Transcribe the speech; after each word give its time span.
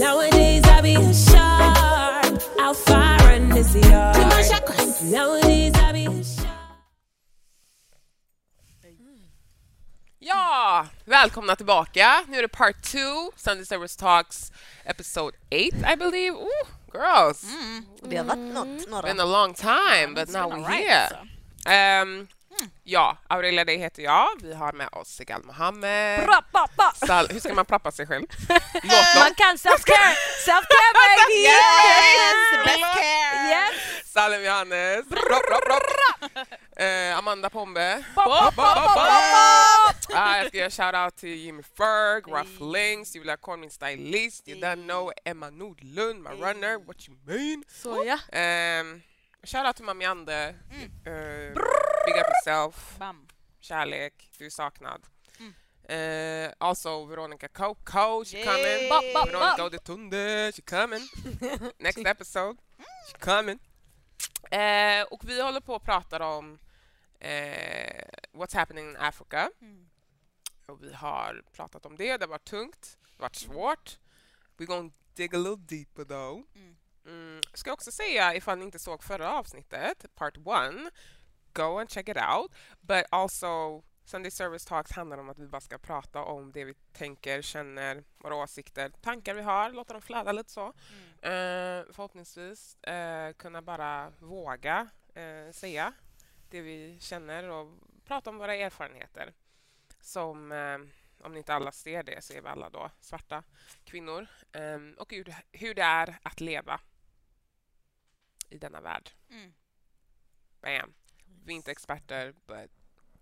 Nowadays 0.00 0.62
I 0.64 0.80
be 0.80 0.94
a 0.94 1.12
shark, 1.14 2.42
out 2.58 2.76
fire 2.76 3.32
in 3.36 3.50
this 3.50 3.74
yard. 3.74 4.16
Nowadays 5.10 5.74
I 5.74 5.92
be 5.92 6.06
a 6.06 6.24
shark. 6.24 6.46
Ja, 10.18 10.86
välkomna 11.04 11.56
tillbaka. 11.56 12.24
Nu 12.28 12.38
är 12.38 12.42
det 12.42 12.48
part 12.48 12.82
2, 12.82 12.98
Sunday 13.36 13.66
Service 13.66 13.96
Talks 13.96 14.52
episode 14.84 15.36
8 15.50 15.92
I 15.92 15.96
believe. 15.96 16.30
Ooh, 16.36 16.68
girls, 16.92 17.44
mm, 17.44 17.84
Det 18.02 18.16
har 18.16 18.24
varit 18.24 18.54
något, 18.54 18.88
några. 18.88 19.02
been 19.02 19.20
a 19.20 19.24
long 19.24 19.54
time 19.54 20.14
but 20.14 20.28
now 20.28 20.50
we're 20.50 20.64
alright, 20.64 20.88
here. 20.88 21.08
alltså. 21.64 22.08
Um, 22.10 22.28
Ja, 22.84 23.16
Aurelia 23.28 23.64
det 23.64 23.76
heter 23.76 24.02
jag. 24.02 24.28
Vi 24.42 24.54
har 24.54 24.72
med 24.72 24.88
oss 24.92 25.08
Sigal 25.08 25.42
Mohammed. 25.44 26.28
Rappa! 26.28 26.92
Sal- 27.06 27.28
Hur 27.32 27.40
ska 27.40 27.54
man 27.54 27.64
prappa 27.66 27.90
sig 27.92 28.06
själv? 28.06 28.26
Man 29.18 29.34
kan 29.34 29.58
self-care, 29.58 30.14
self-care 30.46 30.92
baby! 30.94 31.42
Yes! 31.42 32.64
Best 32.64 32.94
care! 32.94 33.48
Yes! 33.50 34.06
Salim 34.12 34.42
Johannes. 34.44 35.04
Ropp, 35.10 35.44
ropp, 35.50 35.64
ropp. 35.70 36.48
Eh, 36.76 37.18
Amanda 37.18 37.50
Pombe. 37.50 38.04
Bop, 38.14 38.24
bop, 38.26 38.54
bop, 38.56 38.74
bop, 38.74 38.94
bop. 38.94 40.16
Ah, 40.16 40.36
jag 40.38 40.46
ska 40.48 40.56
göra 40.58 40.70
shoutout 40.70 41.16
till 41.16 41.34
Jimmy 41.44 41.62
Ferg, 41.76 42.22
Ruff 42.26 42.60
Links, 42.74 43.14
Julia 43.14 43.36
Korn, 43.36 43.60
min 43.60 43.70
stylist, 43.70 44.48
you 44.48 44.60
don't 44.60 44.84
know 44.86 45.12
Emma 45.24 45.50
Nordlund, 45.50 46.22
my 46.22 46.30
runner, 46.44 46.78
what 46.86 47.08
you 47.08 47.16
mean? 47.26 47.64
Så 47.82 48.04
ja. 48.04 48.18
Um, 48.80 49.02
shoutout 49.42 49.76
till 49.76 49.84
Mami 49.84 50.04
Ande, 50.04 50.54
uh, 51.06 51.54
big 52.06 52.16
up 52.16 52.26
yourself, 52.28 52.98
Bam. 52.98 53.28
kärlek, 53.60 54.30
du 54.38 54.46
är 54.46 54.50
saknad. 54.50 55.06
Uh, 55.90 56.52
also 56.58 57.04
Veronica 57.04 57.48
Coco, 57.48 58.24
she 58.24 58.36
Yay. 58.36 58.44
coming. 58.44 58.88
Bop, 58.88 59.04
bop, 59.14 59.28
Veronica. 59.28 59.64
Odetunde, 59.64 60.52
she 60.54 60.62
coming. 60.62 61.02
Next 61.78 62.06
episode, 62.06 62.58
she 63.06 63.18
coming. 63.18 63.58
Eh, 64.50 65.02
och 65.10 65.24
vi 65.24 65.42
håller 65.42 65.60
på 65.60 65.74
och 65.74 65.84
pratar 65.84 66.20
om 66.20 66.58
eh, 67.20 68.04
what's 68.32 68.54
happening 68.54 68.90
in 68.90 68.96
Africa. 68.96 69.50
Mm. 69.60 69.88
Och 70.66 70.82
vi 70.84 70.92
har 70.92 71.42
pratat 71.52 71.86
om 71.86 71.96
det, 71.96 72.16
det 72.16 72.24
har 72.24 72.30
varit 72.30 72.44
tungt, 72.44 72.98
det 73.02 73.22
har 73.22 73.22
varit 73.22 73.36
svårt. 73.36 73.98
We're 74.56 74.66
gonna 74.66 74.90
dig 75.16 75.28
a 75.32 75.38
little 75.38 75.56
deeper 75.76 76.04
though. 76.04 76.42
Mm. 76.54 76.76
Mm. 77.06 77.40
Ska 77.54 77.72
också 77.72 77.92
säga, 77.92 78.34
ifall 78.34 78.58
ni 78.58 78.64
inte 78.64 78.78
såg 78.78 79.04
förra 79.04 79.32
avsnittet, 79.32 80.06
part 80.14 80.36
one, 80.44 80.90
go 81.52 81.78
and 81.78 81.90
check 81.90 82.08
it 82.08 82.16
out. 82.16 82.54
But 82.80 83.04
also, 83.10 83.82
Sunday 84.04 84.30
Service 84.30 84.64
Talks 84.64 84.92
handlar 84.92 85.18
om 85.18 85.28
att 85.28 85.38
vi 85.38 85.46
bara 85.46 85.60
ska 85.60 85.78
prata 85.78 86.22
om 86.22 86.52
det 86.52 86.64
vi 86.64 86.74
tänker, 86.92 87.42
känner, 87.42 88.04
våra 88.18 88.34
åsikter, 88.34 88.92
tankar 89.00 89.34
vi 89.34 89.42
har, 89.42 89.70
låta 89.70 89.92
dem 89.92 90.02
flöda 90.02 90.32
lite 90.32 90.50
så. 90.50 90.66
Eh, 91.22 91.84
förhoppningsvis 91.92 92.84
eh, 92.84 93.32
kunna 93.32 93.62
bara 93.62 94.12
våga 94.18 94.88
eh, 95.14 95.52
säga 95.52 95.92
det 96.50 96.60
vi 96.60 96.98
känner 97.00 97.48
och 97.48 97.78
prata 98.04 98.30
om 98.30 98.38
våra 98.38 98.54
erfarenheter. 98.54 99.32
Som, 100.00 100.52
om 101.20 101.32
ni 101.32 101.38
inte 101.38 101.54
alla 101.54 101.72
ser 101.72 102.02
det, 102.02 102.24
så 102.24 102.32
är 102.32 102.40
vi 102.40 102.48
alla 102.48 102.70
då 102.70 102.90
svarta 103.00 103.42
kvinnor. 103.84 104.26
Eh, 104.52 104.78
och 104.98 105.12
hur, 105.12 105.34
hur 105.52 105.74
det 105.74 105.82
är 105.82 106.18
att 106.22 106.40
leva 106.40 106.80
i 108.50 108.58
denna 108.58 108.80
värld. 108.80 109.10
Mm. 109.30 109.54
Bam! 110.60 110.94
Vi 111.44 111.52
är 111.52 111.56
inte 111.56 111.70
experter, 111.70 112.34
but 112.46 112.70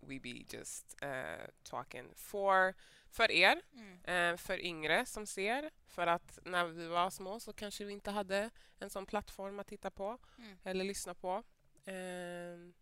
we 0.00 0.20
be 0.20 0.44
just 0.50 0.96
uh, 1.04 1.46
talking 1.62 2.14
for, 2.16 2.74
för 3.10 3.30
er, 3.30 3.62
Mm. 3.72 4.04
eh, 4.04 4.36
för 4.36 4.58
yngre 4.60 5.06
som 5.06 5.26
ser. 5.26 5.70
För 5.86 6.06
att 6.06 6.38
när 6.44 6.64
vi 6.64 6.86
var 6.86 7.10
små 7.10 7.40
så 7.40 7.52
kanske 7.52 7.84
vi 7.84 7.92
inte 7.92 8.10
hade 8.10 8.50
en 8.78 8.90
sån 8.90 9.06
plattform 9.06 9.58
att 9.58 9.66
titta 9.66 9.90
på 9.90 10.18
Mm. 10.38 10.58
eller 10.64 10.84
lyssna 10.84 11.14
på. 11.14 11.42
Ehm, 11.84 12.74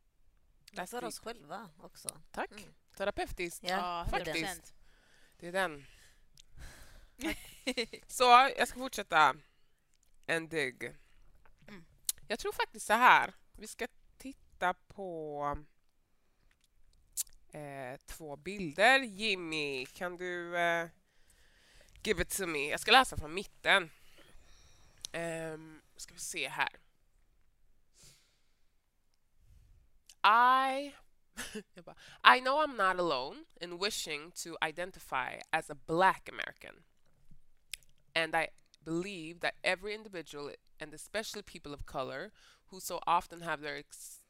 Det 0.72 0.86
för 0.86 1.04
oss 1.04 1.18
själva 1.18 1.70
också. 1.78 2.20
tack! 2.30 2.50
Mm. 2.50 2.74
Terapeutiskt. 2.96 3.64
Ja, 3.68 4.06
faktiskt. 4.10 4.36
100%. 4.36 4.74
Det 5.36 5.48
är 5.48 5.52
den. 5.52 5.86
Så 8.06 8.24
jag 8.56 8.68
ska 8.68 8.78
fortsätta 8.78 9.36
en 10.26 10.48
dig. 10.48 10.96
Jag 12.28 12.38
tror 12.38 12.52
faktiskt 12.52 12.86
så 12.86 12.92
här. 12.92 13.34
Vi 13.52 13.66
ska 13.66 13.86
titta 14.18 14.74
på 14.74 15.58
eh, 17.52 17.96
två 18.06 18.36
bilder. 18.36 18.98
Jimmy, 18.98 19.86
kan 19.86 20.16
du 20.16 20.58
eh, 20.58 20.88
give 22.02 22.22
it 22.22 22.36
to 22.36 22.46
me? 22.46 22.70
Jag 22.70 22.80
ska 22.80 22.92
läsa 22.92 23.16
från 23.16 23.34
mitten. 23.34 23.90
Eh, 25.12 25.58
ska 25.96 26.14
vi 26.14 26.20
se 26.20 26.48
här. 26.48 26.68
I 30.26 30.92
I 32.24 32.40
know 32.40 32.56
I'm 32.56 32.76
not 32.76 32.98
alone 32.98 33.44
in 33.60 33.78
wishing 33.78 34.32
to 34.32 34.56
identify 34.68 35.40
as 35.52 35.70
a 35.70 35.74
black 35.74 36.28
American. 36.28 36.74
And 38.14 38.34
I 38.34 38.48
believe 38.86 39.40
that 39.40 39.54
every 39.62 39.94
individual, 39.94 40.50
and 40.80 40.94
especially 40.94 41.42
people 41.42 41.74
of 41.74 41.84
color, 41.84 42.32
who 42.68 42.80
so 42.80 43.00
often 43.06 43.42
have 43.42 43.60
their 43.60 43.76
ex- 43.76 44.22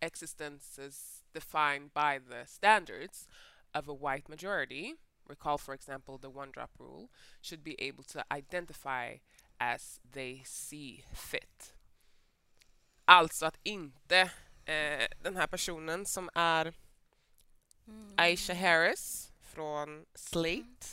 existences 0.00 1.24
defined 1.34 1.92
by 1.92 2.18
the 2.18 2.46
standards 2.46 3.28
of 3.74 3.88
a 3.88 3.94
white 3.94 4.28
majority, 4.28 4.94
recall, 5.28 5.58
for 5.58 5.74
example, 5.74 6.16
the 6.16 6.30
one 6.30 6.50
drop 6.52 6.70
rule, 6.78 7.10
should 7.42 7.64
be 7.64 7.76
able 7.78 8.04
to 8.04 8.24
identify 8.32 9.16
as 9.60 10.00
they 10.12 10.42
see 10.44 11.04
fit. 11.12 11.74
Alltså 13.04 13.46
att 13.46 13.58
inte 13.62 14.30
eh, 14.64 15.06
den 15.22 15.36
här 15.36 15.46
personen 15.46 16.06
som 16.06 16.30
är 16.34 16.74
Aisha 18.16 18.54
Harris 18.54 19.32
från 19.40 20.06
Slate 20.14 20.86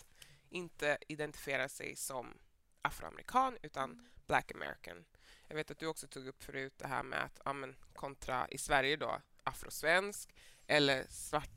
inte 0.50 0.98
identifierar 1.08 1.68
sig 1.68 1.96
som 1.96 2.34
afroamerikan 2.82 3.58
utan 3.62 4.08
black 4.28 4.52
american. 4.52 5.06
Jag 5.48 5.56
vet 5.56 5.72
att 5.72 5.80
du 5.80 5.88
också 5.88 6.08
tog 6.08 6.28
upp 6.28 6.44
förut 6.44 6.74
det 6.78 6.88
här 6.88 7.04
med 7.04 7.24
att 7.24 7.40
ja, 7.46 7.54
men, 7.54 7.76
kontra 7.94 8.48
i 8.48 8.58
Sverige 8.58 8.96
då 8.96 9.22
afrosvensk 9.44 10.34
eller 10.68 11.06
svart, 11.10 11.50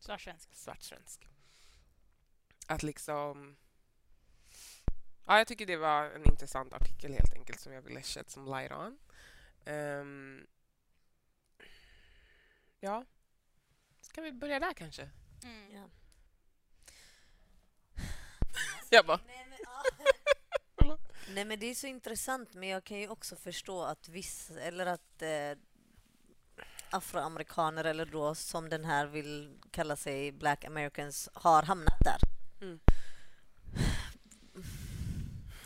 Svartsvensk. 0.00 0.54
svartsvensk. 0.54 1.28
Att 2.66 2.82
liksom... 2.82 3.56
Ja, 5.26 5.38
jag 5.38 5.46
tycker 5.46 5.66
det 5.66 5.76
var 5.76 6.04
en 6.04 6.24
intressant 6.30 6.72
artikel 6.74 7.12
helt 7.12 7.34
enkelt 7.34 7.60
som 7.60 7.72
jag 7.72 7.82
ville 7.82 8.02
shed 8.02 8.30
some 8.30 8.60
light 8.60 8.72
on. 8.72 8.98
Ehm, 9.64 10.46
ja. 12.80 13.04
Ska 14.00 14.20
vi 14.20 14.32
börja 14.32 14.60
där 14.60 14.72
kanske? 14.74 15.10
Mm. 15.44 15.74
Ja. 15.74 15.90
Jag 18.90 19.06
bara... 19.06 19.20
Nej 19.26 19.46
men, 19.48 19.58
Nej 21.34 21.44
men 21.44 21.58
det 21.58 21.66
är 21.66 21.74
så 21.74 21.86
intressant 21.86 22.54
men 22.54 22.68
jag 22.68 22.84
kan 22.84 22.98
ju 22.98 23.08
också 23.08 23.36
förstå 23.36 23.82
att 23.82 24.08
vissa, 24.08 24.60
eller 24.60 24.86
att 24.86 25.22
eh, 25.22 25.58
afroamerikaner 26.90 27.84
eller 27.84 28.06
då 28.06 28.34
som 28.34 28.68
den 28.68 28.84
här 28.84 29.06
vill 29.06 29.58
kalla 29.70 29.96
sig 29.96 30.32
black 30.32 30.64
americans 30.64 31.28
har 31.34 31.62
hamnat 31.62 31.98
där. 32.04 32.18
Mm. 32.60 32.80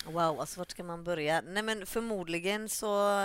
Wow, 0.07 0.41
alltså 0.41 0.61
vart 0.61 0.71
ska 0.71 0.85
man 0.85 1.05
börja? 1.05 1.41
Nej 1.41 1.63
men 1.63 1.87
förmodligen 1.87 2.69
så 2.69 3.19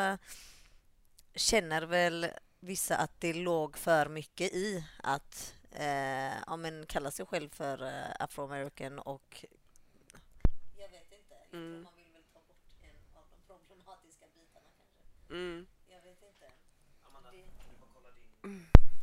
känner 1.35 1.81
väl 1.81 2.27
vissa 2.59 2.97
att 2.97 3.21
det 3.21 3.33
låg 3.33 3.77
för 3.77 4.09
mycket 4.09 4.53
i 4.53 4.85
att 5.03 5.55
eh, 5.71 6.33
ja, 6.47 6.57
men 6.57 6.85
kalla 6.85 7.11
sig 7.11 7.25
själv 7.25 7.49
för 7.49 7.83
eh, 7.83 8.11
afroamerican 8.19 8.99
och 8.99 9.45
jag 10.77 10.89
vet 10.89 11.11
inte. 11.11 11.35
Mm. 11.57 11.81
man 11.83 11.95
vill 11.95 12.11
väl 12.13 12.23
ta 12.33 12.39
bort 12.39 12.65
en 12.81 13.17
av 13.17 13.23
de 13.31 13.37
problematiska 13.47 14.25
bitarna 14.35 14.69
kanske. 14.77 15.03
Mm. 15.29 15.67
Jag 15.89 16.01
vet 16.01 16.23
inte. 16.23 16.45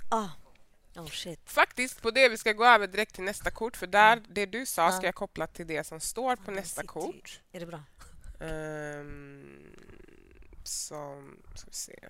Ah. 0.09 0.29
Oh 0.97 1.09
shit. 1.11 1.41
Faktiskt, 1.51 2.03
på 2.03 2.11
det 2.11 2.29
vi 2.29 2.37
ska 2.39 2.53
gå 2.53 2.65
över 2.65 2.87
direkt 2.87 3.15
till 3.15 3.25
nästa 3.25 3.51
kort 3.51 3.77
för 3.77 3.87
där, 3.87 4.23
det 4.29 4.47
du 4.47 4.67
sa 4.67 4.93
ska 4.93 5.03
Ja. 5.03 5.09
jag 5.09 5.15
koppla 5.15 5.47
till 5.47 5.67
det 5.67 5.85
som 5.85 6.01
står 6.01 6.37
på 6.37 6.51
nästa 6.51 6.83
kort. 6.87 7.41
Är 7.53 7.61
det 7.61 7.67
bra? 7.67 7.83
Um, 8.41 9.77
som, 10.65 11.43
ska 11.55 11.67
vi 11.71 11.73
se. 11.77 12.09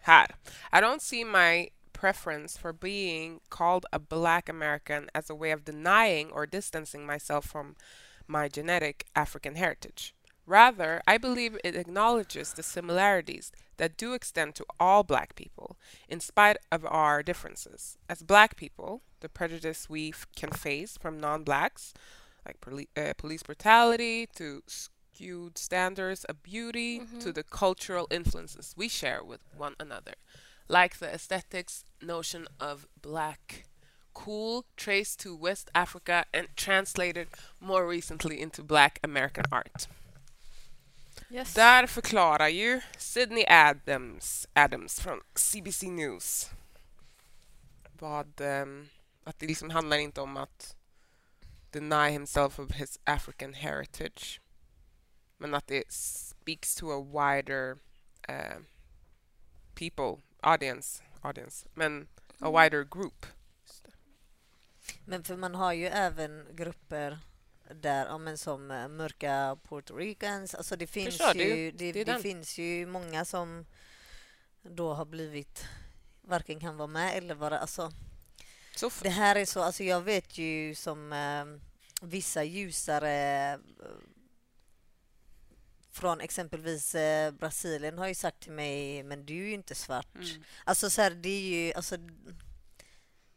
Här. 0.00 0.34
I 0.72 0.76
don't 0.76 0.98
see 0.98 1.24
my 1.24 1.68
preference 1.92 2.60
for 2.60 2.72
being 2.72 3.40
called 3.48 3.84
a 3.92 3.98
black 3.98 4.48
American 4.48 5.08
as 5.14 5.30
a 5.30 5.34
way 5.34 5.54
of 5.54 5.64
denying 5.64 6.32
or 6.32 6.46
distancing 6.46 7.06
myself 7.06 7.44
from 7.46 7.74
my 8.26 8.48
genetic 8.48 9.06
African 9.12 9.54
heritage. 9.54 10.14
Rather, 10.46 11.00
I 11.06 11.16
believe 11.18 11.58
it 11.64 11.74
acknowledges 11.74 12.52
the 12.52 12.62
similarities 12.62 13.50
that 13.78 13.96
do 13.96 14.12
extend 14.12 14.54
to 14.56 14.66
all 14.78 15.02
black 15.02 15.34
people, 15.34 15.76
in 16.08 16.20
spite 16.20 16.58
of 16.70 16.84
our 16.84 17.22
differences. 17.22 17.96
As 18.08 18.22
black 18.22 18.56
people, 18.56 19.02
the 19.20 19.28
prejudice 19.28 19.88
we 19.88 20.10
f- 20.10 20.26
can 20.36 20.50
face 20.50 20.98
from 20.98 21.18
non 21.18 21.44
blacks, 21.44 21.94
like 22.46 22.60
poli- 22.60 22.88
uh, 22.96 23.14
police 23.16 23.42
brutality 23.42 24.28
to 24.36 24.62
skewed 24.66 25.56
standards 25.56 26.24
of 26.24 26.42
beauty 26.42 27.00
to 27.20 27.32
the 27.32 27.42
cultural 27.42 28.06
influences 28.10 28.74
we 28.76 28.88
share 28.88 29.24
with 29.24 29.40
one 29.56 29.74
another, 29.80 30.14
like 30.68 30.98
the 30.98 31.12
aesthetics 31.12 31.84
notion 32.02 32.46
of 32.60 32.86
black 33.00 33.64
cool 34.12 34.64
traced 34.76 35.18
to 35.20 35.34
West 35.34 35.70
Africa 35.74 36.24
and 36.32 36.48
translated 36.56 37.28
more 37.60 37.86
recently 37.86 38.40
into 38.40 38.62
black 38.62 39.00
American 39.02 39.44
art. 39.50 39.88
Yes. 41.30 41.54
Där 41.54 41.86
förklarar 41.86 42.48
ju 42.48 42.80
Sydney 42.98 43.44
Adams, 43.48 44.48
Adams 44.52 45.00
från 45.00 45.20
CBC 45.34 45.82
News 45.82 46.50
vad, 47.98 48.40
ehm, 48.40 48.88
att 49.24 49.38
det 49.38 49.46
liksom 49.46 49.70
handlar 49.70 49.96
inte 49.96 50.20
om 50.20 50.36
att 50.36 50.76
deny 51.70 52.10
himself 52.10 52.58
of 52.58 52.70
his 52.70 53.00
African 53.04 53.54
heritage 53.54 54.40
men 55.38 55.54
att 55.54 55.66
det 55.66 55.92
speaks 55.92 56.74
to 56.74 56.90
a 56.90 57.00
wider 57.12 57.76
eh, 58.28 58.58
people, 59.74 60.22
audience, 60.40 61.02
audience, 61.22 61.68
men 61.74 62.08
a 62.40 62.50
wider 62.50 62.84
group. 62.84 63.26
Men 65.04 65.24
för 65.24 65.36
man 65.36 65.54
har 65.54 65.72
ju 65.72 65.86
även 65.86 66.46
grupper 66.52 67.18
där, 67.70 68.06
ja, 68.06 68.18
men 68.18 68.38
som 68.38 68.70
eh, 68.70 68.88
mörka 68.88 69.56
Puerto 69.68 69.96
Ricans. 69.96 70.54
Alltså 70.54 70.76
det 70.76 70.86
finns, 70.86 71.16
Förstår 71.16 71.36
ju, 71.36 71.70
det, 71.70 71.92
Det 71.92 72.04
det 72.04 72.18
finns 72.18 72.58
ju 72.58 72.86
många 72.86 73.24
som 73.24 73.66
då 74.62 74.94
har 74.94 75.04
blivit 75.04 75.64
varken 76.22 76.60
kan 76.60 76.76
vara 76.76 76.88
med 76.88 77.16
eller 77.16 77.34
vara... 77.34 77.58
Alltså, 77.58 77.92
Så 78.76 78.90
det 79.02 79.10
här 79.10 79.36
är 79.36 79.44
så, 79.44 79.62
alltså 79.62 79.84
jag 79.84 80.00
vet 80.00 80.38
ju 80.38 80.74
som 80.74 81.12
eh, 81.12 81.44
vissa 82.02 82.44
ljusare 82.44 83.52
eh, 83.52 83.58
från 85.92 86.20
exempelvis 86.20 86.94
eh, 86.94 87.30
Brasilien 87.30 87.98
har 87.98 88.08
ju 88.08 88.14
sagt 88.14 88.40
till 88.40 88.52
mig, 88.52 89.02
men 89.02 89.26
du 89.26 89.34
är 89.34 89.46
ju 89.46 89.54
inte 89.54 89.74
svart. 89.74 90.14
Mm. 90.14 90.42
Alltså 90.64 90.90
så 90.90 91.02
här, 91.02 91.10
det 91.10 91.28
är 91.28 91.40
ju, 91.40 91.72
alltså, 91.72 91.96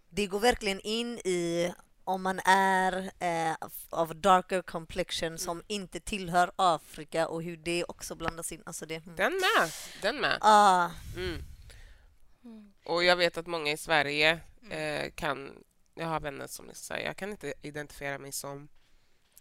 det 0.10 0.28
går 0.28 0.40
verkligen 0.40 0.80
in 0.80 1.18
i 1.18 1.74
om 2.08 2.22
man 2.22 2.40
är 2.46 3.12
eh, 3.20 3.56
av 3.90 4.16
darker 4.16 4.62
complexion 4.62 5.38
som 5.38 5.64
inte 5.68 6.00
tillhör 6.00 6.52
Afrika 6.56 7.28
och 7.28 7.44
hur 7.44 7.58
det 7.58 7.84
också 7.84 8.16
blandas 8.16 8.52
in. 8.52 8.64
Alltså 8.66 8.86
det, 8.86 8.96
mm. 8.96 9.16
Den 9.16 9.34
med, 9.34 9.72
den 10.02 10.22
med. 10.22 10.38
ah, 10.42 10.92
Mm. 11.16 12.74
Och 12.86 13.04
jag 13.04 13.16
vet 13.16 13.38
att 13.38 13.48
många 13.48 13.72
i 13.72 13.78
Sverige 13.78 14.40
eh, 14.70 15.12
kan... 15.16 15.64
Jag 15.96 16.08
har 16.08 16.20
vänner 16.20 16.48
som 16.48 16.70
säger 16.74 17.06
jag 17.06 17.18
kan 17.18 17.32
inte 17.32 17.54
identifiera 17.62 18.18
mig 18.18 18.32
som 18.32 18.68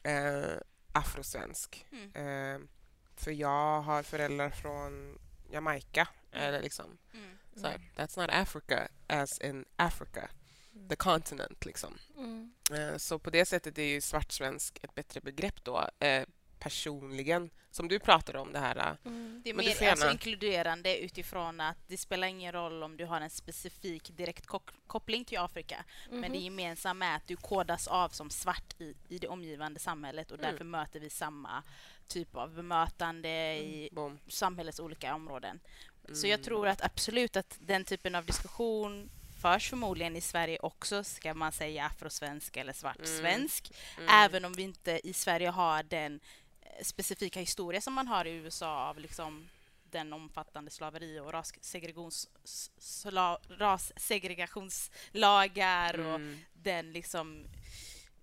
eh, 0.03 0.59
afrosvensk. 0.93 1.87
Mm. 1.93 2.15
Eh, 2.15 2.69
för 3.17 3.31
jag 3.31 3.81
har 3.81 4.03
föräldrar 4.03 4.51
från 4.51 5.19
Jamaica. 5.51 6.09
Eller 6.33 6.63
liksom, 6.63 6.99
Mm. 7.15 7.39
så 7.57 7.67
That's 7.97 8.21
not 8.21 8.31
Africa 8.31 8.89
as 9.07 9.39
in 9.39 9.65
Africa. 9.77 10.29
The 10.89 10.97
continent, 10.97 11.65
liksom. 11.65 11.99
Mm. 12.17 12.53
Eh, 12.73 12.97
så 12.97 13.19
på 13.19 13.31
det 13.31 13.47
sättet 13.47 13.79
är 13.79 13.83
ju 13.83 14.01
svartsvensk 14.01 14.79
ett 14.83 14.95
bättre 14.95 15.21
begrepp 15.21 15.65
då. 15.65 15.89
Eh, 15.99 16.25
personligen, 16.59 17.51
som 17.71 17.89
du 17.89 17.99
pratade 17.99 18.39
om 18.39 18.53
det 18.53 18.59
här. 18.59 18.77
eh, 18.77 18.93
Det 19.45 19.51
är 19.51 19.55
mer 19.55 19.91
alltså, 19.91 20.11
inkluderande 20.11 20.99
utifrån 20.99 21.61
att 21.61 21.77
det 21.87 21.97
spelar 21.97 22.29
ingen 22.29 22.53
roll 22.53 22.83
om 22.83 22.97
du 22.97 23.05
har 23.05 23.21
en 23.21 23.31
specifik 23.31 24.17
direkt 24.17 24.47
koppling 24.87 25.25
till 25.25 25.39
Afrika. 25.39 25.85
Men 26.11 26.33
det 26.33 26.39
gemensamma 26.39 27.07
är 27.07 27.17
att 27.17 27.27
du 27.27 27.37
kodas 27.37 27.87
av 27.89 28.09
som 28.09 28.31
svart 28.31 28.81
i, 28.81 28.95
i 29.09 29.19
det 29.19 29.29
omgivande 29.29 29.81
samhället 29.81 30.31
och 30.31 30.39
Mm. 30.39 30.51
därför 30.51 30.65
möter 30.65 31.01
vi 31.01 31.11
samma 31.11 31.63
typ 32.09 32.37
av 32.37 32.55
bemötande 32.55 33.29
i 33.59 33.89
Boom. 33.93 34.19
samhällets 34.29 34.81
olika 34.81 35.15
områden. 35.15 35.61
Så 36.13 36.27
Mm. 36.27 36.31
jag 36.31 36.43
tror 36.43 36.69
att 36.69 36.83
absolut 36.83 37.37
att 37.37 37.57
den 37.61 37.85
typen 37.85 38.15
av 38.15 38.25
diskussion 38.25 39.11
förs 39.41 39.71
förmodligen 39.71 40.17
i 40.17 40.21
Sverige 40.21 40.59
också, 40.59 41.05
ska 41.05 41.35
man 41.35 41.53
säga 41.53 41.85
afrosvensk 41.87 42.57
eller 42.57 42.73
svartsvensk. 42.73 43.73
Mm. 43.99 44.09
Även 44.09 44.45
om 44.45 44.53
vi 44.53 44.63
inte 44.63 45.01
i 45.05 45.13
Sverige 45.13 45.49
har 45.51 45.83
den 45.83 46.21
eh, 46.61 46.83
specifika 46.85 47.41
historia 47.41 47.81
som 47.81 47.95
man 47.95 48.09
har 48.09 48.25
i 48.25 48.31
USA 48.31 48.89
av 48.89 48.99
liksom 48.99 49.49
den 49.91 50.13
omfattande 50.13 50.71
slaveri 50.71 51.21
och 51.21 51.33
rassegregations, 51.33 52.29
sla, 52.79 53.39
rassegregationslagar 53.49 55.99
och 55.99 56.15
Mm. 56.15 56.39
den 56.53 56.93
liksom 56.93 57.47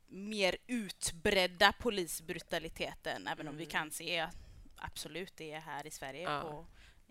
mer 0.07 0.57
utbredda 0.67 1.73
polisbrutaliteten, 1.73 3.27
även 3.27 3.47
om 3.47 3.57
vi 3.57 3.65
kan 3.65 3.91
se 3.91 4.27
absolut 4.75 5.35
det 5.35 5.59
här 5.59 5.87
i 5.87 5.91
Sverige 5.91 6.21
Ja. 6.23 6.41
på, 6.41 6.65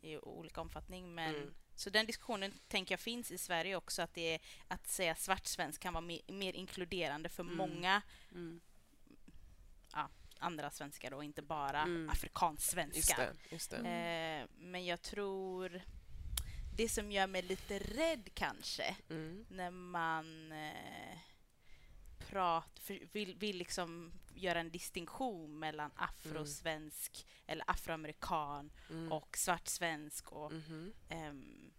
i 0.06 0.18
olika 0.18 0.60
omfattning. 0.60 1.14
Men, 1.14 1.34
Mm. 1.34 1.54
Så 1.82 1.90
den 1.90 2.06
diskussionen 2.06 2.52
tänker 2.68 2.92
jag 2.92 3.00
finns 3.00 3.30
i 3.30 3.38
Sverige 3.38 3.76
också, 3.76 4.02
att, 4.02 4.14
det 4.14 4.34
är, 4.34 4.40
att 4.68 4.88
säga 4.88 5.14
svartsvensk 5.14 5.80
kan 5.80 5.92
vara 5.94 6.00
mer, 6.00 6.20
mer 6.28 6.52
inkluderande 6.52 7.28
för 7.28 7.42
många 7.42 8.02
Mm. 8.32 8.60
ja, 9.92 10.08
andra 10.38 10.70
svenskar 10.70 11.12
och 11.14 11.24
inte 11.24 11.42
bara 11.42 11.82
Mm. 11.82 12.02
Just 12.02 12.12
afrikansvenskar. 12.12 13.16
det. 13.18 13.52
Just 13.54 13.70
det. 13.70 13.76
Eh, 13.76 14.48
men 14.58 14.84
jag 14.84 15.02
tror 15.02 15.80
det 16.76 16.88
som 16.88 17.12
gör 17.12 17.26
mig 17.26 17.42
lite 17.42 17.78
rädd 17.78 18.28
kanske 18.34 18.96
Mm. 19.10 19.46
när 19.50 19.70
man 19.70 20.52
eh, 20.52 21.18
prat, 22.18 22.78
för, 22.78 23.00
vill, 23.12 23.34
vill 23.36 23.56
liksom 23.58 24.12
göra 24.34 24.60
en 24.60 24.70
distinktion 24.70 25.58
mellan 25.58 25.90
afrosvensk 25.96 27.26
eller 27.46 27.64
afroamerikan 27.70 28.70
Mm. 28.90 29.12
och 29.12 29.36
svartsvensk 29.36 30.32
och 30.32 30.52
Mhm. 30.52 30.92
ehm, 31.08 31.71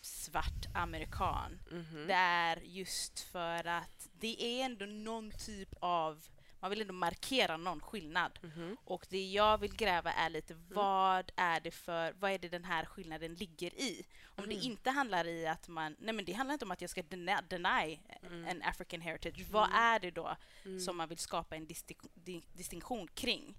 svart 0.00 0.66
amerikan. 0.74 1.60
Mhm. 1.70 2.06
Det 2.06 2.12
är 2.14 2.56
just 2.56 3.20
för 3.20 3.66
att 3.66 4.08
det 4.12 4.42
är 4.42 4.64
ändå 4.64 4.86
någon 4.86 5.30
typ 5.30 5.68
av, 5.80 6.24
man 6.60 6.70
vill 6.70 6.80
ändå 6.80 6.92
markera 6.94 7.56
någon 7.56 7.80
skillnad. 7.80 8.38
Mhm. 8.42 8.76
Och 8.84 9.06
det 9.10 9.26
jag 9.30 9.58
vill 9.58 9.76
gräva 9.76 10.12
är 10.12 10.30
lite 10.30 10.54
vad 10.54 11.30
är 11.36 11.60
det 11.60 11.70
för, 11.70 12.12
vad 12.12 12.30
är 12.30 12.38
det 12.38 12.48
den 12.48 12.64
här 12.64 12.84
skillnaden 12.84 13.34
ligger 13.34 13.74
i? 13.74 14.06
Om 14.24 14.48
det 14.48 14.54
inte 14.54 14.90
handlar 14.90 15.26
i 15.26 15.46
att 15.46 15.68
man, 15.68 15.96
nej 15.98 16.14
men 16.14 16.24
det 16.24 16.32
handlar 16.32 16.52
inte 16.52 16.64
om 16.64 16.70
att 16.70 16.80
jag 16.80 16.90
ska 16.90 17.02
deny, 17.02 17.36
deny 17.48 18.00
en 18.46 18.62
African 18.62 19.00
heritage. 19.00 19.46
Vad 19.50 19.68
är 19.72 19.98
det 20.00 20.10
då 20.10 20.36
som 20.84 20.96
man 20.96 21.08
vill 21.08 21.18
skapa 21.18 21.56
en 21.56 21.66
distik- 21.66 22.10
di- 22.14 22.46
distinktion 22.52 23.08
kring? 23.08 23.54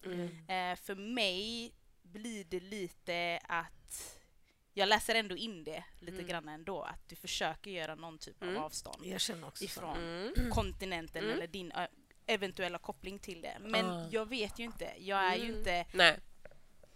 Eh, 0.47 0.75
för 0.75 0.95
mig 0.95 1.73
blir 2.03 2.43
det 2.43 2.59
lite 2.59 3.39
att 3.47 4.18
jag 4.79 4.89
läser 4.89 5.15
ändå 5.15 5.36
in 5.38 5.63
det 5.63 5.83
lite 6.00 6.24
grann 6.24 6.50
ändå, 6.50 6.81
att 6.81 7.09
du 7.09 7.15
försöker 7.15 7.71
göra 7.71 7.95
någon 7.95 8.17
typ 8.17 8.43
av 8.43 8.57
avstånd 8.57 9.13
också 9.13 9.33
så. 9.55 9.65
ifrån 9.65 9.98
Mm. 9.98 10.51
kontinenten 10.51 11.29
eller 11.29 11.48
din 11.48 11.71
eventuella 12.25 12.77
koppling 12.77 13.19
till 13.19 13.41
det. 13.41 13.57
Men 13.62 13.86
Ah. 13.89 14.07
jag 14.12 14.29
vet 14.29 14.59
ju 14.59 14.63
inte. 14.63 14.91
Jag 14.98 15.19
är 15.19 15.36
ju 15.36 15.43
Mm. 15.45 15.57
inte 15.57 15.86
Nej. 15.93 16.19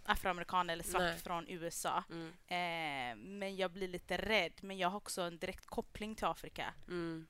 afroamerikan 0.05 0.69
eller 0.69 0.83
svart 0.83 1.01
Nej. 1.01 1.17
från 1.17 1.47
USA. 1.49 2.03
Mm. 2.09 2.27
Eh, 2.47 3.15
men 3.23 3.55
jag 3.55 3.71
blir 3.71 3.87
lite 3.87 4.17
rädd. 4.17 4.53
Men 4.61 4.77
jag 4.77 4.89
har 4.89 4.97
också 4.97 5.21
en 5.21 5.37
direkt 5.37 5.65
koppling 5.65 6.15
till 6.15 6.25
Afrika. 6.25 6.73
Mm. 6.87 7.27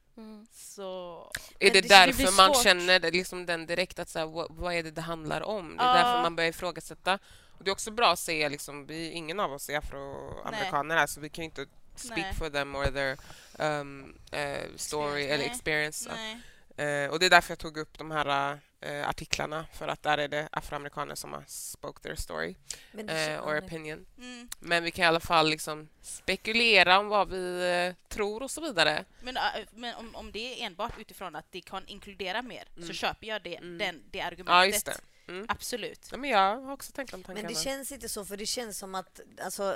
Så... 0.51 1.31
Är 1.59 1.69
det, 1.69 1.69
det- 1.69 1.81
det 1.81 1.87
därför 1.87 2.13
blir 2.23 2.37
man 2.37 2.53
känner 2.53 2.99
det, 2.99 3.11
liksom 3.11 3.45
den 3.45 3.65
direkt 3.65 3.99
att 3.99 4.09
så 4.09 4.19
här, 4.19 4.25
vad, 4.25 4.55
vad 4.55 4.73
är 4.73 4.83
det 4.83 4.91
det 4.91 5.01
handlar 5.01 5.41
om? 5.41 5.77
Det 5.77 5.83
är 5.83 5.87
Ja. 5.87 5.93
därför 5.93 6.21
man 6.21 6.35
börjar 6.35 6.49
ifrågasätta. 6.49 7.19
Och 7.63 7.65
det 7.65 7.71
är 7.71 7.73
också 7.73 7.91
bra 7.91 8.11
att 8.11 8.19
se, 8.19 8.49
liksom, 8.49 8.85
vi, 8.85 9.09
ingen 9.11 9.39
av 9.39 9.53
oss 9.53 9.69
är 9.69 9.77
afroamerikaner 9.77 10.95
här 10.95 11.07
så 11.07 11.19
vi 11.21 11.29
kan 11.29 11.43
inte 11.43 11.65
speak 11.95 12.17
Nej. 12.17 12.33
for 12.33 12.49
them 12.49 12.75
or 12.75 12.85
their 12.85 13.17
um, 13.59 14.19
eh, 14.31 14.69
story 14.75 15.23
eller 15.23 15.37
Nej. 15.37 15.47
experience. 15.47 16.11
Nej. 16.15 17.03
Eh, 17.03 17.11
och 17.11 17.19
det 17.19 17.25
är 17.25 17.29
därför 17.29 17.51
jag 17.51 17.59
tog 17.59 17.77
upp 17.77 17.97
de 17.97 18.11
här 18.11 18.59
eh, 18.81 19.09
artiklarna 19.09 19.65
för 19.73 19.87
att 19.87 20.03
där 20.03 20.17
är 20.17 20.27
det 20.27 20.49
afroamerikaner 20.51 21.15
som 21.15 21.33
har 21.33 21.43
spoke 21.47 22.01
their 22.03 22.15
story 22.15 22.55
känner 22.91 23.39
or 23.41 23.59
opinion. 23.59 24.05
Mm. 24.17 24.49
Men 24.59 24.83
vi 24.83 24.91
kan 24.91 25.03
i 25.03 25.07
alla 25.07 25.19
fall 25.19 25.49
liksom 25.49 25.89
spekulera 26.01 26.99
om 26.99 27.07
vad 27.07 27.29
vi 27.29 27.93
tror 28.09 28.43
och 28.43 28.51
så 28.51 28.61
vidare. 28.61 29.05
Men, 29.21 29.37
men 29.71 29.95
om, 29.95 30.15
om 30.15 30.31
det 30.31 30.61
är 30.61 30.65
enbart 30.65 30.99
utifrån 30.99 31.35
att 31.35 31.51
det 31.51 31.61
kan 31.61 31.87
inkludera 31.87 32.41
mer 32.41 32.67
så 32.87 32.93
köper 32.93 33.27
jag 33.27 33.43
det, 33.43 33.55
Mm. 33.55 33.77
den, 33.77 34.03
det 34.11 34.21
argumentet. 34.21 34.83
Ja. 34.87 35.12
Mm. 35.33 35.45
Absolut. 35.49 36.07
Ja, 36.11 36.17
men 36.17 36.29
jag 36.29 36.61
har 36.61 36.73
också 36.73 36.91
tänkt 36.91 37.11
de 37.11 37.23
tankarna. 37.23 37.47
Men 37.47 37.53
det 37.53 37.59
känns 37.59 37.91
inte 37.91 38.09
så, 38.09 38.25
för 38.25 38.37
det 38.37 38.45
känns 38.45 38.77
som 38.77 38.95
att... 38.95 39.19
Alltså, 39.41 39.75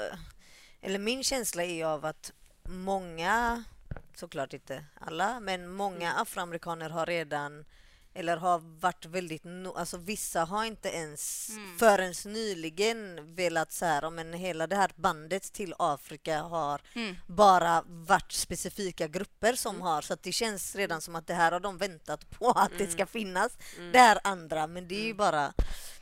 eller 0.81 0.99
min 0.99 1.23
känsla 1.23 1.63
är 1.63 1.85
av 1.85 2.05
att 2.05 2.33
många, 2.63 3.63
såklart 4.15 4.53
inte 4.53 4.85
alla, 4.99 5.39
men 5.39 5.67
många 5.67 6.13
afroamerikaner 6.13 6.89
har 6.89 7.05
redan 7.05 7.65
eller 8.17 8.38
har 8.38 8.59
varit 8.79 9.05
väldigt... 9.05 9.43
No, 9.43 9.74
alltså 9.77 9.97
vissa 9.97 10.43
har 10.45 10.65
inte 10.65 10.89
ens 10.89 11.50
Mm. 11.50 11.77
förrän 11.77 12.13
nyligen 12.25 13.36
velat 13.36 13.71
så 13.71 13.86
här, 13.86 14.09
men 14.09 14.33
hela 14.33 14.67
det 14.67 14.75
här 14.75 14.91
bandet 14.95 15.53
till 15.53 15.74
Afrika 15.79 16.41
har 16.41 16.81
Mm. 16.95 17.15
bara 17.27 17.83
varit 17.88 18.31
specifika 18.31 19.07
grupper 19.07 19.53
som 19.53 19.81
har 19.81 20.01
så 20.01 20.13
att 20.13 20.24
det 20.24 20.31
känns 20.31 20.75
redan 20.75 21.01
som 21.01 21.15
att 21.15 21.27
det 21.27 21.33
här 21.33 21.51
har 21.51 21.59
de 21.59 21.77
väntat 21.77 22.29
på 22.29 22.50
att 22.55 22.71
det 22.77 22.88
ska 22.88 23.05
finnas. 23.05 23.57
Det 23.93 24.00
här 24.00 24.19
andra, 24.24 24.67
men 24.67 24.88
det 24.88 24.95
är 24.95 25.05
ju 25.05 25.13
bara 25.13 25.53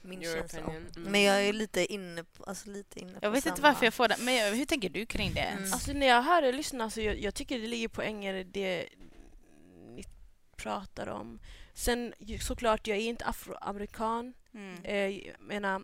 min 0.01 0.23
Your 0.23 0.35
känsla. 0.37 0.59
Mm. 0.59 0.83
Men 0.95 1.21
jag 1.21 1.45
är 1.45 1.53
lite 1.53 1.93
inne 1.93 2.23
på, 2.23 2.43
alltså 2.43 2.69
lite 2.69 2.99
inne 2.99 3.11
på 3.13 3.19
Jag 3.21 3.31
vet 3.31 3.45
inte 3.45 3.57
samma. 3.61 3.67
varför 3.73 3.85
jag 3.85 3.93
får 3.93 4.07
det, 4.07 4.15
men 4.19 4.35
jag- 4.35 4.51
hur 4.51 4.65
tänker 4.65 4.89
du 4.89 5.05
kring 5.05 5.33
det? 5.33 5.39
Mm. 5.41 5.73
Alltså 5.73 5.93
när 5.93 6.07
jag 6.07 6.21
hör 6.21 6.43
er 6.43 6.53
lyssna, 6.53 6.83
alltså, 6.83 7.01
jag, 7.01 7.19
jag 7.19 7.33
tycker 7.35 7.59
det 7.59 7.67
ligger 7.67 7.87
poänger 7.87 8.33
i 8.33 8.43
det 8.43 8.89
ni 9.95 10.03
pratar 10.57 11.07
om. 11.07 11.39
Sen 11.77 12.13
såklart, 12.41 12.87
jag 12.87 12.97
är 12.97 13.01
inte 13.01 13.25
afroamerikan, 13.25 14.33
Mm. 14.53 14.83
eh, 14.83 14.95
jag 15.27 15.35
menar 15.39 15.83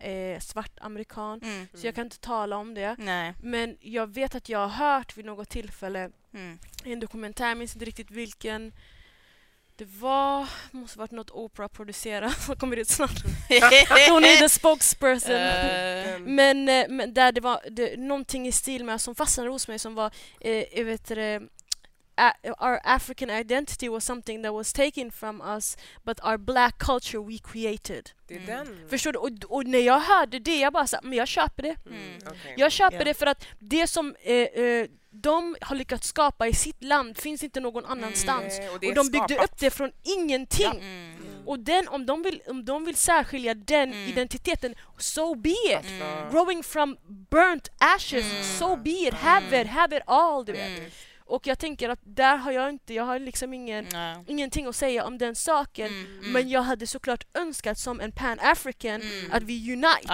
eh, 0.00 0.40
svart 0.40 0.72
amerikan, 0.80 1.40
Mm. 1.42 1.68
så 1.74 1.86
jag 1.86 1.94
kan 1.94 2.04
inte 2.06 2.18
tala 2.18 2.56
om 2.56 2.74
det. 2.74 2.96
Nej. 2.98 3.34
Men 3.42 3.76
jag 3.80 4.06
vet 4.14 4.34
att 4.34 4.48
jag 4.48 4.58
har 4.68 4.68
hört 4.96 5.16
vid 5.16 5.24
något 5.24 5.48
tillfälle 5.48 6.10
Mm. 6.34 6.58
i 6.84 6.92
en 6.92 7.00
dokumentär, 7.00 7.48
jag 7.48 7.58
minns 7.58 7.74
inte 7.74 7.84
riktigt 7.84 8.10
vilken 8.10 8.72
det 9.76 9.84
var, 9.84 10.48
måste 10.70 10.98
varit 10.98 11.10
något 11.10 11.30
Oprah 11.30 11.68
producerat, 11.68 12.42
som 12.42 12.56
kommer 12.56 12.76
ut 12.76 12.88
snart. 12.88 13.10
Hon 14.10 14.24
är 14.24 14.36
the 14.40 14.48
spokesperson. 14.48 15.34
Eh. 15.34 16.18
Men, 16.18 16.68
eh, 16.68 16.86
men 16.88 17.14
där 17.14 17.32
det 17.32 17.40
var 17.40 17.60
det, 17.70 17.96
någonting 17.96 18.46
i 18.46 18.52
stil 18.52 18.84
med 18.84 19.00
som 19.00 19.14
fastnade 19.14 19.50
hos 19.50 19.68
mig 19.68 19.78
som 19.78 19.94
var, 19.94 20.10
eh, 20.40 20.64
jag 20.78 20.84
vet 20.84 21.04
det, 21.04 21.42
our 22.60 22.80
African 22.84 23.30
identity 23.30 23.88
was 23.88 24.04
something 24.04 24.42
that 24.42 24.52
was 24.52 24.72
taken 24.72 25.10
from 25.12 25.40
us 25.40 25.76
but 26.04 26.20
our 26.24 26.36
black 26.38 26.78
culture 26.78 27.18
we 27.22 27.38
created. 27.38 28.10
Mm. 28.30 28.46
den. 28.46 28.88
Förstår 28.88 29.12
du? 29.12 29.18
Och, 29.18 29.30
och 29.48 29.66
när 29.66 29.78
jag 29.78 30.00
hörde 30.00 30.38
det, 30.38 30.56
jag 30.60 30.72
bara 30.72 30.86
här, 30.92 31.00
men 31.02 31.12
jag 31.18 31.28
köper 31.28 31.62
det. 31.62 31.76
Mm, 31.86 32.18
okej. 32.26 32.54
Jag 32.56 32.72
köper 32.72 32.98
Ja. 32.98 33.04
det 33.04 33.14
för 33.14 33.26
att 33.26 33.44
det 33.58 33.86
som 33.86 34.14
eh, 34.22 34.34
eh, 34.36 34.86
de 35.10 35.56
har 35.60 35.76
lyckats 35.76 36.08
skapa 36.08 36.48
i 36.48 36.54
sitt 36.54 36.84
land 36.84 37.18
finns 37.18 37.42
inte 37.42 37.60
någon 37.60 37.84
annanstans. 37.84 38.58
Eh, 38.58 38.66
och 38.68 38.74
Och 38.74 38.80
de 38.80 39.10
byggde 39.10 39.28
skapat. 39.34 39.44
upp 39.44 39.58
det 39.58 39.70
från 39.70 39.92
ingenting. 40.02 40.78
Mm. 40.80 41.18
Och 41.46 41.58
den, 41.58 41.88
om, 41.88 42.06
de 42.06 42.22
vill, 42.22 42.42
om 42.46 42.64
de 42.64 42.84
vill 42.84 42.96
särskilja 42.96 43.54
den 43.54 43.92
Mm. 43.92 44.08
identiteten, 44.08 44.74
so 44.98 45.34
be 45.34 45.50
it! 45.50 45.86
Growing 46.30 46.62
from 46.62 46.96
burnt 47.30 47.68
ashes, 47.78 48.24
Mm. 48.32 48.42
so 48.58 48.76
be 48.76 48.90
it, 48.90 49.14
have 49.14 49.60
it, 49.62 49.66
have 49.68 49.96
it 49.96 50.02
all 50.06 50.44
du 50.44 50.52
vet. 50.52 50.92
Och 51.32 51.46
jag 51.46 51.58
tänker 51.58 51.88
att 51.88 51.98
där 52.02 52.36
har 52.36 52.52
jag 52.52 52.68
inte, 52.68 52.94
jag 52.94 53.04
har 53.04 53.18
liksom 53.18 53.54
ingen, 53.54 53.86
ingenting 54.26 54.66
att 54.66 54.76
säga 54.76 55.04
om 55.04 55.18
den 55.18 55.34
saken. 55.34 55.86
Mm. 55.86 56.06
Mm. 56.18 56.32
Men 56.32 56.48
jag 56.48 56.62
hade 56.62 56.86
såklart 56.86 57.24
önskat 57.34 57.78
som 57.78 58.00
en 58.00 58.12
pan-african 58.12 59.02
Mm. 59.02 59.32
att 59.32 59.42
vi 59.42 59.72
unite. 59.72 60.08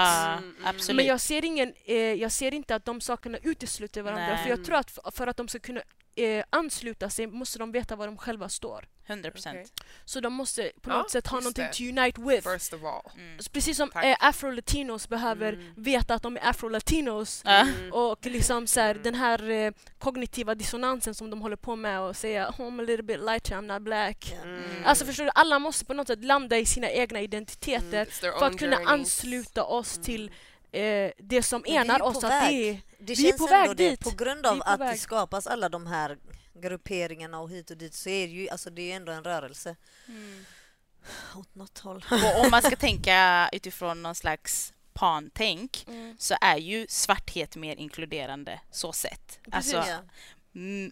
Absolut. 0.65 0.97
Men 0.97 1.07
jag 1.07 1.21
ser, 1.21 1.45
ingen, 1.45 1.73
eh, 1.85 1.97
jag 1.97 2.33
ser 2.33 2.55
inte 2.55 2.75
att 2.75 2.85
de 2.85 3.01
sakerna 3.01 3.39
utesluter 3.43 4.03
varandra. 4.03 4.27
Nej. 4.27 4.43
För 4.43 4.51
jag 4.51 4.65
tror 4.65 4.77
att 4.77 4.91
f- 4.91 5.15
för 5.15 5.27
att 5.27 5.37
de 5.37 5.49
ska 5.49 5.59
kunna 5.59 5.81
eh, 6.19 6.45
ansluta 6.51 7.11
sig 7.11 7.27
måste 7.27 7.59
de 7.59 7.73
veta 7.73 7.97
var 7.97 8.07
de 8.07 8.17
själva 8.19 8.49
står. 8.49 8.85
100 9.07 9.31
procent. 9.31 9.57
Okej. 9.57 9.89
Så 10.05 10.21
de 10.21 10.33
måste 10.33 10.73
på 10.83 10.91
Ja, 10.91 10.97
något 10.99 11.11
sätt 11.11 11.27
ha 11.27 11.39
någonting 11.41 11.65
det. 11.65 11.73
to 11.73 11.83
unite 11.85 12.21
with. 12.21 12.49
First 12.53 12.73
of 12.73 12.85
all. 12.85 13.11
Mm. 13.15 13.39
Precis 13.53 13.77
som 13.77 13.91
eh, 14.03 14.17
afro-latinos 14.21 15.09
behöver 15.09 15.53
Mm. 15.53 15.73
veta 15.77 16.15
att 16.15 16.23
de 16.23 16.37
är 16.37 16.41
afro-latinos. 16.51 17.43
Mm. 17.45 17.93
Och 17.93 18.27
liksom 18.27 18.67
så 18.67 18.81
här, 18.81 18.91
Mm. 18.91 19.03
den 19.03 19.15
här 19.15 19.51
eh, 19.51 19.73
kognitiva 19.99 20.55
dissonansen 20.55 21.15
som 21.15 21.31
de 21.31 21.41
håller 21.41 21.57
på 21.57 21.77
med 21.77 22.01
och 22.01 22.17
säga 22.17 22.49
oh, 22.49 22.61
I'm 22.61 22.81
a 22.81 22.85
little 22.85 23.03
bit 23.03 23.19
lighter, 23.21 23.55
I'm 23.57 23.73
not 23.73 23.83
black. 23.83 24.35
Mm. 24.43 24.63
Alltså 24.85 25.05
förstår 25.07 25.25
du, 25.25 25.31
alla 25.35 25.59
måste 25.59 25.85
på 25.85 25.95
något 25.95 26.07
sätt 26.07 26.25
landa 26.25 26.59
i 26.59 26.67
sina 26.67 26.91
egna 26.91 27.21
identiteter 27.21 28.07
Mm, 28.23 28.39
för 28.39 28.47
att 28.47 28.59
kunna 28.59 28.77
journeys. 28.77 28.89
ansluta 29.01 29.65
oss 29.65 29.97
Mm. 29.97 30.05
till 30.05 30.31
eh, 30.73 31.11
det 31.19 31.43
som 31.43 31.65
enar 31.67 32.03
oss. 32.03 32.25
Att 32.25 32.31
det 32.51 32.71
är, 32.71 32.81
Det 32.99 33.15
Vi 33.15 33.27
är 33.27 33.29
känns 33.31 33.39
på 33.39 33.47
väg 33.47 33.69
det, 33.69 33.75
dit. 33.91 34.01
på 34.01 34.11
grund 34.11 34.47
är 34.47 34.51
av 34.51 34.57
på 34.57 34.63
att 34.63 34.79
det 34.79 34.85
väg. 34.85 35.01
skapas 35.01 35.47
alla 35.47 35.69
de 35.69 35.87
här 35.87 36.19
grupperingarna 36.55 37.41
och 37.41 37.51
hit 37.51 37.71
och 37.71 37.77
dit 37.77 37.95
så 37.95 38.09
är 38.09 38.27
det 38.27 38.33
ju 38.33 38.49
alltså 38.49 38.71
det 38.71 38.93
är 38.93 38.97
ändå 38.97 39.13
en 39.13 39.25
rörelse 39.25 39.77
Mm. 40.09 40.45
åt 41.37 41.55
något 41.55 41.79
håll. 41.79 42.05
Och 42.11 42.45
om 42.45 42.51
man 42.51 42.63
ska 42.63 42.77
tänka 42.77 43.49
utifrån 43.53 44.03
någon 44.03 44.15
slags 44.15 44.73
pan-tänk 44.93 45.85
mm. 45.89 46.17
så 46.19 46.35
är 46.41 46.57
ju 46.57 46.87
svarthet 46.89 47.57
mer 47.57 47.77
inkluderande 47.77 48.61
så 48.71 48.93
sett. 48.93 49.41
Precis. 49.51 49.75
Alltså, 49.75 49.91
Ja. 49.91 49.99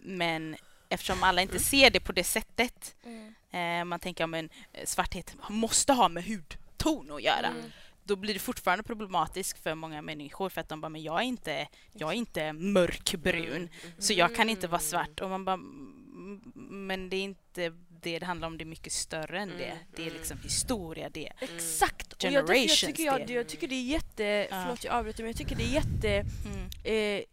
men 0.03 0.55
eftersom 0.89 1.23
alla 1.23 1.41
inte 1.41 1.59
ser 1.59 1.89
det 1.89 1.99
på 1.99 2.11
det 2.11 2.23
sättet, 2.23 2.95
Mm. 3.03 3.35
eh, 3.51 3.85
man 3.85 3.99
tänker 3.99 4.23
om 4.23 4.33
en 4.33 4.49
eh, 4.73 4.85
svarthet 4.85 5.33
måste 5.49 5.93
ha 5.93 6.09
med 6.09 6.23
hudton 6.25 7.11
att 7.11 7.21
göra, 7.23 7.47
Mm. 7.47 7.71
Då 8.07 8.15
blir 8.15 8.33
det 8.33 8.39
fortfarande 8.39 8.83
problematiskt 8.83 9.63
för 9.63 9.75
många 9.75 10.01
människor 10.01 10.49
för 10.49 10.61
att 10.61 10.69
de 10.69 10.81
bara, 10.81 10.89
men 10.89 11.03
jag 11.03 11.19
är 11.19 11.23
inte, 11.25 11.67
jag 11.93 12.09
är 12.09 12.13
inte 12.13 12.53
mörkbrun, 12.53 13.69
så 13.97 14.13
jag 14.13 14.35
kan 14.35 14.49
inte 14.49 14.67
vara 14.67 14.81
svart. 14.81 15.21
Och 15.21 15.29
man 15.29 15.45
bara, 15.45 15.53
"Mm, 15.53 16.41
men 16.87 17.09
det 17.09 17.17
är 17.17 17.23
inte 17.23 17.73
det 18.01 18.19
det 18.19 18.25
handlar 18.25 18.47
om, 18.47 18.57
det 18.57 18.63
är 18.63 18.65
mycket 18.65 18.93
större 18.93 19.39
än 19.39 19.49
det. 19.57 19.65
Mm, 19.65 19.77
Det 19.95 20.01
är 20.01 20.07
mm. 20.07 20.17
liksom 20.17 20.37
historia, 20.43 21.09
det. 21.09 21.31
Exakt! 21.39 22.13
Och 22.13 22.23
jag, 22.23 22.33
jag, 22.33 22.47
tycker, 22.69 23.03
jag, 23.03 23.29
jag 23.29 23.47
tycker 23.47 23.67
det 23.67 23.75
är 23.75 23.83
jätte... 23.83 24.23
Ja. 24.23 24.61
Förlåt 24.63 24.83
jag 24.83 24.93
avbryter 24.93 25.23
men 25.23 25.29
jag 25.31 25.37
tycker 25.37 25.55
det 25.55 25.63
är 25.63 25.73
jätte... 25.73 26.25
Mm. 26.45 26.69
Eh, 26.83 27.23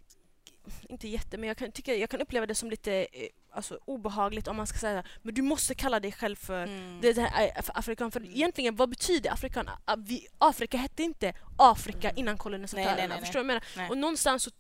inte 0.88 1.08
jätte, 1.08 1.38
men 1.38 1.48
jag 1.48 1.56
kan, 1.56 1.72
tycka, 1.72 1.94
jag 1.94 2.10
kan 2.10 2.20
uppleva 2.20 2.46
det 2.46 2.54
som 2.54 2.70
lite 2.70 2.92
eh, 3.12 3.28
alltså, 3.54 3.78
obehagligt 3.84 4.48
om 4.48 4.56
man 4.56 4.66
ska 4.66 4.78
säga 4.78 5.02
men 5.22 5.34
du 5.34 5.42
måste 5.42 5.74
kalla 5.74 6.00
dig 6.00 6.12
själv 6.12 6.36
för 6.36 6.64
Mm. 6.64 7.00
det 7.00 7.12
där 7.12 7.30
är 7.34 7.62
för 7.62 7.78
afrikan. 7.78 8.10
För 8.10 8.24
egentligen, 8.24 8.76
vad 8.76 8.88
betyder 8.88 9.30
afrikan? 9.32 9.70
Vi, 9.98 10.26
Afrika 10.38 10.76
hette 10.76 11.02
inte 11.02 11.34
Afrika 11.56 12.10
innan 12.10 12.32
Nej, 12.34 12.38
kolonisatörerna. 12.38 13.18
Förstår 13.20 13.40
du 13.40 13.46
vad 13.46 13.54
jag 13.54 13.62
menar? 13.76 13.90
Och 13.90 13.98
någonstans 13.98 14.42
så, 14.42 14.50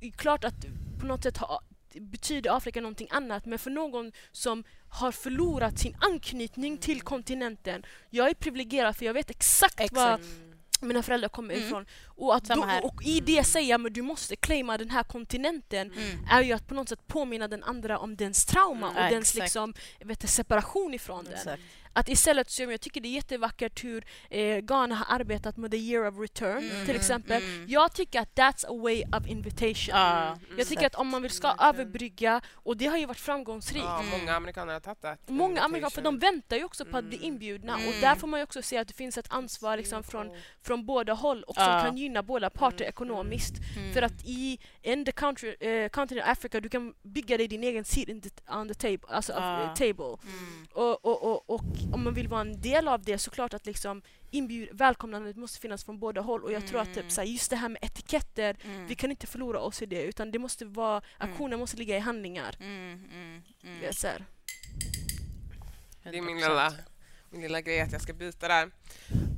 eh, 0.00 0.10
klart 0.12 0.44
att 0.44 0.54
på 1.00 1.06
något 1.06 1.22
sätt 1.22 1.36
har, 1.36 1.60
betyder 2.00 2.56
Afrika 2.56 2.80
någonting 2.80 3.08
annat 3.10 3.46
men 3.46 3.58
för 3.58 3.70
någon 3.70 4.12
som 4.32 4.64
har 4.88 5.12
förlorat 5.12 5.78
sin 5.78 5.96
anknytning 6.00 6.78
till 6.78 7.00
kontinenten. 7.02 7.86
Jag 8.10 8.30
är 8.30 8.34
privilegierad 8.34 8.96
för 8.96 9.04
jag 9.04 9.14
vet 9.14 9.30
exakt, 9.30 9.80
Exakt. 9.80 9.92
var 9.92 10.20
mina 10.80 11.02
föräldrar 11.02 11.28
kommer 11.28 11.54
Mm. 11.54 11.66
ifrån. 11.66 11.86
Och, 12.06 12.36
att 12.36 12.44
då, 12.44 12.66
och 12.82 13.02
i 13.04 13.20
det 13.20 13.44
säga 13.44 13.78
men 13.78 13.92
du 13.92 14.02
måste 14.02 14.36
claima 14.36 14.78
den 14.78 14.90
här 14.90 15.02
kontinenten 15.02 15.92
Mm. 15.92 16.26
är 16.30 16.42
ju 16.42 16.52
att 16.52 16.66
på 16.66 16.74
något 16.74 16.88
sätt 16.88 17.06
påminna 17.06 17.48
den 17.48 17.62
andra 17.64 17.98
om 17.98 18.16
dens 18.16 18.44
trauma 18.46 18.90
Mm. 18.90 19.04
och 19.04 19.10
dens 19.10 19.28
Exakt. 19.28 19.44
liksom, 19.44 19.74
vet, 20.00 20.30
separation 20.30 20.94
ifrån 20.94 21.24
den. 21.24 21.34
Exakt. 21.34 21.62
Att 21.98 22.08
istället 22.08 22.50
så 22.50 22.62
jag 22.62 22.80
tycker 22.80 23.00
det 23.00 23.08
är 23.08 23.12
jättevackert 23.12 23.84
hur 23.84 24.04
eh, 24.30 24.58
Ghana 24.58 24.94
har 24.94 25.14
arbetat 25.20 25.56
med 25.56 25.70
the 25.70 25.76
year 25.76 26.08
of 26.08 26.18
return 26.18 26.70
Mm. 26.70 26.86
till 26.86 26.96
exempel. 26.96 27.42
Mm. 27.42 27.66
Jag 27.68 27.92
tycker 27.94 28.20
att 28.20 28.34
that's 28.34 28.64
a 28.68 28.82
way 28.82 29.04
of 29.12 29.26
invitation. 29.26 29.94
Ja. 30.00 30.38
Jag 30.58 30.66
tycker 30.66 30.86
att 30.86 30.94
om 30.94 31.08
man 31.08 31.22
vill 31.22 31.30
ska 31.30 31.54
överbrygga, 31.60 32.40
och 32.54 32.76
det 32.76 32.86
har 32.86 32.96
ju 32.98 33.06
varit 33.06 33.18
framgångsrikt. 33.20 33.84
Ja, 33.84 34.00
Mm. 34.00 34.18
många 34.18 34.34
amerikaner 34.36 34.72
har 34.72 34.80
tagit 34.80 35.02
det. 35.02 35.16
Många 35.26 35.60
amerikaner, 35.62 35.90
för 35.90 36.02
de 36.02 36.18
väntar 36.18 36.56
ju 36.56 36.64
också 36.64 36.84
på 36.84 36.96
att 36.96 37.04
bli 37.04 37.16
Mm. 37.16 37.28
inbjudna 37.28 37.74
och 37.74 37.80
Mm. 37.80 38.00
där 38.00 38.14
får 38.14 38.26
man 38.28 38.40
ju 38.40 38.44
också 38.44 38.62
se 38.62 38.78
att 38.78 38.88
det 38.88 38.94
finns 38.94 39.18
ett 39.18 39.32
ansvar 39.32 39.76
liksom 39.76 40.02
från, 40.02 40.30
från 40.62 40.86
båda 40.86 41.12
håll 41.12 41.42
och 41.42 41.54
som 41.54 41.64
Ja. 41.64 41.82
kan 41.84 41.96
gynna 41.96 42.22
båda 42.22 42.50
parter 42.50 42.84
Mm. 42.84 42.88
ekonomiskt. 42.88 43.54
Mm. 43.76 43.92
För 43.94 44.02
att 44.02 44.24
i 44.24 44.58
in 44.82 45.04
the 45.04 45.12
country, 45.12 45.54
eh, 45.60 45.88
continent 45.88 46.26
of 46.26 46.32
Africa 46.32 46.60
du 46.60 46.68
kan 46.68 46.94
bygga 47.02 47.36
dig 47.36 47.48
din 47.48 47.64
egen 47.64 47.84
seat 47.84 48.08
in 48.08 48.20
the, 48.20 48.30
on 48.52 48.68
the 48.68 48.74
table. 48.74 49.14
Alltså, 49.16 49.32
eh, 49.32 49.74
table. 49.74 50.16
Mm. 50.26 50.66
Och, 50.72 51.04
och, 51.04 51.22
och, 51.22 51.50
och 51.50 51.64
om 51.92 52.04
man 52.04 52.14
vill 52.14 52.28
vara 52.28 52.40
en 52.40 52.60
del 52.60 52.88
av 52.88 53.02
det 53.02 53.18
så 53.18 53.30
klart 53.30 53.54
att 53.54 53.66
liksom 53.66 54.02
inbjud, 54.30 54.68
välkomnandet 54.72 55.36
måste 55.36 55.60
finnas 55.60 55.84
från 55.84 55.98
båda 55.98 56.20
håll 56.20 56.44
och 56.44 56.52
jag 56.52 56.66
tror 56.66 56.80
att 56.80 56.86
Mm. 56.88 57.02
typ, 57.02 57.12
så 57.12 57.20
här, 57.20 57.28
just 57.28 57.50
det 57.50 57.56
här 57.56 57.68
med 57.68 57.84
etiketter, 57.84 58.56
Mm. 58.64 58.86
vi 58.86 58.94
kan 58.94 59.10
inte 59.10 59.26
förlora 59.26 59.60
oss 59.60 59.82
i 59.82 59.86
det 59.86 60.02
utan 60.02 60.30
det 60.30 60.38
måste 60.38 60.64
vara, 60.64 61.02
Mm. 61.20 61.32
aktionen 61.32 61.58
måste 61.58 61.76
ligga 61.76 61.96
i 61.96 62.00
handlingar. 62.00 62.56
Mm. 62.60 63.04
Mm. 63.12 63.42
Mm. 63.62 63.80
Det 63.80 63.86
är 63.86 63.92
så 63.92 64.06
här. 64.06 64.24
Det 66.02 66.08
är 66.18 66.22
min 66.22 66.38
100%. 66.38 66.48
lilla, 66.48 66.74
min 67.30 67.42
lilla 67.42 67.60
grej 67.60 67.80
att 67.80 67.92
jag 67.92 68.00
ska 68.02 68.12
byta 68.12 68.48
där. 68.48 68.70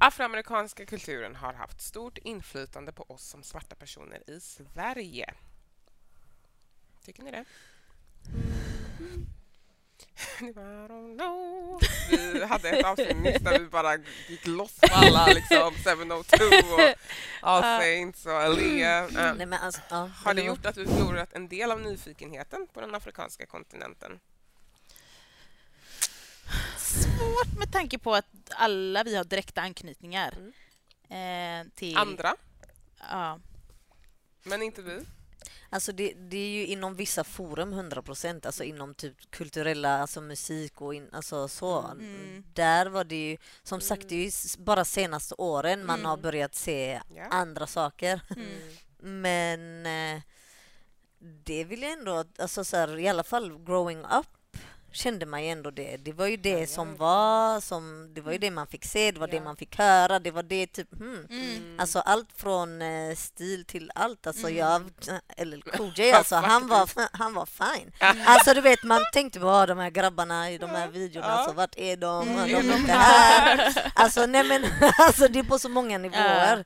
Afroamerikanska 0.01 0.87
kulturen 0.87 1.37
har 1.37 1.53
haft 1.53 1.81
stort 1.81 2.19
inflytande 2.19 2.93
på 2.93 3.03
oss 3.09 3.23
som 3.29 3.43
svarta 3.43 3.75
personer 3.77 4.31
i 4.31 4.41
Sverige. 4.41 5.35
Tycker 7.05 7.23
ni 7.23 7.31
det? 7.31 7.45
Ni 8.29 8.37
bara, 8.37 8.57
I 8.57 9.03
don't 9.03 9.09
know. 9.09 10.10
Vi 12.11 12.45
hade 12.45 12.69
ett 12.71 12.85
avsnitt 12.87 13.17
nyss 13.17 13.39
där 13.41 13.59
vi 13.59 13.67
bara 13.67 13.97
gick 14.29 14.47
loss 14.47 14.81
på 14.81 14.95
alla 14.95 15.27
liksom 15.27 15.73
702 15.85 16.45
och 16.73 16.95
All 17.41 17.63
Saints 17.63 18.27
och 18.27 18.33
Alea. 18.33 19.09
Men 19.37 19.53
alltså, 19.53 19.81
ja, 19.91 20.11
Har 20.25 20.35
det 20.35 20.43
gjort 20.43 20.67
att 20.67 20.75
du 20.75 20.87
förlorat 20.87 21.33
en 21.33 21.49
del 21.49 21.71
av 21.71 21.81
nyfikenheten 21.81 22.67
på 22.73 22.81
den 22.81 22.95
afrikanska 22.95 23.47
kontinenten? 23.47 24.21
Svårt 26.79 27.59
med 27.59 27.73
tanke 27.73 27.99
på 27.99 28.15
att 28.15 28.27
alla 28.51 29.05
vi 29.05 29.17
har 29.17 29.25
direkta 29.25 29.61
anknytningar 29.61 30.35
eh, 31.09 31.67
till... 31.75 31.97
Andra, 31.97 32.35
Ja. 33.11 33.39
men 34.43 34.63
inte 34.63 34.83
vi. 34.83 35.01
Alltså 35.73 35.93
det, 35.93 36.13
det 36.13 36.37
är 36.37 36.51
ju 36.51 36.67
inom 36.67 36.95
vissa 36.95 37.25
forum 37.25 37.73
100 37.73 38.03
procent, 38.03 38.47
alltså 38.47 38.65
inom 38.65 38.95
typ 38.95 39.31
kulturella, 39.31 39.99
alltså 40.01 40.21
musik 40.21 40.81
och 40.81 40.95
in, 40.95 41.09
alltså 41.13 41.49
så. 41.49 41.79
Mm. 41.81 42.45
Där 42.53 42.87
var 42.87 43.05
det 43.05 43.31
ju, 43.31 43.37
som 43.63 43.81
sagt, 43.81 44.09
det 44.09 44.15
är 44.15 44.25
ju 44.25 44.31
bara 44.65 44.85
senaste 44.85 45.35
åren 45.39 45.87
man 45.87 46.05
har 46.05 46.13
Mm. 46.13 46.23
börjat 46.23 46.55
se 46.55 47.01
Ja. 47.15 47.25
andra 47.31 47.67
saker. 47.67 48.21
Mm. 48.37 48.49
Men 49.23 49.87
eh, 49.87 50.23
det 51.45 51.65
vill 51.65 51.83
jag 51.83 51.93
ändå, 51.93 52.25
alltså 52.39 52.65
så 52.65 52.77
här, 52.77 52.99
i 52.99 53.09
alla 53.09 53.25
fall 53.25 53.65
growing 53.65 53.99
up 54.01 54.27
kände 54.93 55.27
man 55.27 55.45
ju 55.45 55.51
ändå 55.51 55.71
det. 55.71 55.97
Det 55.97 56.13
var 56.13 56.27
ju 56.27 56.37
det 56.37 56.67
som 56.67 56.97
var, 56.97 57.61
som, 57.61 58.11
det 58.15 58.21
var 58.21 58.33
ju 58.33 58.39
det 58.39 58.51
man 58.51 58.67
fick 58.67 58.85
se, 58.85 59.11
det 59.11 59.21
var 59.21 59.29
det 59.29 59.41
man 59.41 59.57
fick 59.57 59.79
höra, 59.79 60.19
det 60.19 60.31
var 60.31 60.43
det 60.43 60.67
typ, 60.67 60.99
hmm. 60.99 61.27
Mm. 61.31 61.77
Alltså 61.81 61.99
allt 61.99 62.33
från 62.37 62.83
eh, 62.83 63.15
stil 63.17 63.65
till 63.65 63.91
allt. 63.95 64.27
Alltså 64.27 64.47
Mm. 64.47 64.57
jag, 64.59 64.83
eller 65.37 65.61
Cool 65.77 65.93
J, 65.97 66.13
alltså 66.13 66.37
han 66.37 66.69
var, 66.69 66.91
han 67.19 67.35
var 67.35 67.47
fine. 67.47 67.93
Mm. 68.01 68.23
Alltså 68.27 68.55
du 68.55 68.61
vet, 68.61 68.83
man 68.83 69.01
tänkte 69.13 69.41
på 69.41 69.49
"Ah, 69.49 69.67
de 69.67 69.79
här 69.79 69.91
grabbarna 69.91 70.51
i 70.51 70.59
de 70.59 70.71
här 70.71 70.89
videorna, 70.89 71.27
Ja. 71.27 71.33
alltså 71.33 71.53
vart 71.53 71.75
är 71.77 71.97
de? 71.97 72.29
Mm. 72.29 72.49
De 72.49 72.55
är 72.55 72.77
inte 72.79 72.93
här. 72.93 73.93
Alltså 73.95 74.27
nej 74.27 74.45
men, 74.45 74.65
alltså 74.99 75.29
det 75.29 75.39
är 75.39 75.43
på 75.43 75.59
så 75.59 75.69
många 75.69 75.99
nivåer. 75.99 76.65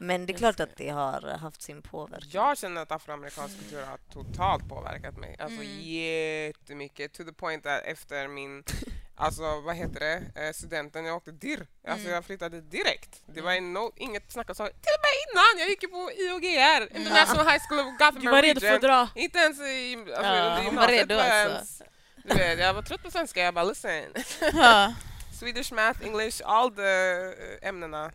Men 0.00 0.26
det 0.26 0.32
är 0.32 0.38
klart 0.38 0.60
att 0.60 0.76
det 0.76 0.88
har 0.88 1.38
haft 1.40 1.62
sin 1.62 1.82
påverkan. 1.82 2.28
Jag 2.32 2.58
känner 2.58 2.82
att 2.82 2.92
afroamerikansk 2.92 3.58
kultur 3.58 3.82
har 3.82 3.98
totalt 4.12 4.68
påverkat 4.68 5.16
mig. 5.16 5.36
Alltså 5.38 5.60
Mm. 5.62 5.80
jättemycket. 5.82 7.12
To 7.14 7.24
the 7.24 7.32
point 7.32 7.63
att 7.66 7.82
efter 7.84 8.28
min, 8.28 8.64
alltså 9.16 9.60
vad 9.60 9.76
heter 9.76 10.00
det, 10.00 10.42
eh, 10.46 10.52
studenten, 10.52 11.04
jag 11.04 11.16
åkte 11.16 11.30
dirr. 11.32 11.66
Alltså 11.88 12.04
Mm. 12.04 12.14
jag 12.14 12.24
flyttade 12.24 12.60
direkt. 12.60 13.22
Det 13.26 13.40
var 13.40 13.60
no, 13.60 13.92
inget 13.96 14.32
snack 14.32 14.48
om 14.48 14.54
saker. 14.54 14.72
Till 14.72 14.94
och 14.98 15.04
med 15.06 15.14
innan, 15.24 15.60
jag 15.60 15.68
gick 15.68 15.82
ju 15.82 15.88
på 15.88 16.10
IOGR, 16.12 16.96
International 16.96 17.46
High 17.52 17.62
School 17.68 17.80
of 17.80 17.86
Gothenburg 17.98 18.22
Du 18.22 18.30
var 18.30 18.42
redo 18.42 18.60
för 18.60 18.72
att 18.74 18.82
dra. 18.82 19.08
Inte 19.14 19.38
ens 19.38 19.60
i, 19.60 19.94
alltså, 19.96 20.22
Ja, 20.22 20.58
under 20.58 20.72
var 20.80 20.88
redo 20.88 21.14
alltså. 21.18 21.84
Du 22.16 22.34
vet, 22.34 22.58
jag 22.58 22.74
var 22.74 22.82
trött 22.82 23.02
på 23.02 23.10
svenska, 23.10 23.40
jag 23.40 23.54
bara 23.54 23.64
listen. 23.64 24.04
Ja. 24.52 24.94
Swedish, 25.40 25.72
math, 25.72 26.04
English, 26.06 26.42
all 26.44 26.74
the 26.74 26.82
eh, 26.82 27.68
ämnena. 27.68 28.12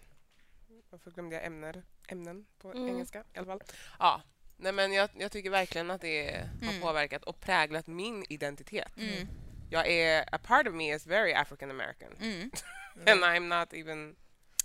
Varför 0.90 1.12
glömde 1.12 1.36
jag 1.36 1.46
ämnen? 1.46 1.84
Ämnen 2.08 2.46
på 2.62 2.72
Mm. 2.72 2.88
engelska 2.88 3.24
i 3.34 3.38
alla 3.38 3.46
fall. 3.48 3.62
Ja, 4.00 4.22
nej 4.60 4.72
men 4.72 4.94
jag, 4.94 5.10
jag 5.18 5.32
tycker 5.32 5.50
verkligen 5.50 5.92
att 5.92 6.02
det 6.02 6.48
har 6.62 6.70
Mm. 6.70 6.82
påverkat 6.82 7.24
och 7.24 7.40
präglat 7.40 7.88
min 7.88 8.26
identitet. 8.30 8.98
Mm. 8.98 9.28
Jag 9.70 9.88
är, 9.88 10.36
a 10.36 10.40
part 10.44 10.68
of 10.68 10.74
me 10.74 10.96
is 10.96 11.08
very 11.08 11.34
African 11.34 11.72
American. 11.72 12.12
Mm. 12.22 12.52
And 13.08 13.24
I'm 13.24 13.60
not 13.60 13.74
even... 13.74 14.16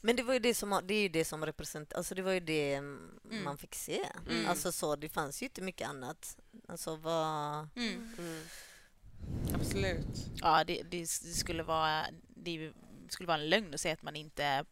Men 0.01 0.17
det 0.17 0.23
var 0.23 0.35
ju 0.35 0.41
det 0.41 0.55
som, 0.55 0.81
det 0.85 0.95
är 0.95 1.03
ju 1.03 1.09
det 1.09 1.25
som 1.25 1.47
representerar, 1.47 1.99
alltså 1.99 2.15
det 2.15 2.23
var 2.23 2.33
ju 2.33 2.41
det 2.41 2.75
mm, 2.75 3.21
man 3.45 3.59
fick 3.59 3.75
se. 3.75 4.01
Mm. 4.31 4.47
Alltså 4.47 4.73
så, 4.73 4.97
det 4.97 5.09
fanns 5.09 5.43
ju 5.43 5.47
inte 5.47 5.63
mycket 5.63 5.89
annat. 5.89 6.37
Alltså 6.69 6.97
vad... 6.97 7.69
Mm. 7.77 8.15
Mm. 8.19 8.43
Absolut. 9.55 10.27
Ja, 10.41 10.65
det, 10.65 10.83
det, 10.83 11.07
skulle 11.07 11.63
vara, 11.63 12.07
det 12.29 12.73
skulle 13.09 13.27
vara 13.27 13.39
en 13.39 13.49
lögn 13.49 13.75
att 13.75 13.81
säga 13.81 13.95
att 13.95 14.03
man 14.03 14.17
inte 14.17 14.65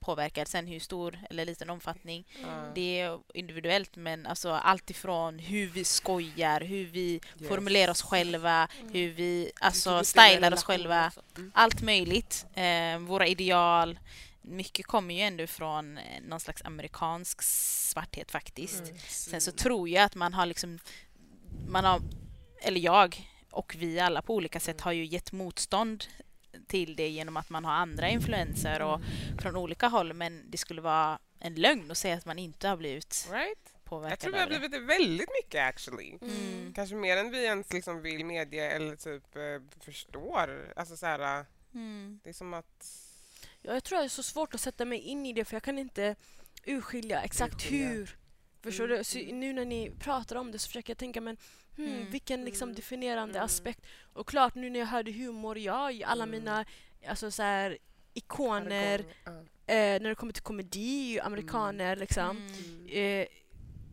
påverkad. 0.00 0.48
Sen 0.48 0.66
hur 0.66 0.80
stor 0.80 1.18
eller 1.30 1.44
liten 1.44 1.70
omfattning, 1.70 2.26
Ja. 2.42 2.72
det 2.74 3.00
är 3.00 3.18
individuellt 3.34 3.96
men 3.96 4.26
alltså 4.26 4.50
allt 4.50 4.90
ifrån 4.90 5.38
hur 5.38 5.66
vi 5.68 5.84
skojar, 5.84 6.60
hur 6.60 6.84
vi 6.86 7.12
Yes. 7.38 7.48
formulerar 7.48 7.90
oss 7.90 8.02
själva, 8.02 8.68
hur 8.92 9.08
vi 9.12 9.52
alltså 9.60 9.96
Hur 9.96 10.02
stylar 10.02 10.52
oss 10.52 10.64
själva. 10.64 11.12
Mm. 11.36 11.52
Allt 11.54 11.82
möjligt. 11.82 12.46
Eh, 12.54 12.98
våra 12.98 13.26
ideal. 13.26 13.98
Mycket 14.42 14.86
kommer 14.86 15.14
ju 15.14 15.20
ändå 15.20 15.46
från 15.46 15.98
eh, 15.98 16.04
någon 16.22 16.40
slags 16.40 16.62
amerikansk 16.64 17.42
svarthet 17.42 18.30
faktiskt. 18.30 18.80
Mm. 18.84 18.98
Sen 19.08 19.40
så 19.40 19.52
tror 19.52 19.88
jag 19.88 20.04
att 20.04 20.14
man 20.14 20.34
har 20.34 20.46
liksom, 20.46 20.78
man 21.68 21.84
har, 21.84 22.00
eller 22.62 22.80
jag 22.80 23.28
och 23.50 23.74
vi 23.78 24.00
alla 24.00 24.22
på 24.22 24.34
olika 24.34 24.60
sätt 24.60 24.80
har 24.80 24.92
ju 24.92 25.04
gett 25.04 25.32
motstånd 25.32 26.04
till 26.70 26.96
det 26.96 27.08
genom 27.08 27.36
att 27.36 27.50
man 27.50 27.64
har 27.64 27.72
andra 27.72 28.08
influenser 28.08 28.82
och 28.82 29.00
från 29.42 29.56
olika 29.56 29.88
håll 29.88 30.12
men 30.12 30.50
det 30.50 30.58
skulle 30.58 30.80
vara 30.80 31.18
en 31.38 31.54
lögn 31.54 31.90
att 31.90 31.98
säga 31.98 32.14
att 32.16 32.26
man 32.26 32.38
inte 32.38 32.68
har 32.68 32.76
blivit 32.76 33.28
Right? 33.32 33.74
påverkad 33.84 34.12
Jag 34.12 34.20
tror 34.20 34.32
vi 34.32 34.38
har 34.38 34.46
blivit 34.46 34.70
det 34.72 34.78
väldigt 34.80 35.28
mycket 35.44 35.60
actually. 35.68 36.18
Mm. 36.22 36.72
Kanske 36.74 36.94
mer 36.96 37.16
än 37.16 37.30
vi 37.30 37.44
ens 37.44 37.72
liksom 37.72 38.02
vill 38.02 38.24
medge 38.24 38.70
eller 38.70 38.96
typ 38.96 39.36
eh, 39.36 39.82
förstår. 39.84 40.72
Alltså 40.76 40.96
så 40.96 41.06
här, 41.06 41.44
Mm. 41.74 42.20
det 42.24 42.30
är 42.30 42.34
som 42.34 42.54
att... 42.54 42.86
Ja, 43.62 43.72
jag 43.72 43.84
tror 43.84 43.98
det 43.98 44.04
är 44.04 44.08
så 44.08 44.22
svårt 44.22 44.54
att 44.54 44.60
sätta 44.60 44.84
mig 44.84 44.98
in 44.98 45.26
i 45.26 45.32
det 45.32 45.44
för 45.44 45.54
jag 45.54 45.62
kan 45.62 45.78
inte 45.78 46.16
urskilja 46.64 47.22
exakt 47.22 47.54
Urskilja. 47.54 47.88
hur. 47.88 48.16
Förstår 48.62 48.84
Mm, 48.84 48.98
du? 48.98 49.04
Så 49.04 49.18
nu 49.18 49.52
när 49.52 49.64
ni 49.64 49.90
pratar 49.98 50.36
om 50.36 50.52
det 50.52 50.58
så 50.58 50.66
försöker 50.66 50.90
jag 50.90 50.98
tänka 50.98 51.20
men 51.20 51.36
hmm, 51.84 51.96
Mm, 51.96 52.10
vilken 52.10 52.44
liksom 52.44 52.68
mm, 52.68 52.76
definierande 52.76 53.38
mm. 53.38 53.44
aspekt. 53.44 53.80
Och 54.12 54.28
klart 54.28 54.54
nu 54.54 54.70
när 54.70 54.80
jag 54.80 54.86
hörde 54.86 55.12
humor, 55.12 55.58
ja, 55.58 55.90
i 55.90 56.04
alla 56.04 56.24
Mm. 56.24 56.30
mina 56.30 56.64
alltså 57.06 57.30
så 57.30 57.42
här, 57.42 57.78
ikoner 58.14 58.98
eh, 59.66 60.00
när 60.00 60.08
det 60.08 60.14
kommer 60.14 60.32
till 60.32 60.42
komedi, 60.42 61.20
amerikaner 61.20 61.96
liksom. 61.96 62.36
Mm. 62.36 62.86
Eh, 62.88 63.26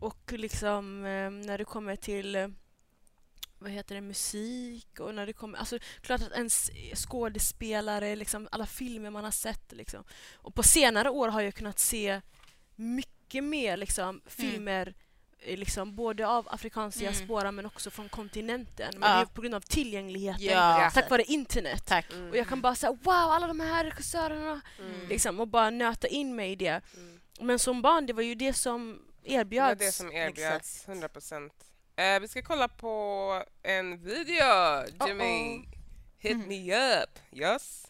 och 0.00 0.32
liksom 0.32 1.04
eh, 1.04 1.30
när 1.30 1.58
det 1.58 1.64
kommer 1.64 1.96
till 1.96 2.34
eh, 2.34 2.48
vad 3.58 3.70
heter 3.70 3.94
det, 3.94 4.00
musik 4.00 5.00
och 5.00 5.14
när 5.14 5.26
det 5.26 5.32
kommer, 5.32 5.58
alltså 5.58 5.78
klart 6.00 6.22
att 6.22 6.32
ens 6.32 6.70
skådespelare, 6.94 8.16
liksom 8.16 8.48
alla 8.52 8.66
filmer 8.66 9.10
man 9.10 9.24
har 9.24 9.30
sett 9.30 9.72
liksom. 9.72 10.04
Och 10.34 10.54
på 10.54 10.62
senare 10.62 11.10
år 11.10 11.28
har 11.28 11.40
jag 11.40 11.54
kunnat 11.54 11.78
se 11.78 12.20
mycket 12.76 13.44
mer 13.44 13.76
liksom 13.76 14.22
filmer 14.26 14.86
eh, 14.86 14.94
liksom 15.46 15.94
både 15.96 16.26
av 16.28 16.48
afrikansk 16.50 16.96
Mm. 17.02 17.54
men 17.56 17.66
också 17.66 17.90
från 17.90 18.08
kontinenten. 18.08 18.90
Men 18.98 19.10
Ja. 19.10 19.16
det 19.16 19.22
är 19.22 19.26
på 19.26 19.40
grund 19.40 19.54
av 19.54 19.60
tillgängligheten 19.60 20.44
Ja. 20.44 20.90
tack 20.94 21.10
vare 21.10 21.22
internet. 21.22 21.82
Tack. 21.86 22.12
Mm. 22.12 22.30
Och 22.30 22.36
jag 22.36 22.48
kan 22.48 22.60
bara 22.60 22.74
säga 22.74 22.92
wow, 22.92 23.14
alla 23.14 23.46
de 23.46 23.60
här 23.60 23.84
regissörerna 23.84 24.60
Mm. 24.78 25.08
liksom, 25.08 25.40
och 25.40 25.48
bara 25.48 25.70
nöta 25.70 26.06
in 26.08 26.36
mig 26.36 26.52
i 26.52 26.56
det. 26.56 26.80
Mm. 26.96 27.20
Men 27.40 27.58
som 27.58 27.82
barn, 27.82 28.06
det 28.06 28.12
var 28.12 28.22
ju 28.22 28.34
det 28.34 28.52
som 28.52 29.02
Det 29.22 29.30
var 29.34 29.40
erbjöds. 29.40 29.78
det 29.80 29.92
som 29.92 30.12
erbjöds, 30.12 30.84
100 30.88 31.08
procent. 31.08 31.52
Eh, 31.96 32.20
vi 32.20 32.28
ska 32.28 32.42
kolla 32.42 32.68
på 32.68 33.42
en 33.62 33.98
video. 34.04 34.84
Jimmy, 35.06 35.24
Uh-oh. 35.24 35.68
hit 36.18 36.32
Mm. 36.32 36.48
me 36.48 36.74
up. 37.02 37.18
Yes? 37.32 37.84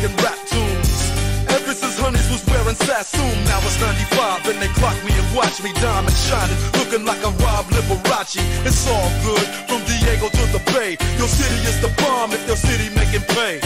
Making 0.00 0.16
rap 0.24 0.38
tunes. 0.46 1.12
Ever 1.50 1.74
since 1.74 1.98
Honeys 1.98 2.28
was 2.30 2.44
wearing 2.46 2.76
Sassoon, 2.76 3.44
now 3.44 3.58
it's 3.60 3.80
95 3.80 4.48
and 4.48 4.62
they 4.62 4.68
clock 4.78 4.96
me 5.04 5.12
and 5.12 5.36
watch 5.36 5.62
me 5.62 5.72
diamond 5.74 6.16
shining, 6.16 6.56
looking 6.78 7.04
like 7.04 7.20
a 7.24 7.30
Rob 7.44 7.66
Liberace. 7.66 8.40
It's 8.64 8.88
all 8.88 9.10
good 9.24 9.46
from 9.68 9.84
Diego 9.84 10.28
to 10.28 10.44
the 10.56 10.62
Bay. 10.72 10.96
Your 11.18 11.28
city 11.28 11.60
is 11.68 11.80
the 11.80 11.92
bomb 12.02 12.32
if 12.32 12.46
your 12.46 12.56
city 12.56 12.88
making 12.94 13.26
pay. 13.36 13.60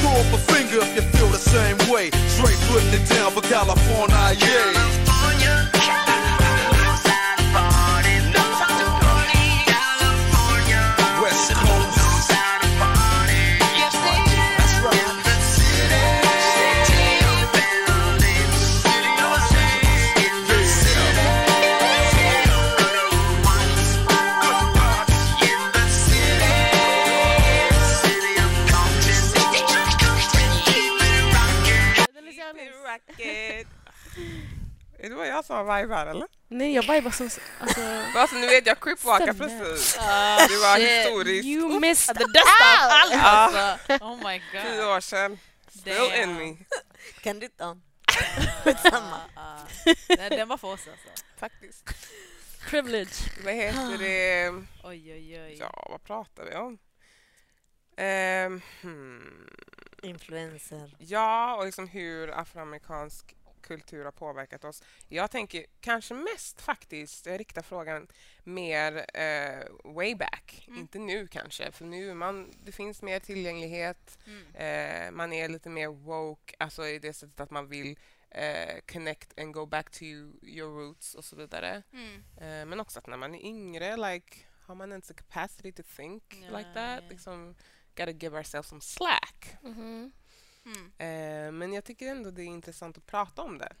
Throw 0.00 0.12
up 0.12 0.32
a 0.34 0.40
finger 0.52 0.78
if 0.82 0.94
you 0.96 1.02
feel 1.16 1.28
the 1.28 1.38
same 1.38 1.78
way. 1.90 2.10
Straight 2.36 2.58
putting 2.68 2.92
it 2.92 3.08
down 3.08 3.32
for 3.32 3.42
California, 3.42 4.36
yeah. 4.36 4.88
West 5.88 6.07
Vad 35.18 35.28
jag 35.28 35.44
som 35.44 35.68
här 35.68 36.06
eller? 36.06 36.26
Nej, 36.48 36.74
jag 36.74 36.82
vibar 36.82 37.10
som... 37.10 37.30
Alltså, 37.60 37.80
Alltså 38.14 38.36
nu 38.36 38.46
vet 38.46 38.66
jag 38.66 38.80
cripwalkar 38.80 39.32
precis. 39.32 39.96
Ah, 40.00 40.36
Det 40.48 40.56
var 40.56 40.76
shit. 40.76 40.88
historiskt. 40.88 41.46
you 41.46 41.80
missed 41.80 42.16
The 42.16 42.24
dust 42.24 42.46
av 42.46 42.90
allt 42.90 43.12
Ja. 43.12 43.18
alltså. 43.20 44.04
Oh 44.04 44.16
my 44.16 44.40
Tio 44.52 44.76
god. 44.76 44.84
år 44.96 45.00
sedan. 45.00 45.38
Still 45.68 45.92
in 46.22 46.28
Damn. 46.28 46.36
me. 46.36 46.56
Kan 47.22 47.38
du 47.38 47.46
inte? 47.46 47.78
Skitsamma. 48.64 49.20
Den, 50.08 50.30
den 50.30 50.48
var 50.48 50.56
för 50.56 50.68
oss 50.68 50.80
alltså. 50.88 51.24
Faktiskt. 51.38 51.84
privilege. 52.70 53.14
Vad 53.44 53.54
heter 53.54 53.98
det? 53.98 54.48
Oj 54.84 55.12
oj 55.12 55.40
oj. 55.42 55.56
Ja, 55.60 55.86
vad 55.90 56.04
pratar 56.04 56.44
vi 56.44 56.54
om? 56.54 56.78
Ehm, 57.96 58.60
hmm. 58.82 59.48
Influencer. 60.02 60.96
Ja, 60.98 61.56
och 61.56 61.64
liksom 61.66 61.88
hur 61.88 62.30
afroamerikansk 62.40 63.34
kultur 63.68 64.04
har 64.04 64.12
påverkat 64.12 64.64
oss. 64.64 64.82
Jag 65.08 65.30
tänker 65.30 65.66
kanske 65.80 66.14
mest 66.14 66.60
faktiskt, 66.60 67.26
jag 67.26 67.40
riktar 67.40 67.62
frågan 67.62 68.08
mer 68.44 69.06
eh, 69.14 69.64
way 69.84 70.14
back, 70.14 70.64
Mm. 70.68 70.80
inte 70.80 70.98
nu 70.98 71.26
kanske, 71.26 71.72
för 71.72 71.84
nu 71.84 72.14
man, 72.14 72.52
det 72.64 72.72
finns 72.72 73.02
mer 73.02 73.20
tillgänglighet, 73.20 74.18
Mm. 74.26 74.54
eh, 74.54 75.10
man 75.10 75.32
är 75.32 75.48
lite 75.48 75.68
mer 75.70 75.88
woke, 75.88 76.54
alltså 76.58 76.86
i 76.86 76.98
det 76.98 77.12
sättet 77.12 77.40
att 77.40 77.50
man 77.50 77.68
vill 77.68 77.98
eh, 78.30 78.78
connect 78.92 79.38
and 79.40 79.54
go 79.54 79.66
back 79.66 79.90
to 79.90 80.04
your 80.04 80.78
roots 80.80 81.14
och 81.14 81.24
så 81.24 81.36
vidare. 81.36 81.82
Mm. 81.92 82.14
Eh, 82.36 82.66
men 82.66 82.80
också 82.80 82.98
att 82.98 83.06
när 83.06 83.16
man 83.16 83.34
är 83.34 83.40
yngre, 83.46 83.96
like, 83.96 84.36
har 84.66 84.74
man 84.74 84.90
ens 84.92 85.10
a 85.10 85.14
capacity 85.16 85.72
to 85.72 85.82
think 85.96 86.22
like 86.34 86.68
that? 86.74 87.04
Liksom, 87.10 87.54
gotta 87.96 88.10
give 88.10 88.36
ourselves 88.36 88.68
some 88.68 88.80
slack. 88.80 89.56
Mhm. 89.62 90.12
Mm. 91.68 91.70
Eh, 91.70 91.70
men 91.70 91.72
jag 91.74 91.84
tycker 91.84 92.06
ändå 92.08 92.30
det 92.30 92.42
är 92.42 92.46
intressant 92.46 92.96
att 92.98 93.06
prata 93.06 93.42
om 93.42 93.58
det. 93.58 93.72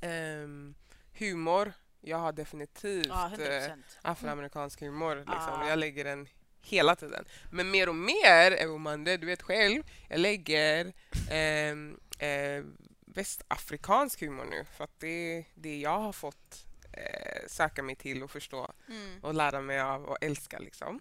Ehm, 0.00 0.74
humor. 1.18 1.72
Jag 2.00 2.18
har 2.18 2.32
definitivt 2.32 3.06
Ja, 3.06 3.26
eh, 3.26 3.32
100%. 3.38 3.84
afroamerikansk 4.02 4.80
humor. 4.80 5.16
Liksom. 5.16 5.34
Ja. 5.60 5.68
Jag 5.68 5.78
lägger 5.78 6.04
den 6.04 6.28
hela 6.60 6.96
tiden. 6.96 7.24
Men 7.52 7.70
mer 7.70 7.88
och 7.88 7.94
mer, 7.94 8.52
Eumande, 8.52 9.16
du 9.16 9.26
vet 9.26 9.42
själv, 9.42 9.82
jag 10.08 10.20
lägger 10.20 10.92
ehm, 11.30 12.00
eh, 12.18 12.64
västafrikansk 13.06 14.20
humor 14.20 14.44
nu. 14.44 14.64
För 14.76 14.84
att 14.84 15.00
det 15.00 15.08
är 15.38 15.44
det 15.54 15.80
jag 15.80 15.98
har 15.98 16.12
fått 16.12 16.66
eh, 16.92 17.46
söka 17.46 17.82
mig 17.82 17.96
till 17.96 18.22
och 18.22 18.30
förstå 18.30 18.72
Mm. 18.88 19.20
och 19.24 19.34
lära 19.34 19.60
mig 19.60 19.80
av 19.80 20.04
och 20.04 20.18
älska. 20.20 20.58
Liksom. 20.58 21.00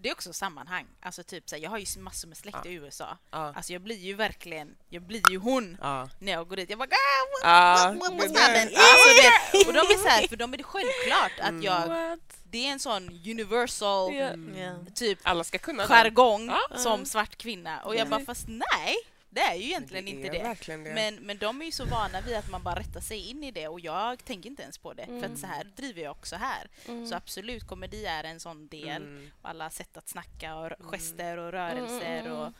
Det 0.00 0.08
är 0.08 0.12
också 0.12 0.32
sammanhang. 0.32 0.86
Alltså 1.00 1.22
typ 1.22 1.48
så 1.48 1.56
här, 1.56 1.62
jag 1.62 1.70
har 1.70 1.78
ju 1.78 2.00
massor 2.00 2.28
med 2.28 2.36
släkt 2.36 2.66
i 2.66 2.72
USA. 2.72 3.18
Ja. 3.30 3.52
Alltså 3.56 3.72
jag 3.72 3.82
blir 3.82 3.96
ju 3.96 4.14
verkligen, 4.14 4.76
jag 4.88 5.02
blir 5.02 5.30
ju 5.30 5.38
hon 5.38 5.78
Ja. 5.80 6.08
när 6.18 6.32
jag 6.32 6.48
går 6.48 6.56
dit. 6.56 6.70
Jag 6.70 6.78
bara 6.78 6.84
ah, 6.86 7.24
what, 7.30 7.42
Ja, 7.44 7.94
what, 8.00 8.12
what, 8.12 8.34
det? 8.34 8.60
Alltså 8.62 9.08
det, 9.52 9.58
och 9.68 9.72
de 9.72 9.78
är 9.94 10.02
så 10.02 10.08
här, 10.08 10.28
för 10.28 10.36
de 10.36 10.52
är 10.54 10.56
det 10.56 10.64
självklart 10.64 11.32
att 11.40 11.48
Mm. 11.48 11.62
jag, 11.62 11.86
What? 11.88 12.20
det 12.44 12.66
är 12.66 12.72
en 12.72 12.78
sån 12.80 13.08
universal 13.08 14.14
Ja. 14.14 14.30
Ja. 14.60 14.72
typ 14.94 15.18
Alla 15.22 15.44
ska 15.44 15.58
kunna 15.58 15.86
jargong 15.86 16.46
Ja. 16.48 16.78
som 16.78 17.04
svart 17.04 17.36
kvinna. 17.36 17.80
Och 17.82 17.96
jag 17.96 18.08
bara 18.08 18.24
fast 18.24 18.44
nej, 18.48 18.96
det 19.30 19.40
är 19.40 19.54
ju 19.54 19.64
egentligen 19.64 20.04
Det 20.04 20.10
inte 20.10 20.28
det. 20.28 20.56
det. 20.66 20.76
Men, 20.94 21.14
men 21.14 21.38
de 21.38 21.60
är 21.60 21.64
ju 21.66 21.72
så 21.72 21.84
vana 21.84 22.20
vid 22.20 22.36
att 22.36 22.50
man 22.50 22.62
bara 22.62 22.78
rättar 22.80 23.00
sig 23.00 23.30
in 23.30 23.44
i 23.44 23.50
det 23.50 23.68
och 23.68 23.80
jag 23.80 24.24
tänker 24.24 24.50
inte 24.50 24.62
ens 24.62 24.78
på 24.78 24.92
det. 24.94 25.06
För 25.06 25.24
att 25.24 25.38
så 25.38 25.46
här 25.46 25.64
driver 25.76 26.02
jag 26.02 26.10
också 26.10 26.36
här. 26.36 26.68
Mm. 26.88 27.06
Så 27.06 27.14
absolut, 27.14 27.66
komedi 27.66 28.06
är 28.06 28.24
en 28.24 28.40
sån 28.40 28.68
del. 28.68 29.02
Mm. 29.02 29.30
Alla 29.42 29.70
sätt 29.70 29.96
att 29.96 30.08
snacka 30.08 30.56
och 30.56 30.66
r- 30.66 30.76
gester 30.80 31.36
och 31.36 31.52
rörelser 31.52 32.18
Mm, 32.20 32.26
mm, 32.26 32.32
och 32.38 32.52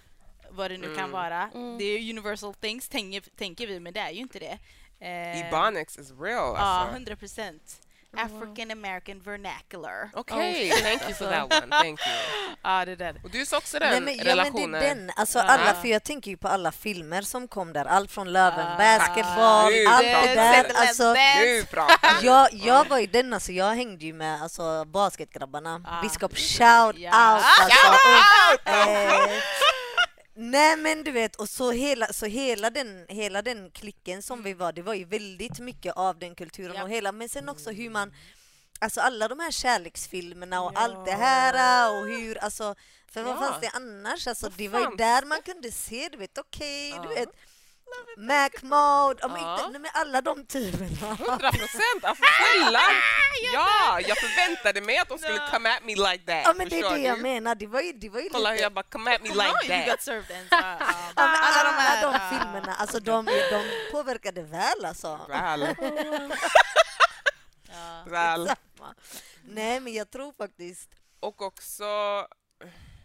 vad 0.50 0.70
det 0.70 0.78
nu 0.78 0.86
kan 0.86 0.98
Mm. 0.98 1.10
vara. 1.10 1.50
Mm. 1.54 1.78
Det 1.78 1.84
är 1.84 2.10
universal 2.10 2.54
things 2.54 2.88
tänker, 2.88 3.20
tänker 3.36 3.66
vi, 3.66 3.80
men 3.80 3.92
det 3.92 4.00
är 4.00 4.10
ju 4.10 4.20
inte 4.20 4.38
det. 4.38 4.58
Eh, 5.00 5.46
Ebonics 5.48 5.98
is 5.98 6.10
real. 6.10 6.54
Ja, 6.56 6.58
Alltså. 6.58 6.94
100 6.94 7.16
procent. 7.16 7.80
African 8.16 8.70
American 8.70 9.20
vernacular. 9.20 10.10
Okej, 10.14 10.72
Oh, 10.72 10.78
thank 10.82 11.02
you 11.02 11.14
for 11.14 11.24
that 11.26 11.62
one. 11.62 11.76
Thank 11.76 12.00
you. 12.06 12.16
Ja, 12.62 12.84
det 12.84 12.96
där. 12.96 13.20
Och 13.24 13.30
du 13.30 13.46
sa 13.46 13.56
också 13.58 13.78
den 13.78 13.90
Nej, 13.90 14.00
men, 14.00 14.14
ja, 14.16 14.24
men 14.24 14.26
relationen. 14.36 14.80
det 14.80 14.86
är 14.88 14.94
den, 14.94 15.10
alltså 15.16 15.38
alla, 15.38 15.74
för 15.74 15.88
jag 15.88 16.02
tänker 16.04 16.30
ju 16.30 16.36
på 16.36 16.48
alla 16.48 16.72
filmer 16.72 17.22
som 17.22 17.48
kom 17.48 17.72
där, 17.72 17.84
allt 17.84 18.10
från 18.10 18.32
Löven, 18.32 18.66
Ah. 18.66 18.76
Basketball, 18.76 19.72
Nu 19.72 19.84
allt 19.86 20.02
det 20.02 20.34
där. 20.34 20.70
Alltså. 20.74 21.12
Nu 21.12 21.64
pratar 21.70 22.16
jag, 22.22 22.48
jag 22.52 22.88
var 22.88 22.98
ju 22.98 23.06
den, 23.06 23.32
alltså 23.34 23.52
jag 23.52 23.74
hängde 23.74 24.04
ju 24.04 24.12
med 24.12 24.42
alltså, 24.42 24.84
basketgrabbarna. 24.84 25.80
Ah. 25.84 26.02
Biskop 26.02 26.32
shout 26.38 26.96
Ja. 26.98 27.34
out 27.34 27.44
alltså. 27.60 27.88
Och, 27.88 28.70
eh, 28.72 29.30
nej 30.40 30.76
men 30.76 31.04
du 31.04 31.10
vet, 31.12 31.36
och 31.36 31.48
så 31.48 31.70
hela, 31.72 32.12
så 32.12 32.26
hela, 32.26 32.70
den, 32.70 33.06
hela 33.08 33.42
den 33.42 33.70
klicken 33.70 34.22
som 34.22 34.42
vi 34.42 34.52
var, 34.54 34.72
det 34.72 34.82
var 34.82 34.94
ju 34.94 35.04
väldigt 35.04 35.58
mycket 35.58 35.92
av 35.96 36.18
den 36.18 36.34
kulturen 36.34 36.74
Ja. 36.76 36.82
och 36.82 36.90
hela, 36.90 37.12
men 37.12 37.28
sen 37.28 37.48
också 37.48 37.70
hur 37.70 37.90
man 37.90 38.14
Alltså 38.80 39.00
alla 39.00 39.28
de 39.28 39.38
här 39.40 39.50
kärleksfilmerna 39.50 40.62
och 40.62 40.72
allt 40.74 41.04
det 41.06 41.12
här 41.12 41.90
och 42.00 42.08
hur, 42.08 42.38
alltså 42.38 42.74
för 43.12 43.22
vad 43.22 43.36
Ja. 43.36 43.40
fanns 43.40 43.60
det 43.60 43.68
annars? 43.74 44.26
Alltså 44.26 44.48
det 44.56 44.68
var 44.68 44.80
ju 44.80 44.96
där 44.96 45.24
man 45.24 45.42
kunde 45.42 45.72
se, 45.72 46.08
du 46.12 46.18
vet 46.18 46.38
okej, 46.38 46.90
Ja. 46.90 47.02
du 47.02 47.08
vet 47.08 47.28
Mac 48.16 48.50
Mode, 48.62 49.28
men 49.28 49.40
Ja. 49.42 49.66
inte, 49.66 49.78
men 49.78 49.90
alla 49.94 50.20
de 50.20 50.46
typerna. 50.46 50.86
100 51.14 51.50
procent! 51.52 52.02
Alltså 52.04 52.24
snälla! 52.38 52.80
Ja, 53.52 54.00
jag 54.00 54.18
förväntade 54.18 54.80
mig 54.80 54.98
att 54.98 55.08
de 55.08 55.18
skulle 55.18 55.48
come 55.52 55.76
at 55.76 55.82
me 55.84 55.94
like 55.94 56.18
that. 56.26 56.42
Ja 56.44 56.54
men 56.56 56.68
det 56.68 56.78
är 56.80 56.90
det 56.90 56.98
jag 56.98 57.20
menar, 57.20 57.54
det 57.54 57.66
var 57.66 57.80
ju, 57.80 57.92
det 57.92 58.08
var 58.08 58.20
ju 58.20 58.28
Kolla 58.28 58.48
hur 58.48 58.54
lite... 58.54 58.62
jag 58.62 58.72
bara 58.72 58.82
come 58.82 59.14
at 59.14 59.22
me 59.22 59.28
like 59.28 59.42
you 59.44 59.68
that. 59.68 59.86
got 59.90 60.02
served. 60.02 60.30
Ja, 60.50 60.76
men 61.16 61.36
alla 61.42 61.64
de 61.64 61.74
här 61.78 62.02
de 62.02 62.14
Ah. 62.14 62.30
filmerna, 62.30 62.74
alltså 62.74 63.00
de, 63.00 63.24
de 63.26 63.64
påverkade 63.92 64.42
väl 64.42 64.84
alltså. 64.84 65.20
Väl, 65.28 65.60
Ja. 67.68 68.04
väl. 68.06 68.50
Nej 69.44 69.80
men 69.80 69.94
jag 69.94 70.10
tror 70.10 70.32
faktiskt, 70.32 70.90
Och 71.20 71.42
också... 71.42 71.84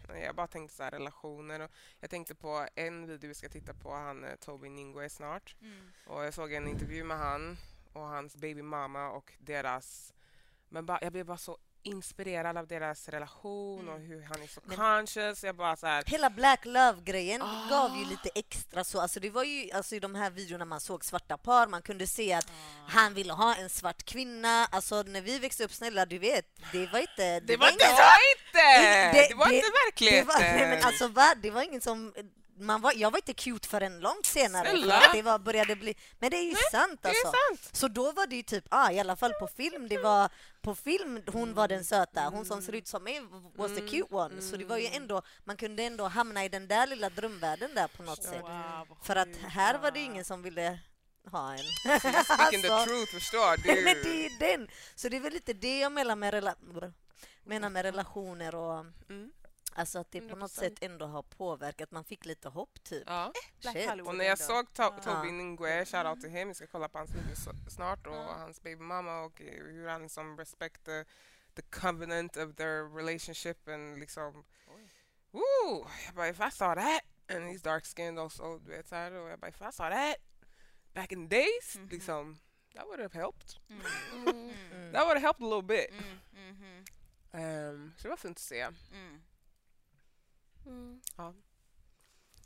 Jag 0.08 0.34
bara 0.34 0.46
tänkte 0.46 0.76
så 0.76 0.82
här 0.82 0.90
relationer. 0.90 1.60
Och 1.60 1.70
jag 2.00 2.10
tänkte 2.10 2.34
på 2.34 2.66
en 2.74 3.06
video 3.06 3.28
vi 3.28 3.34
ska 3.34 3.48
titta 3.48 3.74
på, 3.74 3.94
han 3.94 4.24
eh, 4.24 4.34
Toby 4.34 4.68
Ningwe 4.68 5.08
snart. 5.08 5.56
Mm. 5.60 5.90
Och 6.06 6.24
jag 6.24 6.34
såg 6.34 6.52
en 6.52 6.68
intervju 6.68 7.04
med 7.04 7.18
han 7.18 7.56
och 7.92 8.06
hans 8.08 8.36
baby 8.36 8.62
mama 8.62 9.10
och 9.10 9.32
deras... 9.38 10.14
Men 10.68 10.86
bara, 10.86 10.98
jag 11.02 11.12
blev 11.12 11.26
bara 11.26 11.38
så 11.38 11.58
inspirerad 11.84 12.56
av 12.58 12.66
deras 12.66 13.08
relation 13.08 13.88
och 13.88 14.00
hur 14.00 14.22
han 14.22 14.42
är 14.42 14.46
så 14.46 14.60
Men- 14.64 14.76
conscious. 14.76 15.44
Jag 15.44 15.56
bara 15.56 15.76
så 15.76 15.86
här, 15.86 16.04
hela 16.06 16.30
Black 16.30 16.64
Love-grejen 16.64 17.42
Ah. 17.42 17.66
gav 17.70 17.96
ju 17.98 18.04
lite 18.04 18.28
extra 18.34 18.84
så, 18.84 19.00
alltså 19.00 19.20
det 19.20 19.30
var 19.30 19.44
ju 19.44 19.70
alltså 19.72 19.94
i 19.94 20.00
de 20.00 20.14
här 20.14 20.30
videorna 20.30 20.64
man 20.64 20.80
såg 20.80 21.04
svarta 21.04 21.36
par, 21.36 21.66
man 21.66 21.82
kunde 21.82 22.06
se 22.06 22.32
att 22.32 22.46
Ah. 22.46 22.50
han 22.88 23.14
ville 23.14 23.32
ha 23.32 23.54
en 23.54 23.70
svart 23.70 24.02
kvinna, 24.04 24.66
alltså 24.70 25.02
när 25.02 25.20
vi 25.20 25.38
växte 25.38 25.64
upp, 25.64 25.72
snälla 25.72 26.06
du 26.06 26.18
vet, 26.18 26.46
det 26.72 26.86
var 26.86 26.98
inte... 26.98 27.40
det 27.40 27.56
var, 27.56 27.66
det 27.66 27.72
inget- 27.72 27.98
var 27.98 28.18
inte! 28.36 29.18
Det- 29.18 29.28
Det, 29.28 29.34
var 29.34 29.48
det- 29.48 29.54
inte 29.56 29.66
Det 29.68 29.72
verkligheten! 29.86 30.26
var, 30.26 30.40
nej, 30.40 30.68
men 30.76 30.84
alltså, 30.84 31.08
va? 31.08 31.34
det 31.42 31.50
var 31.50 31.62
ingen 31.62 31.80
som... 31.80 32.14
Man 32.56 32.80
var, 32.80 32.92
jag 32.96 33.10
var 33.10 33.18
inte 33.18 33.34
cute 33.34 33.68
förrän 33.68 34.00
långt 34.00 34.26
senare. 34.26 34.68
Snälla? 34.68 35.02
det 35.12 35.22
var, 35.22 35.38
började 35.38 35.76
bli, 35.76 35.94
men 36.18 36.30
det 36.30 36.36
är 36.36 36.42
ju 36.44 36.54
sant 36.70 36.98
det 37.02 37.08
alltså. 37.08 37.26
är 37.26 37.32
sant! 37.48 37.76
Så 37.76 37.88
då 37.88 38.12
var 38.12 38.26
det 38.26 38.36
ju 38.36 38.42
typ, 38.42 38.64
ah, 38.70 38.90
i 38.90 39.00
alla 39.00 39.16
fall 39.16 39.32
på 39.32 39.46
film, 39.46 39.88
det 39.88 39.98
var 39.98 40.28
på 40.62 40.74
film 40.74 41.22
hon 41.32 41.54
var 41.54 41.68
den 41.68 41.84
söta, 41.84 42.20
hon 42.28 42.44
som 42.44 42.62
ser 42.62 42.72
ut 42.72 42.86
som 42.88 43.04
mig 43.04 43.20
was 43.56 43.74
the 43.74 43.80
cute 43.88 44.14
one. 44.14 44.42
Så 44.42 44.56
det 44.56 44.64
var 44.64 44.78
ju 44.78 44.86
ändå, 44.86 45.22
man 45.44 45.56
kunde 45.56 45.82
ändå 45.82 46.04
hamna 46.08 46.44
i 46.44 46.48
den 46.48 46.68
där 46.68 46.86
lilla 46.86 47.10
drömvärlden 47.10 47.74
där 47.74 47.88
på 47.88 48.02
något 48.02 48.22
sätt. 48.22 48.42
Wow, 48.42 48.98
För 49.02 49.16
att 49.16 49.36
här 49.42 49.78
var 49.78 49.90
det 49.90 50.00
ingen 50.00 50.24
som 50.24 50.42
ville 50.42 50.78
ha 51.30 51.52
en. 51.52 51.58
Speaking 52.24 52.62
the 52.62 52.68
Alltså, 52.68 52.86
truth, 52.86 53.12
förstår 53.14 53.66
Nej, 53.66 53.82
men 53.84 53.94
det 53.94 54.02
du? 54.02 54.24
är 54.26 54.38
den! 54.38 54.68
Så 54.94 55.08
det 55.08 55.16
är 55.16 55.20
väl 55.20 55.32
lite 55.32 55.52
det 55.52 55.78
jag 55.78 55.92
menar 55.92 56.16
med, 56.16 56.34
rela- 56.34 56.92
menar 57.44 57.70
med 57.70 57.82
relationer 57.84 58.54
och 58.54 58.84
Mm. 59.10 59.30
Alltså 59.74 59.98
att 59.98 60.10
det 60.10 60.20
på 60.20 60.36
något 60.36 60.50
100%. 60.52 60.54
sätt 60.60 60.74
ändå 60.80 61.06
har 61.06 61.22
påverkat, 61.22 61.90
man 61.90 62.04
fick 62.04 62.24
lite 62.24 62.48
hopp 62.48 62.84
typ. 62.84 63.02
Ja. 63.06 63.32
Black 63.60 63.76
Shit. 63.76 63.88
Hollywood 63.90 64.08
Och 64.08 64.16
när 64.16 64.24
jag 64.24 64.40
ändå. 64.40 64.44
såg 64.54 64.66
to- 64.68 65.00
Toby 65.02 65.28
Ja. 65.28 65.32
Ningwe, 65.32 65.84
shoutout 65.84 66.20
till 66.20 66.30
him, 66.30 66.48
vi 66.48 66.54
ska 66.54 66.66
kolla 66.66 66.88
på 66.88 66.98
hans 66.98 67.10
video 67.10 67.36
så- 67.36 67.70
snart 67.70 68.06
och 68.06 68.14
hans 68.14 68.62
babymamma 68.62 69.20
och 69.20 69.40
eh, 69.40 69.64
hur 69.64 69.88
han 69.88 70.02
liksom 70.02 70.38
respect 70.38 70.84
the, 70.84 71.04
the 71.54 71.62
covenant 71.62 72.36
of 72.36 72.54
their 72.56 72.96
relationship 72.96 73.68
and 73.68 73.98
liksom 73.98 74.44
Woo! 75.30 75.86
Jag 76.06 76.14
bara 76.14 76.28
if 76.28 76.40
I 76.40 76.50
saw 76.50 76.74
that 76.82 77.02
and 77.36 77.44
he's 77.48 77.62
dark 77.62 77.84
skinned 77.84 78.18
also, 78.18 78.58
du 78.58 78.70
vet 78.70 78.88
såhär 78.88 79.12
och 79.12 79.28
jag 79.28 79.38
bara 79.38 79.48
if 79.48 79.60
I 79.62 79.72
saw 79.72 79.90
that 79.96 80.16
back 80.92 81.12
in 81.12 81.28
the 81.28 81.36
days, 81.36 81.76
Mhm. 81.76 81.88
liksom 81.88 82.38
that 82.74 82.84
would 82.86 83.00
have 83.00 83.14
helped. 83.20 83.56
Mm. 83.68 83.82
Mm. 84.14 84.54
Mm. 84.72 84.92
That 84.92 85.02
would 85.06 85.16
have 85.16 85.20
helped 85.20 85.42
a 85.42 85.48
little 85.48 85.62
bit. 85.62 85.90
Mm. 85.90 86.18
Mhm. 86.32 86.84
Um, 87.32 87.92
så 87.96 88.02
det 88.02 88.08
var 88.08 88.16
fint 88.16 88.36
att 88.38 88.42
se. 88.42 88.60
Mm. 88.92 89.22
Mm. 90.66 91.00
Ja. 91.16 91.34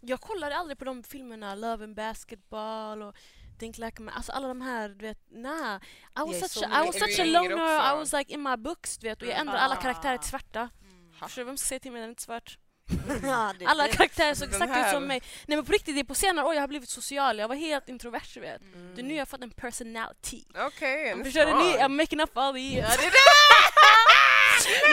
Jag 0.00 0.20
kollade 0.20 0.57
aldrig 0.57 0.78
på 0.78 0.85
de 0.85 1.02
filmerna, 1.02 1.54
Love 1.54 1.85
and 1.85 1.96
Basketball 1.96 3.02
och 3.02 3.14
Think 3.59 3.78
Like 3.78 3.96
a 3.98 4.02
Man, 4.02 4.14
alltså 4.14 4.33
alla 4.33 4.48
de 4.48 4.61
här, 4.61 4.88
du 4.88 5.07
vet, 5.07 5.18
nah. 5.31 5.76
I 6.16 6.20
was 6.40 6.52
such 6.52 6.62
a, 6.64 6.83
I 6.83 6.87
was 6.87 6.98
such 6.98 7.20
a 7.20 7.24
loner? 7.24 7.92
I 7.94 7.96
was 7.98 8.12
like 8.12 8.33
in 8.33 8.42
my 8.42 8.57
books, 8.57 8.98
du 8.98 9.09
vet, 9.09 9.22
och 9.22 9.28
jag 9.28 9.35
Mm. 9.35 9.40
ändrade 9.40 9.61
alla 9.61 9.74
Ah. 9.74 9.81
karaktärer 9.81 10.18
till 10.18 10.28
svarta. 10.31 10.61
Mm. 10.83 11.12
Förstår 11.22 11.42
du 11.42 11.46
vem 11.46 11.57
ska 11.57 11.66
säga 11.68 11.81
till 11.81 11.92
mig 11.92 12.00
när 12.00 12.07
den 12.07 12.11
är 12.11 12.12
inte 12.12 12.22
svart? 12.22 12.59
Det- 13.59 13.66
Alla 13.66 13.88
karaktärer 13.88 14.35
såg 14.35 14.48
exakt 14.48 14.87
ut 14.87 14.92
som 14.92 15.04
mig. 15.04 15.22
Nej 15.46 15.57
men 15.57 15.64
på 15.66 15.72
riktigt, 15.72 15.94
det 15.94 16.00
är 16.00 16.04
på 16.04 16.14
senare 16.14 16.46
år 16.46 16.54
jag 16.54 16.62
har 16.62 16.68
blivit 16.68 16.88
social. 16.88 17.38
Jag 17.38 17.48
var 17.48 17.54
helt 17.54 17.88
introvert 17.88 18.35
du 18.35 18.40
vet. 18.40 18.62
Mm. 18.62 18.94
Det 18.94 19.00
är 19.00 19.04
nu 19.04 19.14
jag 19.14 19.20
har 19.20 19.26
fått 19.26 19.42
en 19.42 19.50
personality. 19.50 20.44
Okej, 20.66 21.09
en 21.09 21.24
Förstår 21.24 21.40
du? 21.44 21.52
I'm 21.78 21.88
making 21.88 22.20
up 22.20 22.31
all 22.37 22.54
the 22.54 22.61
years. 22.61 22.96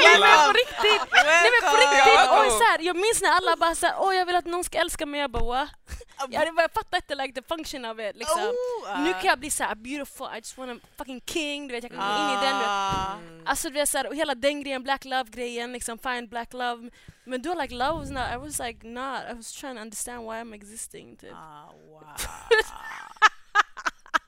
Nej 0.05 0.19
men 0.19 0.47
på 0.47 0.53
riktigt! 0.63 1.03
Nej 1.25 1.49
men 1.53 1.71
på 1.71 1.77
riktigt! 1.77 2.21
Ja. 2.25 2.41
Oj, 2.41 2.49
så 2.49 2.63
här, 2.63 2.79
jag 2.79 2.95
minns 2.95 3.21
när 3.21 3.29
alla 3.29 3.55
bara 3.55 3.75
såhär, 3.75 3.95
åh 3.99 4.15
jag 4.15 4.25
vill 4.25 4.35
att 4.35 4.45
någon 4.45 4.63
ska 4.63 4.77
älska 4.77 5.05
mig. 5.05 5.19
Jag 5.21 5.31
bara 5.31 5.43
what? 5.43 5.69
Jag, 6.29 6.47
jag 6.57 6.71
fattar 6.71 6.97
inte 6.97 7.15
like, 7.15 7.41
the 7.41 7.47
function 7.47 7.85
of 7.85 7.99
it 7.99 8.15
liksom. 8.15 8.41
Oh, 8.41 9.03
Nu 9.03 9.09
ah. 9.09 9.13
kan 9.13 9.29
jag 9.29 9.39
bli 9.39 9.51
såhär 9.51 9.75
beautiful, 9.75 10.27
I 10.33 10.35
just 10.35 10.57
want 10.57 10.83
a 10.83 10.87
fucking 10.97 11.21
king. 11.25 11.67
Du 11.67 11.73
vet, 11.73 11.83
jag 11.83 11.91
kan 11.91 11.99
gå 11.99 12.23
in 12.23 12.39
i 12.39 12.45
den. 12.45 12.59
Du. 12.59 12.65
Ah. 12.65 13.17
Alltså 13.45 13.69
du 13.69 13.73
vet 13.73 13.89
såhär, 13.89 14.07
och 14.07 14.15
hela 14.15 14.35
den 14.35 14.63
grejen, 14.63 14.83
black 14.83 15.05
love 15.05 15.29
grejen, 15.31 15.71
liksom 15.71 15.97
find 15.97 16.29
black 16.29 16.53
love. 16.53 16.89
Men 17.23 17.41
då 17.41 17.53
like 17.53 17.73
love 17.73 17.99
was 17.99 18.09
not, 18.09 18.23
I 18.33 18.37
was 18.37 18.59
like 18.59 18.87
not, 18.87 19.19
I 19.31 19.33
was 19.33 19.53
trying 19.53 19.75
to 19.75 19.81
understand 19.81 20.19
why 20.23 20.35
I'm 20.35 20.53
existing 20.55 21.17
typ. 21.17 21.33
Ah, 21.33 21.71
wow. 21.89 22.01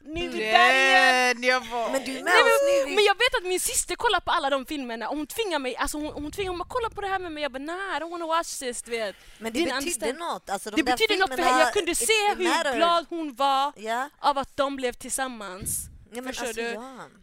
Nu 0.10 0.26
är 0.26 0.30
vi 0.30 0.38
där 0.40 0.74
igen! 0.74 1.44
Jag 1.44 1.60
var... 1.60 1.92
Men 1.92 2.04
du 2.06 2.12
är 2.12 2.24
med 2.24 2.24
Nej, 2.24 2.42
oss 2.44 2.50
men, 2.66 2.90
nu. 2.90 2.96
men 2.96 3.04
jag 3.04 3.16
vet 3.16 3.36
att 3.38 3.44
min 3.44 3.60
syster 3.60 3.96
kollar 3.96 4.20
på 4.20 4.32
alla 4.32 4.50
de 4.50 4.66
filmerna 4.66 5.10
och 5.10 5.18
hon 5.18 5.28
tvingar 5.28 5.60
mig, 5.60 5.76
alltså 5.76 5.98
hon, 5.98 6.14
hon 6.24 6.32
tvingar 6.32 6.54
mig 6.54 6.62
att 6.62 6.70
kolla 6.70 6.90
på 6.90 7.02
det 7.02 7.08
här 7.08 7.20
med 7.20 7.32
mig. 7.32 7.44
Jag 7.44 7.52
bara 7.52 7.60
nah, 7.64 7.98
I 7.98 8.00
don't 8.00 8.10
wanna 8.12 8.26
watch 8.28 8.60
this, 8.60 8.82
du 8.82 8.92
vet. 8.92 9.16
Men 9.40 9.54
det 9.54 9.60
Din 9.60 9.70
betydde 9.70 10.14
något. 10.14 10.50
Alltså, 10.50 10.70
de 10.70 10.76
Det 10.76 10.82
där 10.84 10.92
betyder 10.92 11.18
något 11.20 11.36
för 11.36 11.44
henne. 11.44 11.60
Jag 11.60 11.74
kunde 11.74 11.96
se 11.96 12.14
hur 12.38 12.76
glad 12.78 13.06
hon 13.10 13.34
var 13.36 13.74
Ja, 13.76 14.10
av 14.20 14.38
att 14.38 14.58
de 14.58 14.76
blev 14.76 14.94
tillsammans. 14.94 15.90
ja 16.12 16.22
men 16.22 16.34
Förstår 16.34 16.48
alltså, 16.48 16.62
du? 16.62 16.68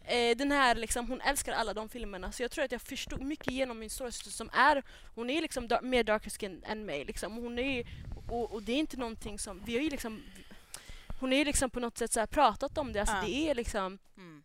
ja. 0.07 0.15
Eh, 0.15 0.37
den 0.37 0.51
här 0.51 0.75
liksom, 0.75 1.07
hon 1.07 1.21
älskar 1.21 1.53
alla 1.53 1.73
de 1.73 1.89
filmerna 1.89 2.31
så 2.31 2.43
jag 2.43 2.51
tror 2.51 2.65
att 2.65 2.71
jag 2.71 2.81
förstod 2.81 3.21
mycket 3.21 3.51
genom 3.53 3.79
min 3.79 3.89
storasyster 3.89 4.31
som 4.31 4.49
är, 4.53 4.83
hon 5.15 5.29
är 5.29 5.41
liksom 5.41 5.69
mer 5.81 6.03
darker 6.03 6.29
skin 6.29 6.63
än 6.67 6.85
mig 6.85 7.05
liksom. 7.05 7.35
Hon 7.35 7.59
är, 7.59 7.85
och, 8.29 8.53
och 8.53 8.61
det 8.63 8.71
är 8.71 8.77
inte 8.77 8.97
någonting 8.97 9.39
som, 9.39 9.61
vi 9.65 9.75
har 9.75 9.81
ju 9.83 9.89
liksom 9.89 10.23
hon 11.25 11.33
är 11.33 11.37
ju 11.37 11.45
liksom 11.45 11.69
på 11.69 11.79
något 11.79 11.97
sätt 11.97 12.13
så 12.13 12.27
pratat 12.27 12.77
om 12.77 12.93
det, 12.93 12.99
alltså 12.99 13.15
Ja. 13.15 13.21
det 13.25 13.49
är 13.49 13.55
liksom 13.55 13.99
Mm. 14.17 14.43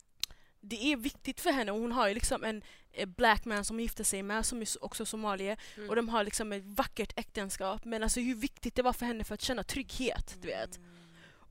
det 0.60 0.92
är 0.92 0.96
viktigt 0.96 1.40
för 1.40 1.50
henne 1.52 1.72
och 1.72 1.80
hon 1.80 1.92
har 1.92 2.08
ju 2.08 2.14
liksom 2.14 2.44
en 2.44 2.62
eh, 2.92 3.06
black 3.08 3.44
man 3.44 3.64
som 3.64 3.76
hon 3.76 3.82
gifte 3.82 4.04
sig 4.04 4.22
med 4.22 4.46
som 4.46 4.60
är 4.60 4.84
också 4.84 5.06
somalier 5.06 5.56
Mm. 5.76 5.88
och 5.90 5.96
de 5.96 6.08
har 6.08 6.24
liksom 6.24 6.52
ett 6.52 6.62
vackert 6.64 7.12
äktenskap 7.16 7.84
men 7.84 8.02
alltså 8.02 8.20
hur 8.20 8.34
viktigt 8.34 8.74
det 8.74 8.82
var 8.82 8.92
för 8.92 9.06
henne 9.06 9.24
för 9.24 9.34
att 9.34 9.42
känna 9.42 9.62
trygghet, 9.64 10.36
du 10.40 10.48
vet. 10.48 10.78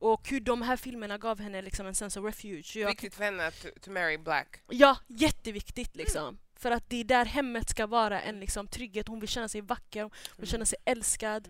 Och 0.02 0.30
hur 0.30 0.40
de 0.40 0.62
här 0.62 0.78
filmerna 0.78 1.18
gav 1.18 1.40
henne 1.40 1.62
liksom 1.62 1.88
en 1.88 1.96
sense 1.96 2.20
of 2.20 2.26
refuge. 2.26 2.76
Jag, 2.76 2.88
Viktigt 2.90 3.16
för 3.16 3.24
henne 3.24 3.52
to, 3.52 3.68
to 3.82 3.92
marry 3.92 4.18
black. 4.18 4.62
Ja, 4.70 4.98
jätteviktigt 5.08 5.96
liksom. 5.96 6.38
För 6.56 6.72
att 6.72 6.90
det 6.90 6.98
är 7.00 7.04
där 7.04 7.26
hemmet 7.26 7.70
ska 7.70 7.88
vara 7.88 8.22
en 8.22 8.40
liksom, 8.40 8.68
trygghet. 8.68 9.08
Hon 9.08 9.20
vill 9.20 9.30
känna 9.30 9.48
sig 9.50 9.62
vacker, 9.62 10.02
hon 10.04 10.12
vill 10.38 10.50
känna 10.50 10.66
sig 10.66 10.78
älskad. 10.86 11.48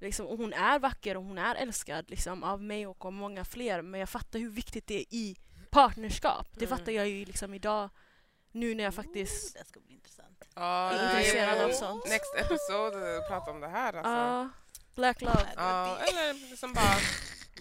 Liksom, 0.00 0.26
och 0.26 0.38
hon 0.38 0.52
är 0.52 0.78
vacker 0.78 1.16
och 1.16 1.24
hon 1.24 1.38
är 1.38 1.54
älskad 1.54 2.10
liksom, 2.10 2.42
av 2.44 2.62
mig 2.62 2.86
och 2.86 3.04
av 3.06 3.12
många 3.12 3.44
fler. 3.44 3.82
Men 3.82 4.00
jag 4.00 4.08
fattar 4.08 4.38
hur 4.38 4.50
viktigt 4.50 4.86
det 4.86 4.94
är 4.94 5.04
i 5.14 5.36
partnerskap. 5.70 6.46
Det 6.54 6.64
Mm. 6.64 6.78
fattar 6.78 6.92
jag 6.92 7.08
ju 7.08 7.24
liksom 7.24 7.54
idag. 7.54 7.90
Nu 8.52 8.74
när 8.74 8.84
jag 8.84 8.94
faktiskt... 8.94 9.54
Det 9.58 9.64
ska 9.66 9.80
bli 9.80 9.94
intressant. 9.94 10.44
Ja, 10.54 10.90
Är 10.92 11.10
intresserad 11.18 11.60
av 11.60 11.72
sånt. 11.72 12.08
Next 12.08 12.34
episode 12.36 13.20
prata 13.28 13.50
om 13.50 13.60
det 13.60 13.68
här 13.68 13.92
alltså. 13.92 14.10
Ja, 14.12 14.48
black 14.94 15.20
love. 15.20 15.46
Ja, 15.56 15.98
eller 15.98 16.50
liksom 16.50 16.72
bara 16.72 16.94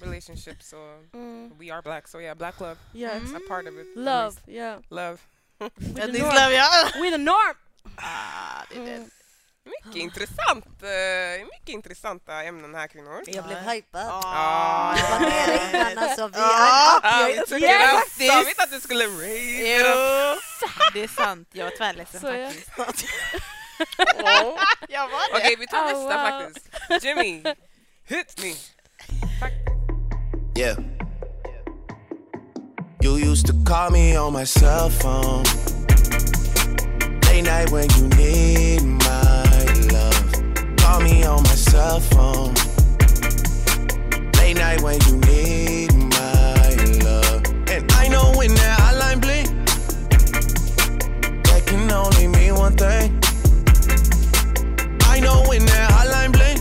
relationships 0.02 0.74
och 0.74 1.16
Mm. 1.16 1.58
we 1.60 1.74
are 1.74 1.82
black 1.82 2.08
so 2.08 2.22
yeah, 2.22 2.38
black 2.38 2.60
love 2.60 2.76
Yes. 2.94 3.24
is 3.24 3.34
a 3.36 3.40
part 3.50 3.68
of 3.68 3.74
it. 3.74 3.98
Love, 3.98 4.32
yeah. 4.48 4.80
Love. 4.90 5.18
Det 5.58 6.00
the 6.02 6.08
norm. 6.08 6.32
slår 6.32 6.52
jag. 6.52 6.68
We're 6.96 7.12
the 7.12 7.18
norm! 7.18 7.58
Ah, 7.96 8.64
det 8.70 8.76
är 8.78 8.86
det. 8.86 9.10
Mycket 9.86 10.02
intressant. 10.02 10.66
eh, 10.84 11.46
Mycket 11.46 11.70
intressanta 11.70 12.44
ämnen 12.44 12.76
här 12.76 12.88
kvinnor. 12.88 13.22
Jag 13.28 13.46
blev 13.46 13.58
hypad. 13.58 14.08
Ah. 14.12 14.96
Det 14.96 15.02
var 15.12 15.20
nere 15.20 15.70
innan 15.94 16.04
alltså. 16.10 16.28
Vi 16.28 16.40
Ja. 16.40 17.00
är 17.04 17.42
up, 17.42 17.52
vi 17.52 17.60
jag 17.60 17.72
är 17.72 17.78
upp. 17.78 17.90
det 17.90 17.94
var 17.94 18.00
Faktiskt. 18.00 18.32
savigt 18.34 18.60
att 18.60 18.72
du 18.72 18.80
skulle 18.82 19.06
raise 19.06 20.38
det 20.94 21.04
är 21.04 21.08
sant. 21.08 21.48
Jag 21.52 21.66
var 21.66 21.72
tvärledsen 21.78 22.22
faktiskt. 22.22 22.70
Åh. 24.24 24.60
Jag 24.90 25.08
var 25.08 25.20
Okej, 25.34 25.56
vi 25.60 25.68
tar 25.68 25.78
Oh, 25.78 25.86
nästa 25.86 26.32
wow. 26.32 26.42
faktiskt. 26.42 27.04
Jimmy, 27.06 27.44
hit 28.08 28.42
me. 28.44 28.54
Yeah. 30.62 30.78
You 33.04 33.18
used 33.32 33.48
to 33.48 33.54
call 33.68 33.92
me 33.92 34.18
on 34.20 34.34
my 34.34 34.46
cell 34.46 34.90
phone. 34.92 35.44
Late 37.22 37.42
night 37.42 37.72
when 37.72 37.88
you 38.00 38.08
need 38.18 38.84
my. 38.84 39.47
Call 40.88 41.02
me 41.02 41.22
on 41.26 41.44
my 41.44 41.50
cell 41.50 42.00
phone. 42.00 42.54
Late 44.40 44.56
night 44.56 44.82
when 44.82 44.98
you 45.02 45.18
need 45.28 45.94
my 45.94 46.76
love. 47.04 47.44
And 47.70 47.92
I 47.92 48.08
know 48.08 48.32
when 48.38 48.54
that 48.56 48.80
hotline 48.80 49.20
blink, 49.20 49.50
that 51.44 51.66
can 51.66 51.92
only 51.92 52.28
mean 52.30 52.56
one 52.56 52.78
thing. 52.78 53.20
I 55.12 55.20
know 55.20 55.44
when 55.50 55.66
that 55.66 55.92
hotline 55.92 56.32
blink, 56.32 56.60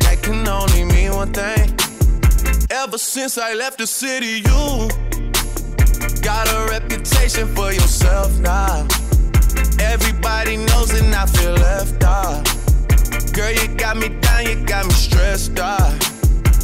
that 0.00 0.22
can 0.22 0.48
only 0.48 0.84
mean 0.84 1.12
one 1.12 1.34
thing. 1.34 1.76
Ever 2.70 2.96
since 2.96 3.36
I 3.36 3.52
left 3.52 3.76
the 3.76 3.86
city, 3.86 4.40
you 4.48 4.88
got 6.22 6.48
a 6.48 6.66
reputation 6.70 7.54
for 7.54 7.72
yourself 7.72 8.38
now. 8.38 8.88
Everybody 9.82 10.56
knows 10.56 10.90
and 10.92 11.14
I 11.14 11.26
feel 11.26 11.54
left 11.54 12.02
out. 12.04 12.44
Girl, 13.32 13.50
you 13.50 13.68
got 13.76 13.96
me 13.96 14.08
down, 14.20 14.46
you 14.46 14.56
got 14.64 14.86
me 14.86 14.92
stressed 14.92 15.58
out. 15.58 15.98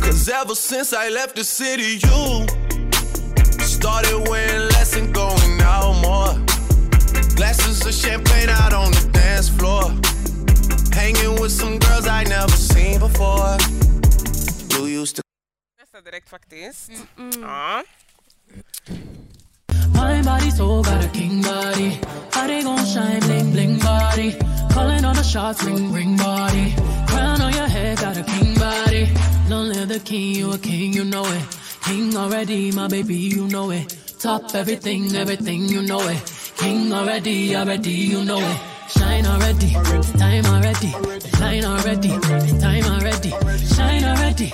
Cause 0.01 0.29
ever 0.29 0.55
since 0.55 0.93
I 0.93 1.09
left 1.09 1.37
the 1.37 1.45
city, 1.45 1.99
you 2.07 2.47
started 3.65 4.29
wearing 4.29 4.69
less 4.75 4.97
and 4.97 5.13
going 5.13 5.61
out 5.61 5.95
more. 6.03 6.35
Glasses 7.37 7.85
of 7.87 7.93
champagne 7.93 8.49
out 8.49 8.73
on 8.73 8.91
the 8.93 9.09
dance 9.13 9.49
floor. 9.49 9.85
Hanging 10.93 11.41
with 11.41 11.53
some 11.53 11.79
girls 11.79 12.07
I 12.07 12.25
never 12.25 12.57
seen 12.57 12.99
before. 12.99 13.57
You 14.71 14.87
used 15.01 15.17
to 15.17 15.23
Nästa 15.79 16.01
direkt 16.01 16.29
faktiskt. 16.29 16.91
Mm. 17.17 17.41
Ja. 17.41 17.85
My 19.99 20.23
body 20.23 20.51
so 20.51 20.83
got 20.83 21.05
a 21.05 21.09
king 21.09 21.43
body. 21.43 21.91
Body 22.33 22.63
gon' 22.63 22.85
shine, 22.87 23.21
bling 23.21 23.51
bling 23.53 23.79
body. 23.81 24.29
Calling 24.75 25.05
all 25.05 25.15
the 25.15 25.23
shots, 25.23 25.65
ring 25.65 25.93
ring 25.93 26.17
body. 26.17 26.67
Crown 27.09 27.41
on 27.47 27.53
your 27.53 27.69
head, 27.77 27.99
got 27.99 28.17
a 28.17 28.23
king 28.23 28.55
body. 28.55 29.03
Long 29.49 29.69
live 29.69 29.89
the 29.89 30.01
king, 30.01 30.35
you 30.37 30.53
a 30.53 30.59
king, 30.59 30.93
you 30.93 31.05
know 31.05 31.25
it. 31.25 31.45
King 31.85 32.17
already, 32.17 32.71
my 32.71 32.87
baby, 32.87 33.17
you 33.17 33.49
know 33.49 33.71
it. 33.71 33.87
Top 34.21 34.55
everything, 34.55 35.15
everything, 35.17 35.63
you 35.75 35.83
know 35.83 36.07
it. 36.09 36.21
King 36.59 36.93
already, 36.93 37.57
already, 37.57 37.99
you 38.13 38.25
know 38.25 38.39
it. 38.39 38.59
Shine 38.97 39.27
already, 39.27 39.71
time 40.23 40.47
already. 40.47 40.93
Line 41.41 41.65
already, 41.65 42.09
time 42.65 42.85
already. 42.95 43.31
Shine 43.75 44.05
already, 44.05 44.49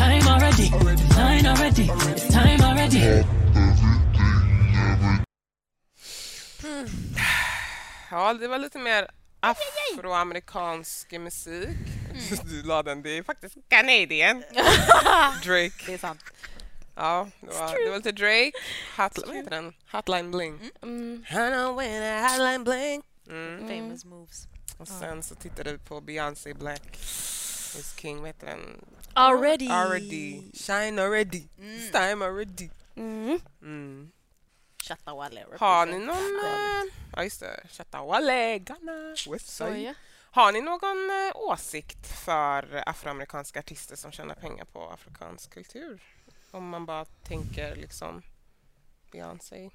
time 0.00 0.26
already. 0.32 0.68
Line 1.16 1.46
already, 1.46 1.86
time 2.30 2.60
already. 2.60 3.39
Ja, 8.10 8.34
det 8.34 8.48
var 8.48 8.58
lite 8.58 8.78
mer 8.78 9.10
afroamerikansk 9.40 11.12
musik. 11.12 11.68
Du 12.44 12.62
la 12.62 12.82
den, 12.82 13.02
det 13.02 13.10
är 13.18 13.22
faktiskt 13.22 13.56
Canadian. 13.68 14.42
Drake. 15.44 15.86
Det 15.86 15.94
är 15.94 15.98
sant. 15.98 16.20
Ja, 16.94 17.28
det 17.40 17.46
var, 17.46 17.84
det 17.84 17.90
var 17.90 17.96
lite 17.96 18.12
Drake. 18.12 18.52
Hot, 18.96 19.18
vad 19.26 19.36
heter 19.36 19.50
den? 19.50 19.72
Hotline 19.92 20.30
Bling. 20.30 20.70
Mm. 20.82 21.24
I 21.30 21.34
when 21.76 22.02
a 22.02 22.28
hotline 22.28 22.64
bling. 22.64 23.02
Mm. 23.28 23.68
Famous 23.68 24.04
moves. 24.04 24.48
Och 24.78 24.88
sen 24.88 25.22
så 25.22 25.34
tittade 25.34 25.72
vi 25.72 25.78
på 25.78 26.00
Beyoncé 26.00 26.54
Black 26.54 26.96
is 27.78 27.94
King, 27.96 28.18
vad 28.18 28.26
heter 28.26 28.46
den? 28.46 28.84
Already. 29.14 29.68
Already. 29.68 30.42
Shine 30.54 31.02
already. 31.02 31.42
It's 31.58 31.92
time 31.92 32.24
already. 32.24 32.70
Mm. 32.96 33.40
Mm. 33.62 34.10
Chattawalle. 34.90 35.46
Har 35.58 35.86
ni 35.86 35.98
någon... 35.98 36.40
eh, 36.44 36.92
Ja, 37.16 37.24
just 37.24 37.40
det. 37.40 37.60
Chattawale, 37.70 38.58
Ghana, 38.58 39.14
Westside. 39.30 39.94
Har 40.32 40.52
ni 40.52 40.60
någon 40.60 41.10
eh, 41.10 41.36
åsikt 41.36 42.06
för 42.24 42.82
afroamerikanska 42.88 43.58
artister 43.58 43.96
som 43.96 44.12
tjänar 44.12 44.34
pengar 44.34 44.64
på 44.64 44.90
afrikansk 44.90 45.50
kultur? 45.54 46.02
Om 46.50 46.68
man 46.68 46.86
bara 46.86 47.04
tänker 47.04 47.76
liksom 47.76 48.22
Beyoncé. 49.12 49.70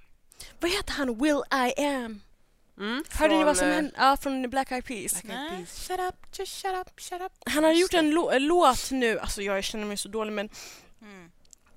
Vad 0.60 0.72
heter 0.72 0.94
han? 0.94 1.18
Will 1.24 1.42
I 1.54 1.82
am? 1.86 2.22
Mm, 2.78 3.04
Hörde 3.12 3.38
ni 3.38 3.44
vad 3.44 3.58
som 3.58 3.68
eh, 3.68 3.74
hände? 3.76 3.92
Ja, 3.98 4.18
från 4.18 4.50
Black 4.50 4.72
Eyed 4.72 4.86
Peas. 4.86 5.24
Black 5.24 5.38
Eyed 5.38 5.50
Peas. 5.58 5.88
Shut 5.88 6.00
up, 6.00 6.16
just 6.40 6.62
shut 6.62 6.76
up, 6.76 7.00
shut 7.00 7.22
up. 7.22 7.32
Han 7.46 7.64
har 7.64 7.72
gjort 7.72 7.94
en 7.94 8.10
låt 8.48 8.92
nu, 8.92 9.20
alltså 9.20 9.42
jag 9.42 9.64
känner 9.64 9.86
mig 9.86 9.98
så 9.98 10.08
dålig 10.10 10.34
men 10.34 10.50
Mm. 11.02 11.32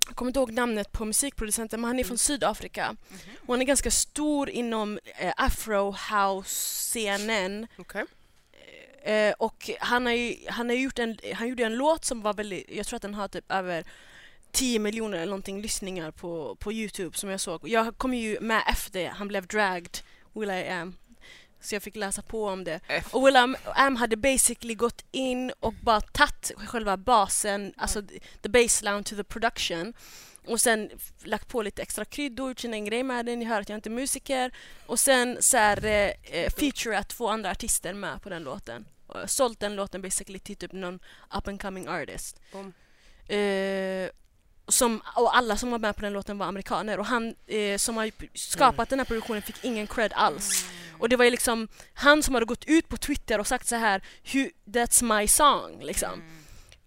Jag 0.09 0.15
kommer 0.15 0.29
inte 0.29 0.39
ihåg 0.39 0.51
namnet 0.51 0.91
på 0.91 1.05
musikproducenten 1.05 1.81
men 1.81 1.87
han 1.87 1.99
är 1.99 2.03
från 2.03 2.17
Sydafrika. 2.17 2.95
Mhm. 3.09 3.19
Och 3.45 3.53
han 3.53 3.61
är 3.61 3.65
ganska 3.65 3.91
stor 3.91 4.49
inom 4.49 4.99
eh, 5.19 5.33
afro 5.37 5.91
house-scenen. 5.91 7.67
Okej. 7.77 8.05
Eh, 9.03 9.33
och 9.37 9.69
han 9.79 10.05
har 10.05 10.13
ju, 10.13 10.35
han 10.47 10.69
har 10.69 10.75
gjort 10.75 10.99
en, 10.99 11.17
han 11.33 11.47
gjorde 11.47 11.63
en 11.63 11.75
låt 11.75 12.05
som 12.05 12.21
var 12.21 12.33
väldigt, 12.33 12.69
jag 12.69 12.85
tror 12.85 12.95
att 12.95 13.01
den 13.01 13.13
har 13.13 13.27
typ 13.27 13.51
över 13.51 13.83
10 14.51 14.79
miljoner 14.79 15.17
eller 15.17 15.25
någonting 15.25 15.61
lyssningar 15.61 16.11
på, 16.11 16.55
på 16.55 16.73
Youtube 16.73 17.17
som 17.17 17.29
jag 17.29 17.39
såg. 17.39 17.69
Jag 17.69 17.97
kom 17.97 18.13
ju 18.13 18.39
med 18.39 18.63
efter 18.67 19.07
han 19.09 19.27
blev 19.27 19.47
dragged, 19.47 19.97
Will 20.33 20.49
I 20.49 20.67
Am. 20.69 20.95
Så 21.61 21.75
jag 21.75 21.83
fick 21.83 21.95
läsa 21.95 22.21
på 22.21 22.45
om 22.47 22.63
det. 22.63 22.79
F- 22.87 23.07
Och 23.11 23.27
Will 23.27 23.35
Am 23.75 23.95
hade 23.95 24.17
basically 24.17 24.75
gått 24.75 25.05
in 25.11 25.51
och 25.59 25.73
bara 25.73 26.01
tagit 26.01 26.51
själva 26.55 26.97
basen, 26.97 27.73
alltså 27.77 28.01
the 28.41 28.49
baseline 28.49 29.03
to 29.03 29.15
the 29.15 29.23
production 29.23 29.93
och 30.47 30.61
sen 30.61 30.89
lagt 31.23 31.47
på 31.47 31.61
lite 31.61 31.81
extra 31.81 32.05
kryddor, 32.05 32.49
gjort 32.49 32.59
sin 32.59 32.85
grej 32.85 33.03
med 33.03 33.25
den. 33.25 33.39
Ni 33.39 33.45
hör 33.45 33.61
att 33.61 33.69
jag 33.69 33.77
inte 33.77 33.89
är 33.89 33.91
musiker. 33.91 34.51
Och 34.85 34.99
sen 34.99 35.37
så 35.39 35.57
här, 35.57 35.85
eh, 35.85 36.11
eh, 36.23 36.51
featureat 36.57 37.07
två 37.09 37.27
andra 37.29 37.51
artister 37.51 37.93
med 37.93 38.21
på 38.21 38.29
den 38.29 38.43
låten. 38.43 38.85
Och 39.07 39.29
sålt 39.29 39.59
den 39.59 39.75
låten 39.75 40.01
basically 40.01 40.39
till 40.39 40.55
typ 40.55 40.71
någon 40.71 40.99
up 41.37 41.47
and 41.47 41.61
coming 41.61 41.87
artist. 41.87 42.39
Boom. 42.51 42.73
Eh, 43.27 44.09
som, 44.67 45.01
och 45.15 45.37
alla 45.37 45.57
som 45.57 45.71
var 45.71 45.79
med 45.79 45.95
på 45.95 46.01
den 46.01 46.13
låten 46.13 46.37
var 46.37 46.45
amerikaner 46.45 46.99
och 46.99 47.05
han 47.05 47.35
eh, 47.47 47.77
som 47.77 47.97
har 47.97 48.11
skapat 48.37 48.89
den 48.89 48.99
här 48.99 49.05
produktionen 49.05 49.41
fick 49.41 49.63
ingen 49.63 49.87
cred 49.87 50.13
alls. 50.15 50.65
Och 50.99 51.09
det 51.09 51.15
var 51.15 51.25
ju 51.25 51.31
liksom 51.31 51.67
han 51.93 52.23
som 52.23 52.33
hade 52.33 52.45
gått 52.45 52.65
ut 52.65 52.87
på 52.89 52.97
Twitter 52.97 53.39
och 53.39 53.47
sagt 53.47 53.67
så 53.67 53.75
här 53.75 54.01
"Hu- 54.23 54.51
That's 54.65 55.17
my 55.19 55.27
song 55.27 55.79
liksom. 55.83 56.23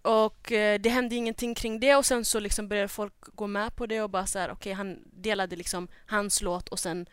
Och 0.01 0.51
eh, 0.51 0.79
det 0.79 0.89
hände 0.89 1.15
ingenting 1.15 1.55
kring 1.55 1.79
det 1.79 1.95
och 1.95 2.05
sen 2.05 2.25
så 2.25 2.39
liksom 2.39 2.67
började 2.67 2.87
folk 2.87 3.13
gå 3.21 3.47
med 3.47 3.75
på 3.75 3.85
det 3.85 4.01
och 4.01 4.09
bara 4.09 4.25
så 4.25 4.39
här 4.39 4.51
okej 4.51 4.73
han 4.73 4.97
delade 5.05 5.55
liksom 5.55 5.87
hans 6.05 6.41
låt 6.41 6.69
och 6.69 6.79
sen 6.79 7.05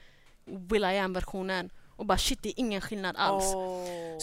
Will 0.70 0.84
I 0.84 0.98
Am-versionen 0.98 1.70
och 1.96 2.06
bara 2.06 2.18
shit 2.18 2.42
det 2.42 2.48
är 2.48 2.54
ingen 2.56 2.80
skillnad 2.80 3.16
alls. 3.18 3.44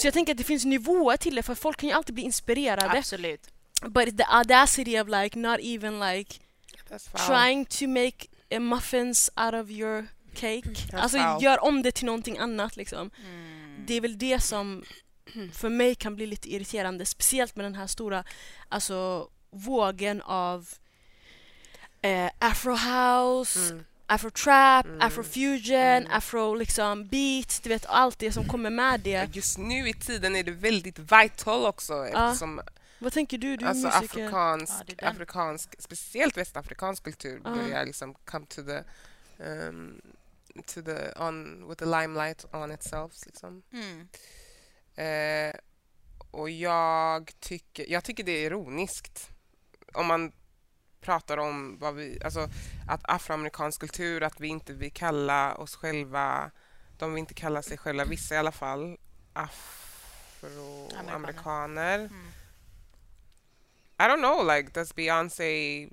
Så 0.02 0.08
jag 0.08 0.14
tänker 0.14 0.32
att 0.34 0.38
det 0.38 0.44
finns 0.44 0.66
nivåer 0.66 1.18
till 1.18 1.36
det 1.36 1.44
för 1.44 1.56
folk 1.56 1.78
kan 1.80 1.90
ju 1.90 1.96
alltid 1.96 2.16
bli 2.16 2.24
inspirerade. 2.24 2.98
Absolut. 2.98 3.48
But 3.88 4.18
the 4.18 4.24
audacity 4.30 5.00
of 5.02 5.08
like 5.08 5.40
not 5.40 5.60
even 5.62 6.00
like 6.00 6.36
trying 7.28 7.66
to 7.66 7.88
make 7.88 8.28
a 8.52 8.60
muffins 8.60 9.30
out 9.36 9.54
of 9.54 9.70
your 9.70 10.08
cake. 10.38 10.62
That's 10.92 10.98
Alltså 11.00 11.18
gör 11.42 11.64
om 11.64 11.82
det 11.84 11.92
till 11.92 12.06
någonting 12.06 12.38
annat 12.38 12.76
liksom. 12.78 13.12
Mm. 13.26 13.86
Det 13.88 13.94
är 13.94 14.02
väl 14.02 14.18
det 14.18 14.40
som 14.40 14.84
för 15.54 15.70
mig 15.70 15.96
kan 15.96 16.16
bli 16.16 16.26
lite 16.28 16.54
irriterande. 16.54 17.06
Speciellt 17.06 17.56
med 17.56 17.66
den 17.66 17.76
här 17.76 17.88
stora 17.88 18.24
alltså, 18.70 19.30
vågen 19.52 20.22
av 20.22 20.70
eh, 22.02 22.30
afro 22.40 22.72
house, 22.76 23.60
Mm. 23.74 23.84
afro 24.06 24.30
trap, 24.30 24.86
Mm. 24.86 25.02
afro 25.02 25.24
fusion, 25.24 26.08
afro 26.12 26.56
liksom 26.56 27.08
beat, 27.08 27.60
du 27.64 27.70
vet 27.70 27.86
allt 27.86 28.20
det 28.20 28.32
som 28.32 28.46
kommer 28.48 28.70
med 28.70 29.00
det. 29.00 29.30
Just 29.36 29.58
nu 29.58 29.90
i 29.90 29.94
tiden 29.94 30.36
är 30.36 30.44
det 30.44 30.52
väldigt 30.52 31.00
vital 31.00 31.66
också 31.66 32.06
eftersom 32.08 32.62
Vad 33.00 33.14
tänker 33.14 33.38
du? 33.38 33.58
Du 33.58 33.66
är 33.66 33.70
alltså 33.70 33.88
musiker. 33.88 34.06
afrikansk, 34.06 34.74
Ja, 34.98 35.08
afrikansk, 35.10 35.76
speciellt 35.82 36.38
västafrikansk 36.38 37.04
kultur 37.04 37.42
Ja. 37.44 37.50
börjar 37.56 37.86
liksom 37.86 38.14
come 38.26 38.46
to 38.46 38.62
the 38.64 38.84
um, 39.44 40.02
to 40.64 40.82
the 40.82 41.14
on 41.16 41.68
with 41.68 41.80
the 41.80 41.86
limelight 41.86 42.46
on 42.52 42.72
itself 42.72 43.14
liksom. 43.26 43.64
Mm. 43.72 44.08
Eh, 44.96 45.56
och 46.32 46.50
jag 46.50 47.32
tycker, 47.40 47.92
jag 47.92 48.04
tycker 48.04 48.24
det 48.24 48.32
är 48.32 48.46
ironiskt 48.46 49.30
om 49.94 50.08
man 50.08 50.32
pratar 51.02 51.38
om 51.38 51.78
vad 51.80 51.96
vi, 51.96 52.20
alltså 52.24 52.50
att 52.88 53.02
afroamerikansk 53.04 53.80
kultur, 53.80 54.24
att 54.24 54.40
vi 54.40 54.48
inte 54.48 54.74
vill 54.74 54.94
kalla 54.94 55.56
oss 55.56 55.76
själva, 55.76 56.52
de 56.98 57.14
vill 57.14 57.20
inte 57.20 57.34
kalla 57.34 57.62
sig 57.62 57.78
själva, 57.78 58.06
vissa 58.06 58.36
i 58.36 58.38
alla 58.38 58.52
fall, 58.52 58.98
afroamerikaner. 59.34 62.00
Mm. 62.00 62.28
I 64.00 64.04
don't 64.04 64.20
know, 64.20 64.56
like 64.56 64.72
does 64.74 64.96
Beyoncé, 64.96 65.90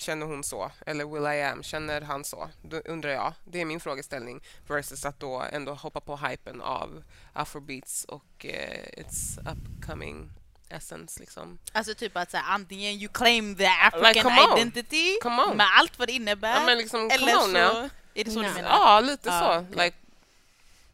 känner 0.00 0.26
hon 0.26 0.44
så? 0.44 0.70
Eller 0.86 1.04
Will 1.04 1.38
I 1.38 1.42
Am, 1.42 1.62
känner 1.62 2.00
han 2.00 2.24
så? 2.24 2.48
Då 2.62 2.76
undrar 2.76 3.10
jag. 3.10 3.34
Det 3.44 3.60
är 3.60 3.64
min 3.64 3.80
frågeställning. 3.80 4.40
Versus 4.68 5.04
att 5.04 5.20
då 5.20 5.42
ändå 5.52 5.74
hoppa 5.74 6.00
på 6.00 6.16
hypen 6.16 6.60
av 6.60 7.02
afrobeats 7.32 8.04
och 8.04 8.46
eh, 8.46 9.00
its 9.00 9.38
upcoming 9.38 10.30
essence 10.68 11.20
liksom. 11.20 11.58
Alltså 11.72 11.94
typ 11.94 12.16
att 12.16 12.30
så 12.30 12.36
här, 12.36 12.54
antingen 12.54 12.92
you 12.92 13.08
claim 13.12 13.56
the 13.56 13.66
African 13.66 14.22
come 14.22 14.40
on. 14.52 14.58
identity 14.58 15.18
Come 15.22 15.42
on. 15.42 15.56
med 15.56 15.66
allt 15.78 15.98
vad 15.98 16.08
det 16.08 16.12
innebär 16.12 16.54
Ja 16.54 16.64
men 16.66 16.78
liksom, 16.78 17.00
eller 17.00 17.18
come 17.18 17.36
on 17.36 17.42
så 17.42 17.48
now. 17.82 17.88
är 18.14 18.24
det 18.24 18.30
så 18.30 18.42
Ja. 18.42 18.48
du 18.48 18.54
menar? 18.54 18.68
Ja, 18.70 19.00
lite 19.00 19.28
Ja, 19.28 19.40
så. 19.40 19.60
okej. 19.74 19.84
Like, 19.84 19.96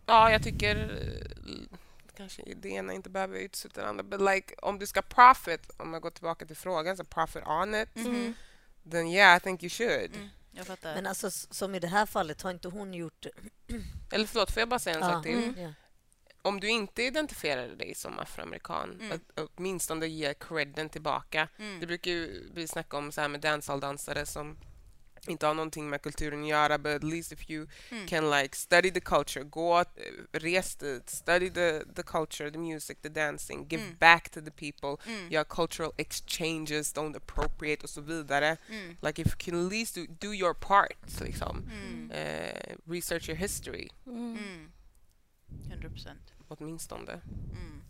ja, 0.07 0.31
jag 0.31 0.43
tycker 0.43 0.77
eh, 0.77 1.79
kanske 2.17 2.43
det 2.57 2.69
ena 2.69 2.93
inte 2.93 3.11
behöver 3.11 3.39
utesluta 3.39 3.81
det 3.83 3.89
andra. 3.89 4.03
But 4.03 4.21
like, 4.21 4.55
om 4.63 4.79
du 4.79 4.87
ska 4.87 5.03
profit, 5.03 5.71
om 5.77 5.93
jag 5.93 6.03
går 6.03 6.11
tillbaka 6.11 6.47
till 6.47 6.57
frågan, 6.57 6.97
så 6.97 7.05
profit 7.05 7.43
on 7.47 7.75
it, 7.75 7.95
Mhm. 7.95 8.35
Then 8.91 9.07
yeah, 9.09 9.37
I 9.37 9.41
think 9.41 9.63
you 9.63 9.71
should. 9.71 10.15
Mm, 10.17 10.29
jag 10.53 10.67
fattar. 10.67 10.95
Men 10.95 11.07
alltså 11.07 11.31
som 11.31 11.75
i 11.75 11.79
det 11.81 11.87
här 11.89 12.07
fallet 12.07 12.43
har 12.43 12.51
inte 12.51 12.69
hon 12.69 12.95
gjort... 12.95 13.27
Eller 14.13 14.27
förlåt, 14.27 14.51
får 14.51 14.61
jag 14.61 14.69
bara 14.69 14.79
säga 14.79 14.97
en 14.97 15.03
sak 15.03 15.23
till? 15.23 15.53
Ja. 15.59 15.73
Om 16.43 16.61
du 16.61 16.69
inte 16.71 17.03
identifierar 17.03 17.69
dig 17.69 17.95
som 17.95 18.19
afroamerikan, 18.19 18.99
Mm. 19.01 19.13
att 19.13 19.51
åtminstone 19.57 20.07
ge 20.07 20.35
credden 20.35 20.89
tillbaka. 20.89 21.49
Mm. 21.59 21.81
Det 21.81 21.87
brukar 21.87 22.11
ju 22.11 22.51
vi 22.55 22.69
snacka 22.69 22.97
om 22.97 23.13
så 23.13 23.21
här 23.21 23.29
med 23.29 23.41
dancehall-dansare 23.41 24.27
som 24.27 24.59
inte 25.29 25.47
har 25.47 25.55
någonting 25.55 25.91
med 25.91 26.03
kulturen 26.03 26.43
att 26.43 26.49
göra, 26.49 26.79
but 26.79 26.93
at 26.95 27.05
least 27.05 27.33
if 27.33 27.51
you 27.51 27.67
Mm. 27.91 28.07
can 28.07 28.31
like 28.31 28.57
study 28.57 28.91
the 28.91 29.01
culture, 29.01 29.45
gå, 29.45 29.79
eh, 29.81 29.85
res 30.33 30.77
dit, 30.77 31.11
study 31.11 31.51
the, 31.51 31.81
the 31.95 32.03
culture, 32.03 32.51
the 32.51 32.59
music, 32.59 32.99
the 33.03 33.09
dancing, 33.09 33.67
give 33.69 33.83
Mm. 33.83 33.97
back 34.01 34.29
to 34.31 34.41
the 34.41 34.51
people, 34.51 35.13
Mm. 35.13 35.33
gör 35.33 35.45
cultural 35.45 35.93
exchanges, 35.97 36.95
don't 36.95 37.17
appropriate 37.17 37.83
och 37.83 37.91
så 37.91 38.01
vidare. 38.01 38.57
Mm. 38.69 38.97
Like 39.03 39.23
if 39.23 39.27
you 39.29 39.37
can 39.39 39.67
at 39.67 39.73
least 39.73 39.95
do, 39.95 40.07
do 40.21 40.35
your 40.35 40.55
part, 40.55 41.21
liksom. 41.21 41.71
Mm. 41.73 42.11
Eh, 42.11 42.77
research 42.91 43.29
your 43.29 43.39
history, 43.39 43.89
Mm. 44.07 44.19
Mm. 44.39 44.73
100 45.71 45.89
procent. 45.91 46.33
åtminstone. 46.49 47.13
Mm. 47.13 47.83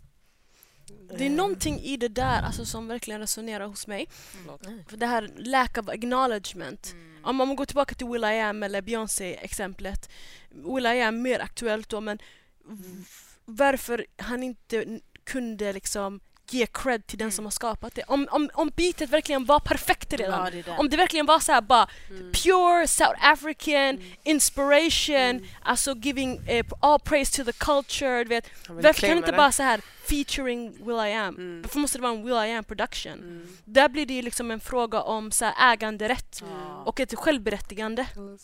Det 1.18 1.27
är 1.27 1.31
någonting 1.31 1.81
i 1.81 1.96
det 1.96 2.09
där 2.09 2.42
alltså, 2.42 2.64
som 2.64 2.88
verkligen 2.88 3.20
resonerar 3.20 3.66
hos 3.66 3.87
mig. 3.87 4.07
Förlåt. 4.11 4.62
För 4.88 4.96
det 4.96 5.07
här 5.07 5.31
lack 5.37 5.79
of 5.79 5.88
acknowledgement. 5.88 6.92
Mm. 6.92 7.15
Om 7.26 7.36
man 7.36 7.56
går 7.56 7.64
tillbaka 7.64 7.94
till 7.94 8.06
Will 8.06 8.24
I 8.24 8.40
Am 8.40 8.62
eller 8.62 8.82
Beyoncé-exemplet. 8.82 10.10
Will 10.50 10.86
I 10.86 11.02
Am 11.02 11.22
mer 11.22 11.40
aktuellt 11.40 11.88
då, 11.88 12.00
men 12.00 12.18
v- 12.64 13.04
varför 13.44 14.06
han 14.16 14.42
inte 14.42 15.00
kunde 15.24 15.72
liksom 15.72 16.20
ge 16.52 16.66
cred 16.66 17.06
till 17.06 17.18
den 17.18 17.24
Mm. 17.26 17.32
som 17.32 17.44
har 17.44 17.50
skapat 17.50 17.94
det. 17.94 18.02
Om, 18.09 18.28
om, 18.30 18.50
om 18.54 18.70
beatet 18.76 19.11
verkligen 19.11 19.44
var 19.44 19.61
perfekt 19.61 20.12
redan. 20.12 20.44
Ja, 20.44 20.50
det 20.50 20.62
det. 20.62 20.70
Om 20.78 20.88
det 20.88 20.96
verkligen 20.96 21.26
var 21.26 21.38
så 21.40 21.52
här 21.52 21.61
bara 21.61 21.88
Mm. 22.11 22.32
pure 22.32 22.87
South 22.88 23.26
African 23.32 24.00
inspiration, 24.24 25.46
alltså 25.62 25.94
giving 25.96 26.40
eh, 26.46 26.66
all 26.80 27.00
praise 27.00 27.37
to 27.37 27.44
the 27.52 27.59
culture, 27.59 28.24
du 28.24 28.28
vet. 28.28 28.50
Varför 28.68 28.82
kan 28.82 28.94
claima 28.94 29.16
inte 29.16 29.30
det. 29.30 29.37
bara 29.37 29.52
så 29.52 29.62
här 29.62 29.80
featuring 30.09 30.70
Will 30.87 30.96
I 30.96 31.12
Am? 31.12 31.35
Mm. 31.37 31.62
Varför 31.62 31.78
måste 31.78 31.98
det 31.98 32.02
vara 32.02 32.12
en 32.12 32.24
Will 32.24 32.32
I 32.50 32.52
Am 32.52 32.64
production? 32.64 33.12
Mm. 33.12 33.56
Där 33.64 33.88
blir 33.88 34.06
det 34.06 34.22
liksom 34.22 34.50
en 34.50 34.61
fråga 34.61 35.02
om 35.02 35.30
så 35.32 35.44
här 35.44 35.72
äganderätt 35.72 36.42
och 36.85 37.00
ett 37.00 37.14
självberättigande 37.18 38.06
Eller 38.16 38.38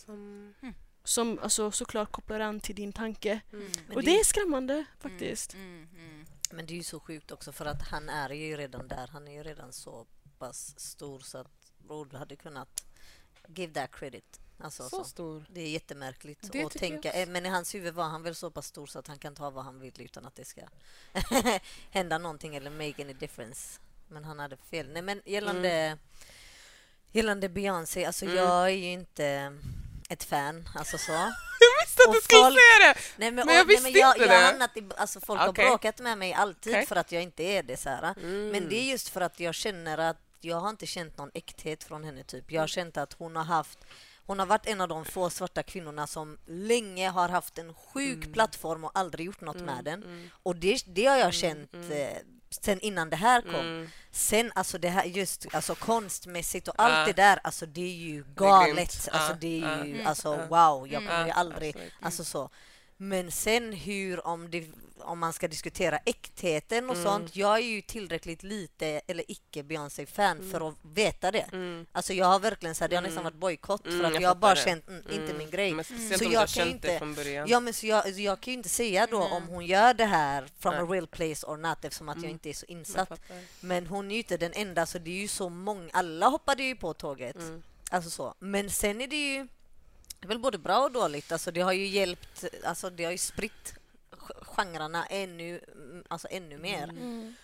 som- 1.04 1.38
alltså, 1.42 1.70
såklart 1.70 2.12
kopplar 2.12 2.40
an 2.40 2.60
till 2.60 2.74
din 2.74 2.92
tanke. 2.92 3.40
Mm. 3.52 3.66
Och 3.94 4.02
det- 4.02 4.10
det 4.10 4.20
är 4.20 4.24
skrämmande 4.24 4.84
faktiskt. 5.02 5.56
Mm. 6.52 6.54
Mm. 6.54 6.56
Men 6.56 6.66
det 6.66 6.72
är 6.74 6.76
ju 6.76 6.82
så 6.82 7.00
sjukt 7.00 7.30
också 7.30 7.52
för 7.52 7.66
att 7.66 7.82
han 7.82 8.08
är 8.08 8.30
ju 8.30 8.56
redan 8.56 8.88
där. 8.88 9.08
Han 9.12 9.28
är 9.28 9.32
ju 9.32 9.42
redan 9.42 9.72
så 9.72 10.06
pass 10.38 10.80
stor 10.80 11.20
så 11.20 11.38
att 11.38 11.72
Rod 11.88 12.14
hade 12.14 12.36
kunnat 12.36 12.84
give 13.48 13.72
that 13.74 13.90
credit. 13.92 14.40
Alltså, 14.58 14.82
Så 14.88 14.96
så. 14.96 15.04
stor. 15.04 15.44
Det 15.50 15.60
är 15.60 15.68
jättemärkligt 15.70 16.52
Det 16.52 16.64
att 16.64 16.72
tänka. 16.72 17.08
jag 17.08 17.22
eh, 17.22 17.28
Men 17.28 17.46
i 17.46 17.48
hans 17.48 17.74
huvud 17.74 17.94
var 17.94 18.04
han 18.04 18.22
väl 18.22 18.34
så 18.34 18.50
pass 18.50 18.66
stor 18.66 18.86
så 18.86 18.98
att 18.98 19.06
han 19.06 19.18
kan 19.18 19.34
ta 19.34 19.50
vad 19.50 19.64
han 19.64 19.80
vill 19.80 20.00
utan 20.00 20.26
att 20.26 20.34
det 20.34 20.44
ska 20.44 20.60
hända 21.90 22.18
någonting 22.18 22.54
eller 22.56 22.70
make 22.70 23.02
any 23.02 23.12
difference. 23.12 23.80
Men 24.08 24.24
han 24.24 24.38
hade 24.38 24.56
fel. 24.56 24.88
Nej, 24.92 25.02
men 25.02 25.22
gällande, 25.24 25.98
gällande 27.12 27.48
Beyoncé, 27.48 28.04
alltså 28.04 28.24
Mm. 28.24 28.36
jag 28.36 28.64
är 28.64 28.68
ju 28.76 28.92
inte 28.92 29.58
ett 30.08 30.24
fan. 30.24 30.68
Alltså 30.74 30.98
så. 30.98 31.32
Visste 31.96 32.08
att 32.08 32.14
du 32.14 32.20
skulle 32.20 32.42
folk- 32.42 32.54
säga 32.54 32.92
det! 32.94 33.00
Nej, 33.16 33.30
men, 33.32 33.46
Men 33.46 33.54
jag 33.54 33.62
och- 33.62 33.68
nej, 33.68 33.76
visste 33.76 33.90
men 33.92 34.00
jag, 34.00 34.16
inte 34.16 34.20
jag 34.26 34.32
har 34.34 34.40
det. 34.40 34.46
hamnat 34.46 34.76
i, 34.76 34.82
alltså 34.96 35.20
folk 35.20 35.40
Okej. 35.48 35.64
har 35.64 35.70
bråkat 35.70 35.98
med 35.98 36.18
mig 36.18 36.32
alltid 36.32 36.72
Okej. 36.72 36.86
för 36.86 36.96
att 36.96 37.12
jag 37.12 37.22
inte 37.22 37.42
är 37.42 37.62
det. 37.62 37.76
Så. 37.76 37.88
Mm. 37.88 38.48
Men 38.48 38.68
det 38.68 38.76
är 38.76 38.84
just 38.90 39.08
för 39.08 39.20
att 39.20 39.40
jag 39.40 39.54
känner 39.54 39.98
att 39.98 40.16
jag 40.40 40.56
har 40.56 40.70
inte 40.70 40.86
känt 40.86 41.18
någon 41.18 41.30
äkthet 41.34 41.84
från 41.84 42.04
henne. 42.04 42.24
Typ. 42.24 42.52
Jag 42.52 42.62
har 42.62 42.66
känt 42.66 42.96
att 42.96 43.12
hon 43.12 43.36
har 43.36 43.44
haft 43.44 43.78
hon 44.26 44.38
har 44.38 44.46
varit 44.46 44.66
en 44.66 44.80
av 44.80 44.88
de 44.88 45.04
få 45.04 45.30
svarta 45.30 45.62
kvinnorna 45.62 46.06
som 46.06 46.38
länge 46.46 47.08
har 47.08 47.28
haft 47.28 47.58
en 47.58 47.74
sjuk 47.74 48.32
plattform 48.32 48.84
och 48.84 48.90
aldrig 48.94 49.26
gjort 49.26 49.40
något 49.40 49.56
med 49.60 49.84
den. 49.84 50.30
Och 50.42 50.56
det, 50.56 50.82
det 50.86 51.06
har 51.06 51.16
jag 51.16 51.34
känt 51.34 51.74
eh, 51.74 52.16
sen 52.52 52.80
innan 52.80 53.10
det 53.10 53.16
här 53.16 53.40
kom. 53.42 53.54
Mm. 53.54 53.90
Sen 54.10 54.52
alltså 54.54 54.78
det 54.78 54.88
här 54.88 55.04
just 55.04 55.46
alltså 55.54 55.74
konstmässigt 55.74 56.68
och 56.68 56.74
allt 56.78 57.06
det 57.06 57.22
där, 57.22 57.40
alltså 57.44 57.66
det 57.66 57.80
är 57.80 57.94
ju 57.94 58.18
är 58.20 58.24
galet. 58.34 58.74
grymt. 58.74 59.08
alltså 59.12 59.32
Ja, 59.32 59.36
det 59.40 59.62
är 59.62 59.84
ju 59.84 59.94
Mm. 59.94 60.06
alltså 60.06 60.28
ja. 60.34 60.46
wow, 60.46 60.88
jag 60.88 61.02
kommer 61.08 61.26
ju 61.26 61.32
aldrig, 61.32 61.76
alltså 62.00 62.24
så. 62.24 62.50
Men 63.02 63.30
sen 63.30 63.72
hur, 63.72 64.26
om, 64.26 64.50
det, 64.50 64.64
om 65.00 65.18
man 65.18 65.32
ska 65.32 65.48
diskutera 65.48 65.98
äktheten 66.04 66.90
och 66.90 66.96
Mm. 66.96 67.04
sånt. 67.06 67.36
Jag 67.36 67.54
är 67.56 67.62
ju 67.62 67.80
tillräckligt 67.82 68.42
lite 68.42 68.86
eller 69.06 69.24
icke 69.30 69.62
Beyoncé-fan 69.62 70.38
Mm. 70.38 70.50
för 70.50 70.68
att 70.68 70.74
veta 70.82 71.30
det. 71.30 71.46
Alltså 71.92 72.12
jag 72.12 72.26
har 72.26 72.38
verkligen 72.40 72.74
så 72.74 72.84
här, 72.84 72.88
det 72.88 72.96
har 72.96 73.02
nästan 73.02 73.24
varit 73.24 73.36
bojkott 73.36 73.86
Mm, 73.86 73.98
för 74.00 74.04
att 74.06 74.20
jag 74.22 74.28
har 74.30 74.34
bara 74.34 74.54
det. 74.54 74.60
känt 74.60 74.88
mm, 74.88 75.02
inte 75.10 75.24
Mm. 75.24 75.38
min 75.38 75.50
grej. 75.50 75.72
Men 75.74 75.84
Så 75.84 76.24
jag 76.32 76.48
kan 76.48 76.68
inte-. 76.68 77.44
Ja, 77.48 77.60
men 77.60 77.74
så 77.74 77.86
jag, 77.86 78.08
jag 78.10 78.40
kan 78.40 78.52
ju 78.52 78.56
inte 78.56 78.68
säga 78.68 79.06
då 79.10 79.22
om 79.22 79.42
hon 79.48 79.66
gör 79.66 79.94
det 79.94 80.04
här 80.04 80.48
from 80.58 80.74
a 80.74 80.82
Nej. 80.82 80.92
real 80.94 81.06
place 81.06 81.46
or 81.46 81.56
not 81.56 81.84
eftersom 81.84 82.08
att 82.08 82.16
jag 82.16 82.24
Mm. 82.24 82.30
inte 82.34 82.48
är 82.50 82.54
så 82.54 82.66
insatt. 82.66 83.20
Men 83.60 83.86
hon 83.86 84.10
är 84.10 84.14
ju 84.14 84.18
inte 84.20 84.36
den 84.36 84.52
enda, 84.54 84.86
så 84.86 84.98
det 84.98 85.10
är 85.10 85.20
ju 85.20 85.28
så 85.28 85.48
många. 85.48 85.90
Alla 85.92 86.26
hoppade 86.28 86.62
ju 86.62 86.76
på 86.76 86.94
tåget. 86.94 87.36
Mm. 87.36 87.62
Alltså 87.90 88.10
så. 88.10 88.34
Men 88.38 88.70
sen 88.70 89.00
är 89.00 89.06
det 89.06 89.16
ju 89.34 89.48
det 90.22 90.26
är 90.26 90.28
väl 90.28 90.38
både 90.38 90.58
bra 90.58 90.78
och 90.78 90.92
dåligt. 90.92 91.32
Alltså 91.32 91.50
det 91.50 91.60
har 91.60 91.72
ju 91.72 91.86
hjälpt, 91.86 92.44
alltså 92.64 92.90
det 92.90 93.04
har 93.04 93.12
ju 93.12 93.18
spritt 93.18 93.74
genrerna 94.42 95.06
ännu, 95.06 95.60
mm, 95.74 96.04
alltså 96.08 96.28
ännu 96.30 96.58
mer. 96.58 96.82
Mm. 96.84 97.34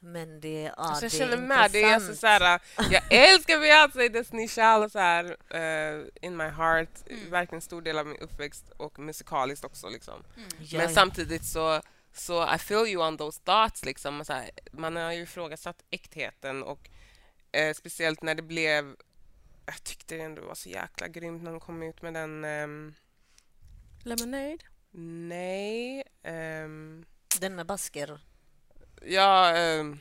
Men 0.00 0.40
det, 0.40 0.62
ja, 0.62 0.72
Alltså 0.76 1.04
jag 1.04 1.12
det 1.12 1.16
känner 1.16 1.36
med, 1.36 1.70
det 1.70 1.82
är 1.82 1.94
alltså 1.94 2.14
så 2.14 2.26
här, 2.26 2.60
jag 2.90 3.02
älskar 3.10 3.58
Beyoncé, 3.60 4.08
Destiny 4.08 4.48
Child 4.48 4.92
så 4.92 4.98
här, 4.98 5.36
eh, 5.50 6.04
in 6.20 6.36
my 6.36 6.44
heart, 6.48 6.88
Mm. 7.10 7.30
verkligen 7.30 7.62
stor 7.62 7.82
del 7.82 7.98
av 7.98 8.06
min 8.06 8.18
uppväxt 8.20 8.64
och 8.76 8.98
musikaliskt 8.98 9.64
också 9.64 9.88
liksom. 9.88 10.24
Ja, 10.58 10.78
Men 10.78 10.88
ja. 10.88 10.94
samtidigt 10.94 11.44
så, 11.44 11.80
så 12.12 12.54
I 12.54 12.58
feel 12.58 12.86
you 12.86 13.06
on 13.06 13.18
those 13.18 13.40
thoughts 13.44 13.84
liksom. 13.84 14.24
Så 14.24 14.32
här, 14.32 14.50
man 14.72 14.96
har 14.96 15.12
ju 15.12 15.22
ifrågasatt 15.22 15.84
äktheten 15.90 16.62
och 16.62 16.88
eh, 17.52 17.74
speciellt 17.74 18.22
när 18.22 18.34
det 18.34 18.42
blev 18.42 18.96
jag 19.68 19.84
tyckte 19.84 20.16
det 20.16 20.22
ändå 20.22 20.42
var 20.42 20.54
så 20.54 20.68
jäkla 20.68 21.08
grymt 21.08 21.42
när 21.42 21.50
de 21.50 21.60
kom 21.60 21.82
ut 21.82 22.02
med 22.02 22.14
den 22.14 22.44
ehm, 22.44 22.94
Lemonade? 24.02 24.58
Nej 24.90 26.02
ehm, 26.22 27.04
Den 27.40 27.54
med 27.54 27.66
basker. 27.66 28.20
Ja 29.02 29.56
ehm, 29.56 30.00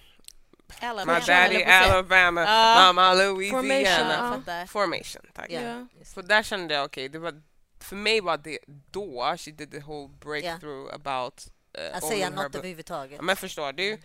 Alabama. 0.81 1.19
My 1.19 1.25
daddy 1.25 1.63
Alabama, 1.63 2.41
Ja. 2.41 2.75
mamma 2.75 3.11
Formation, 3.11 3.67
Louisiana 3.67 4.13
ja. 4.13 4.33
Fattar. 4.33 4.65
Formation, 4.65 5.21
tack. 5.33 5.51
Ja. 5.51 5.61
Ja. 5.61 5.87
För 6.13 6.23
där 6.23 6.43
kände 6.43 6.73
jag 6.73 6.85
okej, 6.85 7.09
det 7.09 7.19
var 7.19 7.41
för 7.79 7.95
mig 7.95 8.21
var 8.21 8.37
det 8.37 8.59
då 8.91 9.35
she 9.37 9.51
did 9.51 9.71
the 9.71 9.79
whole 9.79 10.13
breakthrough 10.19 10.93
about 10.93 11.47
uh, 11.77 11.97
Att 11.97 12.03
säga 12.03 12.29
något 12.29 12.55
överhuvudtaget. 12.55 13.21
Men 13.21 13.35
förstår 13.35 13.73
du? 13.73 13.97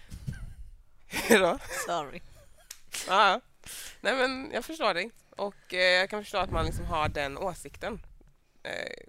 Då? 1.28 1.58
Sorry. 1.86 2.20
Ja, 3.08 3.30
ja. 3.30 3.40
Nej 4.00 4.14
men 4.14 4.50
jag 4.52 4.64
förstår 4.64 4.94
dig. 4.94 5.10
Och 5.36 5.74
eh, 5.74 5.80
jag 5.80 6.10
kan 6.10 6.22
förstå 6.22 6.38
att 6.38 6.50
man 6.50 6.64
liksom 6.66 6.84
har 6.84 7.08
den 7.08 7.38
åsikten. 7.38 8.00
Eh, 8.62 9.06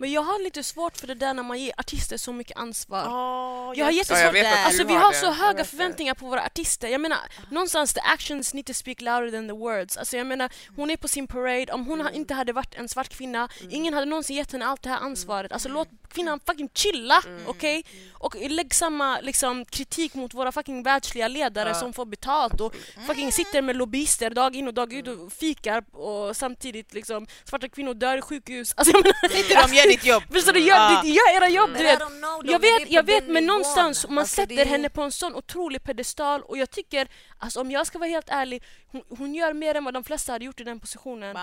Men 0.00 0.12
jag 0.12 0.22
har 0.22 0.44
lite 0.44 0.62
svårt 0.62 0.96
för 0.96 1.06
det 1.06 1.14
där 1.14 1.34
när 1.34 1.42
man 1.42 1.58
ger 1.58 1.72
artister 1.76 2.16
så 2.16 2.32
mycket 2.32 2.56
ansvar. 2.58 3.04
Oh, 3.06 3.78
Jag 3.78 3.84
har 3.84 3.92
jättesvårt. 3.92 4.34
Ja, 4.34 4.42
jag 4.42 4.64
alltså 4.66 4.84
vi 4.84 4.92
har 4.94 5.00
har 5.00 5.12
det. 5.12 5.18
så 5.18 5.30
höga 5.30 5.56
vet 5.56 5.56
det. 5.56 5.64
förväntningar 5.64 6.14
på 6.14 6.26
våra 6.26 6.44
artister. 6.46 6.88
Jag 6.88 7.00
menar, 7.00 7.18
någonstans 7.50 7.94
the 7.94 8.00
actions 8.00 8.54
need 8.54 8.66
to 8.66 8.74
speak 8.74 9.00
louder 9.00 9.30
than 9.30 9.48
the 9.48 9.54
words. 9.54 9.96
Alltså 9.96 10.16
jag 10.16 10.26
menar, 10.26 10.52
hon 10.76 10.90
är 10.90 10.96
på 10.96 11.08
sin 11.08 11.26
parade. 11.26 11.72
Om 11.72 11.86
hon 11.86 12.00
ha- 12.00 12.10
inte 12.10 12.34
hade 12.34 12.52
varit 12.52 12.74
en 12.74 12.88
svart 12.88 13.08
kvinna, 13.08 13.48
ingen 13.70 13.94
hade 13.94 14.06
någonsin 14.06 14.36
gett 14.36 14.52
henne 14.52 14.66
allt 14.66 14.82
det 14.82 14.88
här 14.90 14.98
ansvaret. 15.00 15.52
Alltså 15.52 15.68
låt 15.68 15.88
kvinnan 16.08 16.40
fucking 16.46 16.68
chilla, 16.74 17.22
okej? 17.46 17.84
Och 18.12 18.34
lägg 18.50 18.74
samma 18.74 19.20
liksom, 19.20 19.64
kritik 19.64 20.14
mot 20.14 20.34
våra 20.34 20.52
fucking 20.52 20.82
världsliga 20.82 21.28
ledare 21.28 21.68
Ja. 21.68 21.74
som 21.74 21.92
får 21.92 22.04
betalt 22.06 22.60
och 22.60 22.74
fucking 23.06 23.32
sitter 23.32 23.62
med 23.62 23.76
lobbyister 23.76 24.30
dag 24.30 24.56
in 24.56 24.68
och 24.68 24.74
dag 24.74 24.92
ut 24.92 25.08
och 25.08 25.32
fikar 25.32 25.84
och 25.96 26.36
samtidigt 26.36 26.94
liksom 26.94 27.26
svarta 27.44 27.68
kvinnor 27.68 27.94
dör 27.94 28.16
i 28.16 28.20
sjukhus. 28.22 28.74
Alltså 28.76 28.92
jag 28.96 29.02
menar, 29.04 29.28
Sitter 29.28 29.68
de 29.68 29.74
gör 29.74 29.88
ditt 29.88 30.04
jobb. 30.04 30.22
Förstår 30.32 30.52
du? 30.52 30.60
Gör, 30.60 31.02
det- 31.02 31.08
gör 31.08 31.36
era 31.36 31.48
jobb, 31.48 31.70
du 31.76 31.82
vet. 31.82 31.98
Jag 32.44 32.58
vet, 32.60 32.90
jag 32.90 33.02
vet 33.06 33.28
men 33.28 33.46
någonstans, 33.46 34.08
man 34.08 34.18
Alltså, 34.18 34.34
sätter 34.36 34.64
henne 34.66 34.88
på 34.88 35.02
en 35.02 35.12
sån 35.12 35.34
otrolig 35.34 35.82
pedestal 35.82 36.42
och 36.42 36.58
jag 36.58 36.70
tycker, 36.70 37.08
alltså 37.38 37.60
om 37.60 37.70
jag 37.70 37.86
ska 37.86 37.98
vara 37.98 38.08
helt 38.08 38.28
ärlig, 38.28 38.62
hon, 38.86 39.02
hon 39.08 39.34
gör 39.34 39.52
mer 39.52 39.74
än 39.74 39.84
vad 39.84 39.94
de 39.94 40.04
flesta 40.04 40.32
hade 40.32 40.44
gjort 40.44 40.60
i 40.60 40.64
den 40.64 40.80
positionen. 40.80 41.34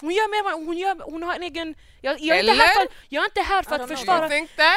Hon 0.00 0.14
gör 0.14 0.28
mer 0.30 0.66
hon, 0.66 0.78
gör, 0.78 1.10
hon 1.10 1.22
har 1.22 1.34
en 1.34 1.42
egen... 1.42 1.74
Jag, 2.00 2.20
jag, 2.20 2.38
är, 2.38 2.40
inte 2.40 2.62
här 2.62 2.74
för, 2.74 2.88
jag 3.08 3.22
är 3.22 3.24
inte 3.24 3.40
här 3.40 3.62
för 3.62 3.78
I 3.78 3.82
att 3.82 3.88
försvara, 3.88 4.28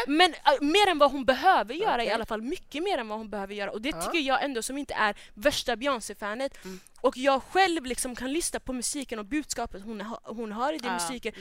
men 0.08 0.34
äh, 0.34 0.62
mer 0.62 0.88
än 0.88 0.98
vad 0.98 1.12
hon 1.12 1.26
behöver 1.26 1.74
göra 1.74 2.04
i 2.04 2.06
Okej. 2.06 2.14
alla 2.14 2.26
fall. 2.26 2.42
Mycket 2.42 2.84
mer 2.84 2.98
än 2.98 3.08
vad 3.08 3.18
hon 3.18 3.30
behöver 3.30 3.54
göra. 3.54 3.72
Och 3.72 3.82
det 3.82 3.92
tycker 3.92 4.20
jag 4.20 4.44
ändå 4.44 4.62
som 4.62 4.78
inte 4.78 4.94
är 4.94 5.16
värsta 5.34 5.76
Beyoncé-fanet. 5.76 6.66
Mm. 6.66 6.80
Och 7.02 7.18
jag 7.18 7.44
själv 7.44 7.86
liksom 7.86 8.16
kan 8.16 8.34
lyssna 8.34 8.60
på 8.60 8.74
musiken 8.74 9.20
och 9.20 9.26
budskapet 9.26 9.84
hon, 9.84 10.02
ha, 10.02 10.20
hon 10.24 10.52
har 10.52 10.74
i 10.74 10.78
den 10.78 10.94
musiken. 10.94 11.34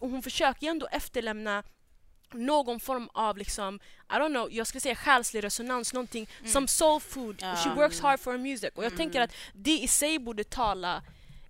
Och 0.00 0.10
hon 0.10 0.22
försöker 0.22 0.66
ju 0.66 0.70
ändå 0.70 0.88
efterlämna 0.92 1.62
någon 2.32 2.80
form 2.80 3.08
av 3.12 3.38
liksom, 3.38 3.80
I 4.10 4.14
don't 4.14 4.28
know, 4.28 4.48
jag 4.52 4.66
skulle 4.66 4.80
säga 4.80 4.94
själslig 4.94 5.44
resonans, 5.44 5.92
någonting 5.92 6.28
som 6.44 6.68
soul 6.68 7.00
food. 7.00 7.36
Ja. 7.40 7.56
She 7.56 7.70
works 7.70 8.00
hard 8.00 8.20
for 8.20 8.32
her 8.32 8.38
music. 8.38 8.70
Och 8.74 8.84
jag 8.84 8.96
tänker 8.96 9.20
att 9.20 9.30
det 9.52 9.78
i 9.78 9.88
sig 9.88 10.18
borde 10.18 10.44
tala 10.44 11.02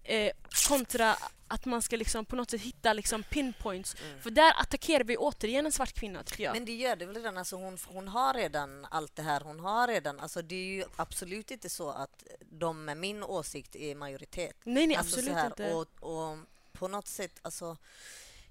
eh, 0.05 0.30
kontra 0.68 1.16
att 1.49 1.65
man 1.65 1.83
ska 1.83 1.97
liksom 1.97 2.25
på 2.25 2.37
något 2.37 2.51
sätt 2.51 2.61
hitta 2.61 2.93
liksom 2.93 3.23
pinpoints. 3.23 3.97
För 4.21 4.31
där 4.31 4.53
attackerar 4.61 5.05
vi 5.05 5.17
återigen 5.17 5.67
en 5.67 5.73
svart 5.73 5.93
kvinna 5.93 6.23
tycker 6.23 6.45
jag. 6.45 6.53
Men 6.55 6.65
det 6.65 6.73
gör 6.75 6.97
det 6.97 7.07
väl 7.07 7.15
redan. 7.17 7.39
Alltså 7.39 7.57
hon, 7.57 7.79
hon 7.87 8.09
har 8.09 8.35
redan 8.35 8.85
allt 8.91 9.17
det 9.17 9.23
här. 9.23 9.41
Hon 9.41 9.61
har 9.61 9.89
redan, 9.89 10.21
alltså 10.21 10.43
det 10.43 10.55
är 10.55 10.67
ju 10.75 10.85
absolut 10.97 11.51
inte 11.51 11.69
så 11.69 11.91
att 11.91 12.25
de 12.51 12.85
med 12.85 12.97
min 12.97 13.23
åsikt 13.23 13.77
är 13.77 13.95
majoritet. 13.95 14.57
nej, 14.65 14.87
nej 14.87 14.97
Alltså 14.97 15.17
absolut 15.17 15.35
här, 15.37 15.47
inte. 15.47 15.73
Och, 15.75 15.87
och 16.31 16.39
på 16.73 16.89
något 16.89 17.09
sätt, 17.09 17.39
alltså 17.43 17.77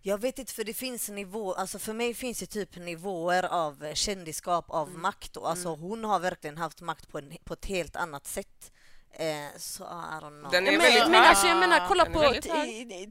jag 0.01 0.17
vet 0.21 0.39
inte, 0.39 0.53
för 0.53 0.63
det 0.63 0.73
finns 0.73 1.09
nivå, 1.09 1.53
alltså 1.53 1.79
för 1.79 1.93
mig 1.93 2.13
finns 2.13 2.39
det 2.39 2.45
typ 2.45 2.75
nivåer 2.77 3.43
av 3.43 3.93
kändisskap, 3.93 4.65
av 4.69 4.87
Mm. 4.89 5.01
makt. 5.01 5.37
Och 5.37 5.49
alltså 5.49 5.75
hon 5.75 6.03
har 6.03 6.19
verkligen 6.19 6.57
haft 6.57 6.81
makt 6.81 7.07
på, 7.09 7.17
en, 7.17 7.37
på 7.43 7.53
ett 7.53 7.65
helt 7.65 7.95
annat 7.95 8.27
sätt. 8.27 8.71
Eh, 9.19 9.57
så 9.57 9.83
I 9.83 9.87
don't 10.21 10.39
know. 10.39 10.51
Den 10.51 10.65
Ja, 10.65 10.71
är 10.71 10.77
men, 10.77 10.81
väldigt 10.81 11.03
men 11.03 11.13
hög. 11.13 11.25
alltså 11.29 11.47
jag 11.47 11.57
menar 11.57 11.87
kolla 11.87 12.05
på 12.05 12.33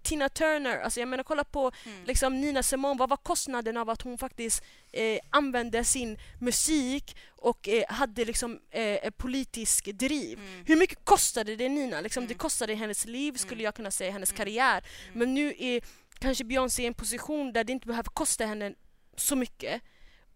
Tina 0.03 0.28
Turner, 0.28 0.78
alltså 0.80 1.01
jag 1.01 1.09
menar 1.09 1.24
kolla 1.24 1.44
på 1.44 1.72
liksom 2.05 2.40
Nina 2.40 2.62
Simone, 2.62 2.99
vad 2.99 3.09
var 3.09 3.16
kostnaden 3.16 3.76
av 3.76 3.90
att 3.90 4.03
hon 4.03 4.18
faktiskt 4.18 4.64
eh, 4.92 5.18
använde 5.30 5.84
sin 5.84 6.18
musik 6.40 7.16
och 7.36 7.68
eh, 7.68 7.84
hade 7.88 8.24
liksom 8.24 8.61
eh, 8.70 8.82
ett 8.82 9.16
politisk 9.16 9.84
driv. 9.84 10.40
Hur 10.66 10.76
mycket 10.76 11.05
kostade 11.05 11.57
det 11.57 11.68
Nina? 11.68 12.01
Liksom, 12.01 12.26
Det 12.26 12.34
kostade 12.34 12.74
hennes 12.74 13.05
liv 13.05 13.32
skulle 13.36 13.62
jag 13.62 13.74
kunna 13.74 13.90
säga, 13.90 14.11
hennes 14.12 14.32
karriär. 14.32 14.84
Men 15.12 15.34
nu 15.34 15.55
är 15.59 15.80
kanske 16.18 16.44
Beyoncé 16.44 16.82
i 16.82 16.86
en 16.86 16.94
position 16.94 17.53
där 17.53 17.64
det 17.64 17.72
inte 17.72 17.86
behöver 17.86 18.11
kosta 18.11 18.47
henne 18.47 18.74
så 19.16 19.36
mycket. 19.36 19.82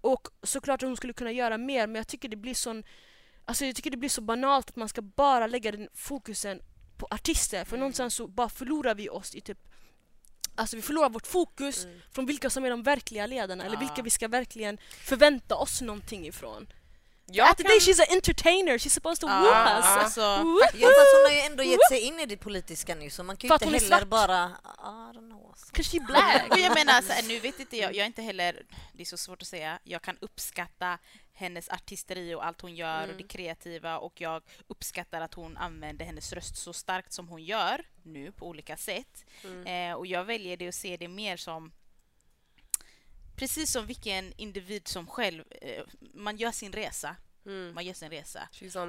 Och 0.01 0.29
såklart 0.43 0.83
att 0.83 0.89
hon 0.89 0.97
skulle 0.97 1.13
kunna 1.13 1.33
göra 1.33 1.59
mer 1.59 1.87
men 1.87 1.95
jag 1.97 2.09
tycker 2.09 2.29
det 2.29 2.37
blir 2.37 2.55
sån 2.55 2.83
Alltså 3.51 3.65
jag 3.65 3.77
tycker 3.77 3.91
det 3.91 3.97
blir 3.97 4.09
så 4.09 4.21
banalt 4.21 4.69
att 4.69 4.77
man 4.77 4.89
ska 4.89 5.03
bara 5.03 5.47
lägga 5.47 5.73
den 5.73 5.89
fokusen 5.95 6.63
på 6.97 7.07
artister 7.11 7.65
för 7.65 7.77
någonstans 7.77 8.15
så 8.15 8.27
bara 8.27 8.49
förlorar 8.49 8.95
vi 8.95 9.09
oss 9.09 9.35
i 9.35 9.41
typ 9.41 9.59
Alltså 10.55 10.77
vi 10.77 10.83
förlorar 10.83 11.09
vårt 11.11 11.27
fokus 11.27 11.87
från 12.13 12.27
vilka 12.27 12.51
som 12.51 12.65
är 12.65 12.71
de 12.71 12.83
verkliga 12.83 13.27
ledarna 13.27 13.65
eller 13.65 13.77
vilka 13.77 14.03
vi 14.03 14.11
ska 14.11 14.29
verkligen 14.29 14.79
förvänta 15.05 15.57
oss 15.57 15.81
någonting 15.81 16.27
ifrån. 16.27 16.67
Jag 17.27 17.49
At 17.49 17.57
the 17.57 17.63
day 17.63 17.79
she's 17.79 18.01
an 18.01 18.07
entertainer, 18.11 18.79
she's 18.79 18.89
supposed 18.89 19.21
to 19.21 19.27
Ja, 19.27 19.41
woo 19.41 19.79
us! 19.79 19.85
alltså! 19.85 20.21
Ja, 20.75 20.89
fast 20.89 21.15
hon 21.15 21.25
har 21.25 21.33
ju 21.33 21.41
ändå 21.41 21.63
gett 21.63 21.89
sig 21.89 22.01
in 22.01 22.21
i 22.21 22.27
det 22.27 22.37
politiska 22.37 22.95
nu 22.95 23.11
så 23.11 23.23
man 23.23 23.37
kan 23.37 23.49
ju 23.49 23.55
inte 23.55 23.65
heller 23.65 23.79
svart. 23.79 24.09
bara... 24.09 24.45
I 24.45 25.17
don't 25.17 25.29
know. 25.29 25.47
alltså. 25.51 25.73
Cause 25.73 25.91
she 25.91 26.01
black! 26.01 26.43
Jag 26.59 26.75
menar, 26.75 27.03
så 27.03 27.13
här, 27.13 27.23
nu 27.23 27.41
vet 27.41 27.61
inte 27.61 27.77
jag, 27.77 27.95
jag 27.95 28.03
är 28.03 28.07
inte 28.07 28.23
heller, 28.23 28.63
det 28.93 29.03
är 29.03 29.07
så 29.07 29.17
svårt 29.17 29.43
att 29.43 29.49
säga, 29.49 29.79
jag 29.85 30.03
kan 30.03 30.17
uppskatta 30.21 30.99
hennes 31.41 31.68
artisteri 31.68 32.34
och 32.34 32.47
allt 32.47 32.61
hon 32.61 32.74
gör 32.74 33.03
och 33.11 33.16
det 33.16 33.22
kreativa 33.28 33.99
och 33.99 34.20
jag 34.20 34.43
uppskattar 34.66 35.20
att 35.20 35.34
hon 35.34 35.57
använder 35.57 36.05
hennes 36.05 36.32
röst 36.32 36.57
så 36.57 36.72
starkt 36.72 37.12
som 37.12 37.28
hon 37.28 37.45
gör 37.45 37.84
nu 38.03 38.32
på 38.32 38.49
olika 38.49 38.76
sätt. 38.76 39.24
Eh, 39.66 39.93
och 39.95 40.07
jag 40.07 40.24
väljer 40.24 40.57
det 40.57 40.68
och 40.68 40.74
ser 40.74 40.99
det 40.99 41.09
mer 41.09 41.36
som 41.36 41.72
precis 43.36 43.70
som 43.72 43.86
vilken 43.86 44.32
individ 44.36 44.88
som 44.88 45.07
själv, 45.07 45.45
eh, 45.61 45.84
man 46.14 46.36
gör 46.36 46.53
sin 46.53 46.72
resa. 46.72 47.16
Mm. 47.51 47.75
Man 47.75 47.85
gör 47.85 47.95
sin 47.95 48.11
resa. 48.11 48.49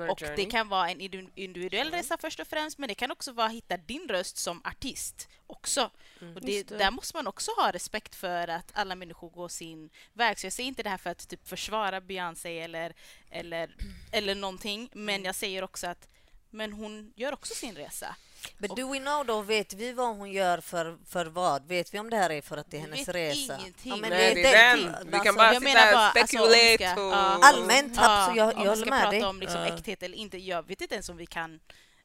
Och 0.09 0.19
journey. 0.19 0.35
det 0.35 0.45
kan 0.45 0.69
vara 0.69 0.89
en 0.89 1.01
indiv- 1.01 1.31
individuell 1.35 1.91
resa 1.91 2.17
först 2.17 2.39
och 2.39 2.47
främst, 2.47 2.77
men 2.77 2.87
det 2.87 2.95
kan 2.95 3.11
också 3.11 3.31
vara 3.31 3.47
att 3.47 3.53
hitta 3.53 3.77
din 3.77 4.07
röst 4.09 4.37
som 4.37 4.61
artist 4.63 5.29
också. 5.47 5.91
Och 6.35 6.41
det, 6.41 6.63
det. 6.63 6.77
där 6.77 6.91
måste 6.91 7.17
man 7.17 7.27
också 7.27 7.51
ha 7.57 7.71
respekt 7.71 8.15
för 8.15 8.47
att 8.47 8.71
alla 8.73 8.95
människor 8.95 9.29
går 9.29 9.47
sin 9.47 9.89
väg. 10.13 10.39
Så 10.39 10.45
jag 10.45 10.53
säger 10.53 10.67
inte 10.67 10.83
det 10.83 10.89
här 10.89 10.97
för 10.97 11.09
att 11.09 11.29
typ 11.29 11.47
försvara 11.47 12.01
Beyoncé 12.01 12.59
eller, 12.59 12.93
eller, 13.29 13.75
eller 14.11 14.35
någonting, 14.35 14.89
men 14.93 15.23
jag 15.23 15.35
säger 15.35 15.63
också 15.63 15.87
att 15.87 16.07
men 16.49 16.73
hon 16.73 17.13
gör 17.15 17.33
också 17.33 17.53
sin 17.55 17.75
resa. 17.75 18.15
But 18.57 18.75
do 18.75 18.91
we 18.91 18.99
know 18.99 19.25
då, 19.25 19.41
vet 19.41 19.73
vi 19.73 19.93
vad 19.93 20.15
hon 20.17 20.31
gör 20.31 20.61
för, 20.61 20.97
för 21.09 21.25
vad? 21.25 21.67
Vet 21.67 21.93
vi 21.93 21.99
om 21.99 22.09
det 22.09 22.17
här 22.17 22.29
är 22.29 22.41
för 22.41 22.57
att 22.57 22.71
det 22.71 22.77
är 22.77 22.81
Vi 22.81 22.87
hennes 22.89 23.07
vet 23.07 23.15
resa? 23.15 23.57
ingenting. 23.59 24.01
men 24.01 24.09
Nej, 24.09 24.35
det 24.35 24.45
är 24.53 24.77
den. 24.77 24.79
Vi 24.87 24.87
alltså, 24.95 25.19
kan 25.23 25.35
bara 25.35 25.53
jag 25.53 25.61
sitta 25.63 25.79
här 25.79 25.93
och 25.93 25.99
alltså, 25.99 26.37
om 26.37 26.49
vi 26.49 26.55
speculate 26.57 26.91
ska- 26.91 27.05
och... 27.07 27.13
ja. 27.13 27.39
Allmänt, 27.43 27.93
Ja, 27.95 28.21
absolut, 28.23 28.37
jag, 28.37 28.47
om 28.57 28.63
jag 28.63 28.69
håller 28.69 28.81
ska 28.81 28.89
med 28.89 28.99
prata 29.01 29.11
dig. 29.11 29.23
om 29.25 29.39
liksom 29.39 29.59
Ja. 29.61 29.67
äkthet 29.77 30.03
eller 30.03 30.17
inte, 30.17 30.37
jag 30.37 30.67
vet 30.67 30.81
inte 30.81 30.95
ens 30.95 31.09
om 31.09 31.17
vi 31.17 31.25
kan 31.25 31.59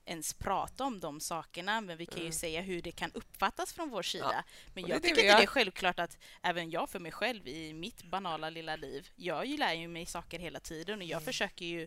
ens 0.09 0.34
prata 0.34 0.84
om 0.84 1.01
de 1.01 1.20
sakerna, 1.20 1.80
men 1.80 1.97
vi 1.97 2.07
kan 2.07 2.22
ju 2.24 2.32
säga 2.32 2.61
hur 2.61 2.82
det 2.82 2.93
kan 2.93 3.11
uppfattas 3.14 3.72
från 3.72 3.91
vår 3.91 4.03
sida. 4.03 4.45
Men 4.74 4.84
det 4.84 4.91
är 4.91 4.93
jag 4.95 5.03
tycker 5.03 5.14
vi 5.16 5.22
inte 5.22 5.37
det 5.37 5.43
är 5.43 5.47
självklart 5.47 5.99
att 5.99 6.18
även 6.43 6.70
jag 6.70 6.91
för 6.91 6.99
mig 6.99 7.12
själv 7.12 7.49
i 7.49 7.72
mitt 7.72 8.03
banala 8.03 8.51
lilla 8.51 8.76
liv, 8.76 9.09
jag 9.16 9.47
ju 9.47 9.57
lär 9.57 9.72
ju 9.74 9.89
mig 9.89 10.07
saker 10.07 10.39
hela 10.39 10.61
tiden 10.61 10.99
och 10.99 11.05
jag 11.07 11.22
försöker 11.22 11.64
ju 11.64 11.87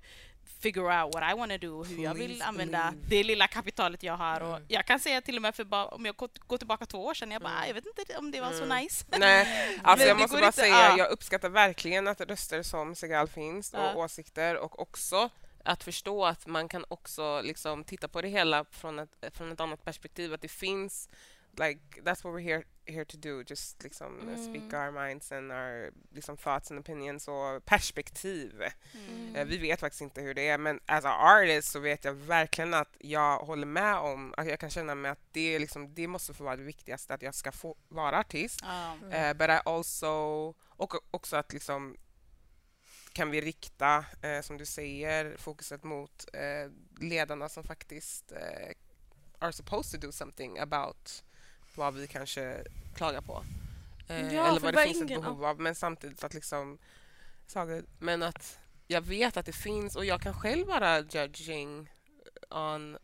figure 0.62 1.02
out 1.04 1.16
what 1.16 1.24
I 1.32 1.34
want 1.39 1.52
to 1.52 1.58
do, 1.58 1.84
hur 1.84 2.04
jag 2.04 2.14
vill 2.14 2.28
Please 2.30 2.43
använda 2.45 2.91
believe. 2.91 3.08
det 3.10 3.24
lilla 3.24 3.47
kapitalet 3.47 4.04
jag 4.04 4.18
har. 4.18 4.41
Och 4.41 4.60
jag 4.68 4.86
kan 4.86 5.00
säga 5.00 5.22
till 5.22 5.36
och 5.36 5.41
med 5.41 5.56
för 5.56 5.64
bara, 5.64 5.86
om 5.86 6.06
jag 6.06 6.16
går- 6.16 6.58
tillbaka 6.58 6.86
två 6.86 7.06
år 7.06 7.14
sedan, 7.14 7.32
jag 7.32 7.41
bara, 7.41 7.54
"Ah, 7.60 7.66
jag 7.68 7.74
vet 7.74 7.86
inte 7.86 8.18
om 8.18 8.32
det 8.32 8.41
var 8.41 8.52
så 8.52 8.66
nice. 8.66 9.06
Nej, 9.18 9.47
alltså 9.84 10.08
jag 10.08 10.18
måste 10.20 10.38
bara 10.38 10.45
inte- 10.45 10.60
säga, 10.62 10.74
ja. 10.89 10.97
jag 10.97 11.12
uppskattar 11.12 11.50
verkligen 11.50 12.08
att 12.08 12.22
röster 12.22 12.64
som 12.64 12.95
Segal 12.95 13.28
finns 13.28 13.74
och 13.74 13.80
Ja. 13.80 13.95
åsikter 13.95 14.58
och 14.58 14.80
också 14.82 15.30
att 15.64 15.84
förstå 15.84 16.26
att 16.26 16.47
man 16.47 16.68
kan 16.68 16.86
också 16.88 17.41
liksom 17.41 17.84
titta 17.84 18.08
på 18.08 18.22
det 18.22 18.28
hela 18.28 18.66
från 18.72 19.00
ett, 19.00 19.10
från 19.34 19.52
ett 19.52 19.60
annat 19.60 19.86
perspektiv. 19.86 20.34
Att 20.34 20.41
det 20.41 20.47
finns, 20.47 21.10
like, 21.58 21.80
that's 22.04 22.24
what 22.24 22.34
we're 22.34 22.43
here, 22.43 22.64
here 22.86 23.06
to 23.06 23.18
do. 23.18 23.43
Just 23.43 23.84
liksom 23.84 24.20
Mm. 24.20 24.43
speak 24.50 24.74
our 24.74 24.91
minds 24.91 25.32
and 25.32 25.52
our 25.52 25.91
liksom, 26.12 26.38
thoughts 26.38 26.72
and 26.72 26.80
opinions 26.80 27.28
och 27.28 27.66
perspektiv. 27.66 28.64
Mm. 28.93 29.36
Eh, 29.36 29.45
Vi 29.47 29.58
vet 29.58 29.80
faktiskt 29.80 30.02
inte 30.02 30.22
hur 30.22 30.34
det 30.34 30.47
är, 30.47 30.58
men 30.58 30.80
as 30.86 31.06
a 31.06 31.39
artist 31.39 31.72
så 31.72 31.80
vet 31.80 32.06
jag 32.06 32.14
verkligen 32.14 32.74
att 32.74 32.95
jag 33.00 33.38
håller 33.39 33.68
med 33.68 33.95
om, 33.95 34.34
att 34.38 34.47
jag 34.47 34.60
kan 34.60 34.70
känna 34.70 34.95
mig 34.95 35.12
att 35.12 35.34
det, 35.34 35.60
liksom, 35.60 35.93
det 35.93 36.08
måste 36.08 36.34
få 36.34 36.43
vara 36.43 36.56
det 36.56 36.64
viktigaste, 36.64 37.14
att 37.14 37.22
jag 37.22 37.36
ska 37.36 37.52
få 37.52 37.76
vara 37.88 38.20
artist. 38.20 38.60
Ja. 38.62 38.97
Eh, 39.12 39.34
but 39.34 39.50
I 39.50 39.60
also, 39.66 40.54
och 40.68 40.93
också 41.12 41.36
att 41.36 41.54
liksom 41.54 41.95
kan 43.14 43.32
vi 43.32 43.41
rikta, 43.41 44.06
eh, 44.22 44.41
som 44.41 44.58
du 44.58 44.66
säger, 44.66 45.38
fokuset 45.38 45.84
mot 45.84 46.26
eh, 46.34 46.72
ledarna 47.02 47.50
som 47.50 47.64
faktiskt 47.64 48.32
eh, 48.32 48.72
are 49.39 49.52
supposed 49.52 50.02
to 50.02 50.08
do 50.08 50.12
something 50.12 50.58
about 50.60 51.24
vad 51.76 51.94
vi 51.94 52.08
kanske 52.08 52.64
klagar 52.96 53.22
på. 53.22 53.44
Eh, 54.08 54.34
Ja, 54.34 54.48
eller 54.48 54.60
vad 54.60 54.74
det 54.74 54.84
finns 54.84 55.02
ett 55.02 55.08
behov 55.08 55.46
av. 55.46 55.60
Men 55.60 55.76
samtidigt 55.76 56.24
att 56.24 56.34
liksom... 56.34 56.78
Men 58.00 58.24
att 58.24 58.60
jag 58.88 59.02
vet 59.02 59.38
att 59.38 59.46
det 59.46 59.54
finns 59.54 59.96
och 59.96 60.06
jag 60.06 60.22
kan 60.22 60.34
själv 60.34 60.68
vara 60.68 61.00
judging 61.00 61.90
on 62.50 62.98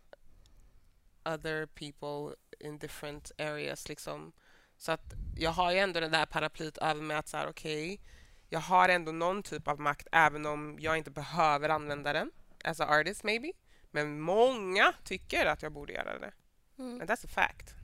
other 1.26 1.66
people 1.66 2.36
in 2.60 2.78
different 2.78 3.32
areas. 3.38 3.90
Liksom. 3.90 4.32
Så 4.78 4.92
att 4.92 5.14
jag 5.38 5.52
har 5.52 5.72
ju 5.72 5.80
ändå 5.80 6.00
det 6.00 6.10
där 6.10 6.26
paraplyet 6.26 6.78
över 6.78 7.02
mig 7.02 7.18
att 7.18 7.28
så 7.28 7.38
här, 7.38 7.48
okej, 7.50 8.02
jag 8.50 8.60
har 8.60 8.90
ändå 8.90 9.12
någon 9.12 9.44
typ 9.44 9.68
av 9.68 9.80
makt 9.80 10.08
även 10.12 10.46
om 10.46 10.78
jag 10.80 10.98
inte 10.98 11.12
behöver 11.12 11.70
använda 11.70 12.14
den 12.14 12.32
as 12.64 12.80
a 12.80 13.00
artist 13.00 13.24
maybe. 13.24 13.52
Men 13.92 14.20
många 14.22 14.94
tycker 15.04 15.46
att 15.46 15.62
jag 15.62 15.72
borde 15.72 15.94
göra 15.94 16.20
det. 16.20 16.34
Mm. 16.78 17.02
And 17.02 17.10
that's 17.10 17.26
a 17.26 17.30
fact. 17.30 17.76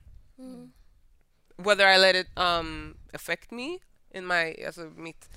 Whether 1.58 1.86
I 1.88 1.98
let 1.98 2.16
it 2.16 2.28
um, 2.38 2.98
affect 3.14 3.52
me 3.52 3.80
in 4.12 4.26
my, 4.26 4.56
alltså 4.66 4.90
mitt, 4.96 5.30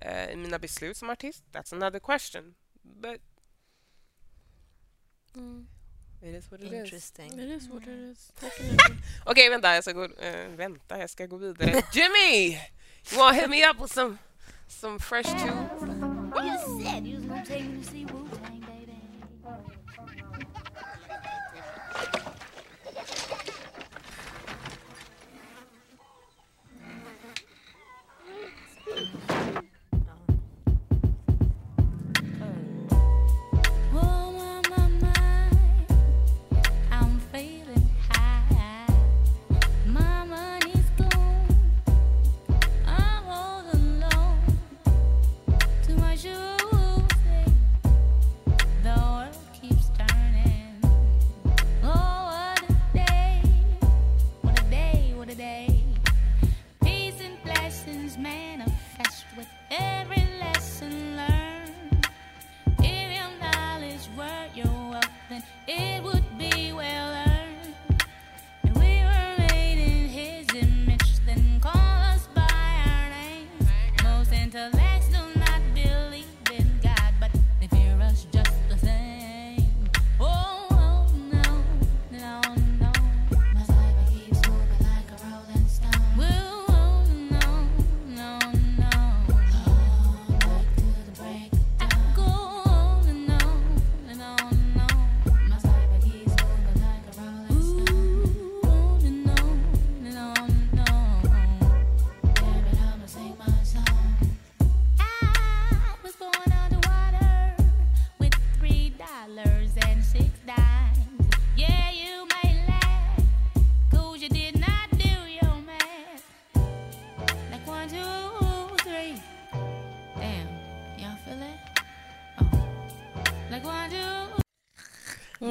eh, 0.00 0.36
mina 0.36 0.58
beslut 0.58 0.96
som 0.96 1.10
artist, 1.10 1.44
that's 1.52 1.72
another 1.72 2.00
question. 2.00 2.54
But 2.84 3.20
Mm. 5.36 5.66
it 6.22 6.34
is 6.34 6.50
what 6.50 6.60
it 6.60 6.66
is. 6.72 6.72
Interesting. 6.72 7.32
It 7.38 7.50
is 7.50 7.68
what 7.68 7.82
it 7.82 7.88
is. 7.88 8.32
Definitely. 8.40 8.96
Okej, 9.26 9.50
vänta, 9.50 9.74
jag 9.74 9.84
ska 9.84 9.92
gå, 9.92 10.04
eh, 10.04 10.48
vänta, 10.48 10.98
jag 10.98 11.10
ska 11.10 11.26
gå 11.26 11.36
vidare. 11.36 11.82
Jimmy! 11.92 12.58
You 13.10 13.18
wanna 13.18 13.32
hit 13.40 13.50
me 13.50 13.64
up 13.70 13.80
with 13.80 13.92
some, 13.92 14.18
some 14.68 14.98
fresh 14.98 15.28
tunes? 15.28 15.82
You 16.34 16.84
said 16.84 17.06
you 17.06 17.16
was 17.16 17.24
gonna 17.26 17.44
take 17.46 17.64
me 17.64 17.82
to 17.84 17.90
see 17.90 18.04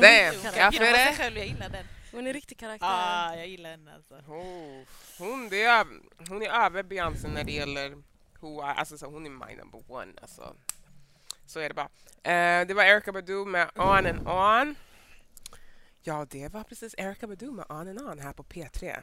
Damn, 0.01 0.55
Jag 0.55 0.73
jag 0.73 0.73
det. 0.73 1.13
själv, 1.17 1.37
jag 1.37 1.47
gillar 1.47 1.69
den. 1.69 1.85
Hon 2.11 2.27
är 2.27 2.33
riktig 2.33 2.59
karaktär. 2.59 2.87
Ah, 2.89 3.35
jag 3.35 3.47
gillar 3.47 3.69
den 3.69 3.87
alltså. 3.87 4.13
Oh, 4.15 4.81
hon, 5.17 5.49
det 5.49 5.63
är, 5.63 5.85
hon 6.29 6.41
är 6.41 6.65
över 6.65 6.83
Beyoncé 6.83 7.27
när 7.27 7.43
det 7.43 7.51
gäller 7.51 7.89
who 8.39 8.59
I, 8.61 8.63
alltså, 8.63 8.97
så 8.97 9.05
hon 9.05 9.25
är 9.25 9.29
my 9.29 9.55
number 9.55 9.81
one. 9.91 10.13
Alltså. 10.21 10.55
Så 11.45 11.59
är 11.59 11.69
det 11.69 11.75
bara. 11.75 11.89
Eh, 12.33 12.67
det 12.67 12.73
var 12.73 12.83
Erykah 12.83 13.13
Badu 13.13 13.45
med 13.45 13.69
On 13.75 14.05
and 14.05 14.27
On. 14.27 14.75
Ja, 16.01 16.27
det 16.29 16.47
var 16.53 16.63
precis 16.63 16.95
Erykah 16.97 17.29
Badu 17.29 17.51
med 17.51 17.65
On 17.69 17.87
and 17.87 18.01
On 18.01 18.19
här 18.19 18.33
på 18.33 18.43
P3. 18.43 18.97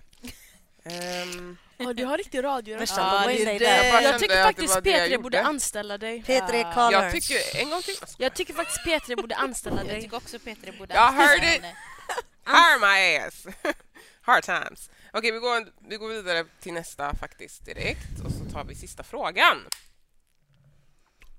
Ehm, 0.91 1.57
Ja, 1.79 1.93
du 1.93 2.05
har 2.05 2.19
riktig 2.19 2.45
radio. 2.45 2.79
Ja, 2.97 3.23
boy 3.25 3.37
det 3.45 3.45
det. 3.53 3.59
det. 3.59 3.65
Jag 3.87 4.03
kände 4.03 4.19
tycker 4.19 4.37
det 4.37 4.43
faktiskt 4.43 4.75
var 4.75 4.81
det 4.81 4.91
jag 4.91 5.09
P3 5.21 5.23
borde 5.23 5.43
anställa 5.43 5.99
dig. 5.99 6.23
P3 6.27 6.57
Ja. 6.57 6.73
Colors. 6.75 6.93
jag 6.93 7.13
tycker, 7.13 7.61
en 7.63 7.71
gång 7.71 7.83
till. 7.83 7.95
Jag 8.19 8.35
tycker 8.35 8.55
faktiskt 8.55 8.81
P3 8.87 9.17
borde 9.21 9.37
anställa 9.37 9.77
Jag 9.77 9.87
dig. 9.87 10.03
tycker 10.03 10.17
också 10.17 10.39
Peter 10.39 10.73
borde 10.79 10.95
Jag 10.95 11.03
anställa 11.05 11.29
hörde- 11.29 11.47
henne. 11.47 11.75
Hire 12.47 12.79
my 12.81 13.27
ass! 13.27 13.47
Hard 14.23 14.43
times. 14.43 14.91
Okej, 15.13 15.33
vi, 15.33 15.39
går, 15.39 15.67
vi 15.89 15.97
går 15.97 16.09
vidare 16.09 16.45
till 16.61 16.73
nästa 16.73 17.15
faktiskt 17.15 17.65
direkt 17.67 18.21
och 18.25 18.33
så 18.33 18.53
tar 18.53 18.65
vi 18.65 18.75
sista 18.75 19.03
frågan. 19.03 19.57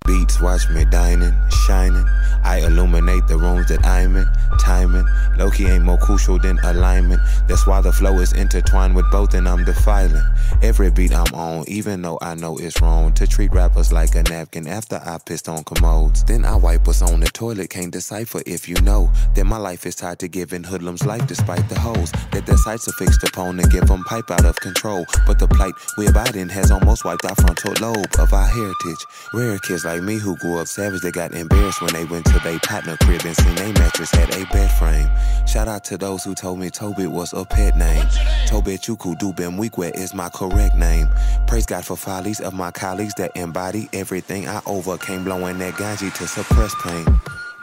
Beats 0.07 0.41
watch 0.41 0.69
me 0.69 0.83
dining, 0.85 1.33
shining. 1.67 2.05
I 2.43 2.59
illuminate 2.59 3.27
the 3.27 3.37
rooms 3.37 3.67
that 3.67 3.85
I'm 3.85 4.15
in. 4.15 4.27
Timing, 4.59 5.05
Loki 5.37 5.65
ain't 5.65 5.85
more 5.85 5.97
crucial 5.97 6.39
than 6.39 6.59
alignment. 6.59 7.21
That's 7.47 7.65
why 7.65 7.81
the 7.81 7.91
flow 7.91 8.19
is 8.19 8.33
intertwined 8.33 8.95
with 8.95 9.09
both, 9.11 9.33
and 9.33 9.47
I'm 9.47 9.63
defiling 9.63 10.21
every 10.61 10.91
beat 10.91 11.13
I'm 11.13 11.33
on, 11.33 11.65
even 11.67 12.01
though 12.01 12.17
I 12.21 12.35
know 12.35 12.57
it's 12.57 12.81
wrong 12.81 13.13
to 13.13 13.27
treat 13.27 13.51
rappers 13.53 13.91
like 13.93 14.15
a 14.15 14.23
napkin 14.23 14.67
after 14.67 15.01
I 15.03 15.17
pissed 15.25 15.47
on 15.47 15.63
commodes. 15.63 16.23
Then 16.23 16.45
I 16.45 16.55
wipe 16.55 16.87
us 16.87 17.01
on 17.01 17.19
the 17.19 17.27
toilet, 17.27 17.69
can't 17.69 17.91
decipher 17.91 18.41
if 18.45 18.67
you 18.67 18.75
know 18.81 19.11
that 19.35 19.45
my 19.45 19.57
life 19.57 19.85
is 19.85 19.95
tied 19.95 20.19
to 20.19 20.27
giving 20.27 20.63
hoodlums 20.63 21.05
life 21.05 21.25
despite 21.27 21.67
the 21.69 21.79
hoes 21.79 22.11
that 22.31 22.45
their 22.45 22.57
sights 22.57 22.87
are 22.87 22.93
fixed 22.93 23.23
upon 23.23 23.59
and 23.59 23.71
give 23.71 23.87
them 23.87 24.03
pipe 24.03 24.29
out 24.31 24.45
of 24.45 24.55
control. 24.57 25.05
But 25.25 25.39
the 25.39 25.47
plight 25.47 25.73
we 25.97 26.07
abide 26.07 26.35
in 26.35 26.49
has 26.49 26.71
almost 26.71 27.05
wiped 27.05 27.25
our 27.25 27.35
frontal 27.35 27.73
lobe 27.81 28.07
of 28.19 28.33
our 28.33 28.47
heritage. 28.47 29.05
Rare 29.33 29.59
kids 29.59 29.85
like 29.85 30.01
me 30.03 30.15
who 30.15 30.35
grew 30.37 30.59
up 30.59 30.67
savage, 30.67 31.01
they 31.01 31.11
got 31.11 31.33
embarrassed 31.33 31.81
when 31.81 31.93
they 31.93 32.05
went 32.05 32.26
to 32.31 32.39
their 32.39 32.59
partner 32.59 32.97
crib 32.97 33.21
and 33.25 33.35
seen 33.35 33.55
they 33.55 33.71
mattress 33.73 34.11
had 34.11 34.29
a 34.35 34.45
bed 34.47 34.69
frame. 34.71 35.09
Shout 35.47 35.67
out 35.67 35.83
to 35.85 35.97
those 35.97 36.23
who 36.23 36.35
told 36.35 36.59
me 36.59 36.69
Tobit 36.69 37.09
was 37.09 37.33
a 37.33 37.45
pet 37.45 37.75
name. 37.75 38.05
Tobit 38.47 38.81
Chuku 38.81 39.17
Dubem 39.17 39.57
Weekwe 39.57 39.95
is 39.95 40.13
my 40.13 40.29
correct 40.29 40.75
name. 40.75 41.07
Praise 41.47 41.65
God 41.65 41.85
for 41.85 41.97
follies 41.97 42.39
of 42.39 42.53
my 42.53 42.71
colleagues 42.71 43.13
that 43.15 43.31
embody 43.35 43.89
everything 43.93 44.47
I 44.47 44.61
overcame, 44.65 45.23
blowing 45.23 45.57
that 45.59 45.73
ganji 45.75 46.13
to 46.13 46.27
suppress 46.27 46.73
pain. 46.83 47.05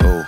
Oh. 0.02 0.24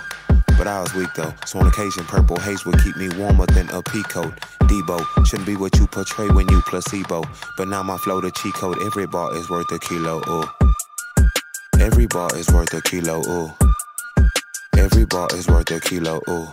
But 0.57 0.65
I 0.65 0.81
was 0.81 0.93
weak 0.95 1.09
though, 1.15 1.33
so 1.45 1.59
on 1.59 1.67
occasion 1.67 2.03
purple 2.05 2.39
haze 2.39 2.65
would 2.65 2.81
keep 2.81 2.97
me 2.97 3.09
warmer 3.17 3.45
than 3.45 3.69
a 3.69 3.81
peacoat. 3.83 4.39
Debo 4.61 5.25
shouldn't 5.27 5.45
be 5.45 5.55
what 5.55 5.77
you 5.77 5.85
portray 5.87 6.27
when 6.29 6.47
you 6.49 6.61
placebo. 6.61 7.23
But 7.57 7.67
now 7.67 7.83
my 7.83 7.97
flow 7.97 8.21
the 8.21 8.31
cheat 8.31 8.55
code, 8.55 8.77
every 8.81 9.05
bar 9.05 9.35
is 9.35 9.49
worth 9.49 9.71
a 9.71 9.79
kilo. 9.79 10.21
Ooh. 10.27 10.45
Every 11.79 12.07
bar 12.07 12.35
is 12.35 12.49
worth 12.49 12.73
a 12.73 12.81
kilo. 12.81 13.21
Ooh. 13.29 13.66
Every 14.77 15.05
bar 15.05 15.27
is 15.33 15.47
worth 15.47 15.71
a 15.71 15.79
kilo. 15.79 16.21
Ooh. 16.29 16.47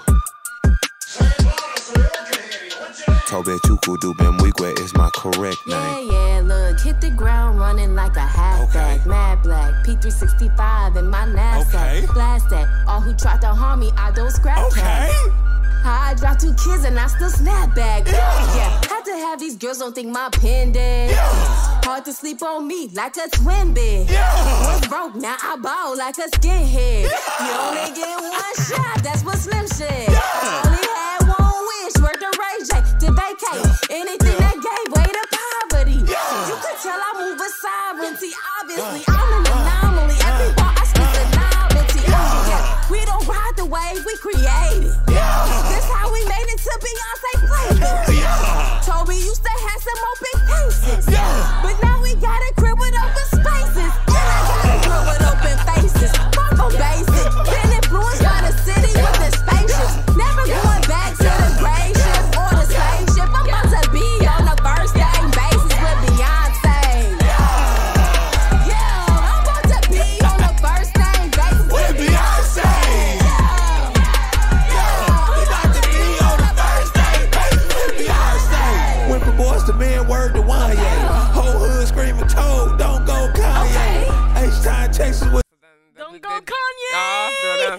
Tobe 3.29 3.59
Dubem 3.61 4.39
Weekwe 4.39 4.79
is 4.81 4.95
my 4.95 5.11
correct 5.15 5.59
name. 5.67 6.09
yeah, 6.11 6.41
look, 6.43 6.81
hit 6.81 7.01
the 7.01 7.11
ground 7.11 7.59
running 7.59 7.95
like 7.95 8.17
a 8.17 8.21
halfback. 8.21 9.05
Mad 9.07 9.43
black, 9.43 9.85
P365 9.85 10.97
in 10.97 11.09
my 11.09 11.27
knapsack. 11.27 12.13
Blast 12.15 12.49
that. 12.51 12.69
All 12.87 13.01
who 13.01 13.13
tried 13.15 13.41
to 13.43 13.49
harm 13.49 13.81
me, 13.81 13.91
I 13.97 14.11
don't 14.13 14.31
scrap 14.31 14.71
that. 14.73 15.11
I 15.85 16.15
dropped 16.17 16.41
two 16.41 16.55
kids 16.55 16.85
and 16.85 16.99
I 16.99 17.09
still 17.09 17.29
snap 17.29 17.75
back. 17.75 18.07
Yeah. 18.07 18.81
had 18.89 19.03
to 19.05 19.13
have 19.13 19.39
these 19.39 19.57
girls 19.57 19.79
don't 19.79 19.95
think 19.95 20.09
my 20.09 20.31
pen 20.33 20.73
dead. 20.73 21.11
Hard 21.85 22.05
to 22.07 22.13
sleep 22.15 22.43
on 22.43 22.67
me 22.67 22.89
like 22.95 23.17
a 23.19 23.29
twin 23.29 23.75
bed. 23.75 24.09
Was 24.09 24.89
broke, 24.89 25.15
now 25.17 25.37
I 25.37 25.57
ball 25.61 25.97
like 25.97 26.17
a 26.17 26.29
skinhead. 26.33 27.05
You 27.05 27.53
only 27.61 27.93
get 27.93 28.17
one 28.25 28.57
shot, 28.69 29.05
that's 29.05 29.23
what 29.23 29.37
Slim 29.37 29.67
said. 29.69 30.09
I 30.09 30.65
only 30.65 30.81
had 30.81 31.29
one 31.29 31.61
wish, 31.69 31.97
worth 32.01 32.21
the 32.25 32.33
Ray 32.41 32.57
J 32.65 32.73
to 33.05 33.09
vacate. 33.13 33.69
Anything 33.93 34.37
that 34.41 34.57
gave 34.65 34.87
way 34.97 35.05
to 35.13 35.25
poverty. 35.29 36.01
You 36.01 36.57
could 36.57 36.79
tell 36.81 36.97
I 36.97 37.11
move 37.21 37.37
with 37.37 37.53
sovereignty. 37.61 38.33
Obviously, 38.65 39.05
I'm 39.05 39.29
an 39.37 39.45
anomaly. 39.45 40.17
Every 40.25 40.57
bar 40.57 40.73
I 40.73 40.85
speak 40.89 41.13
a 41.21 41.25
novelty. 41.37 42.01
Oh, 42.09 42.49
yeah, 42.49 42.65
we 42.89 43.05
don't 43.05 43.29
ride 43.29 43.55
the 43.61 43.69
wave, 43.69 44.01
we 44.09 44.17
create 44.25 44.89
it. 44.89 44.97
This 45.69 45.85
how 45.93 46.09
we 46.09 46.25
made 46.25 46.49
it 46.49 46.61
to 46.65 46.73
Beyonce 46.81 47.33
playlist. 47.45 48.74
Toby 49.15 49.27
used 49.27 49.43
to 49.45 49.51
have 49.51 49.83
some 49.83 50.01
open 50.11 50.35
cases. 50.49 51.07
But 51.07 51.83
now 51.83 52.04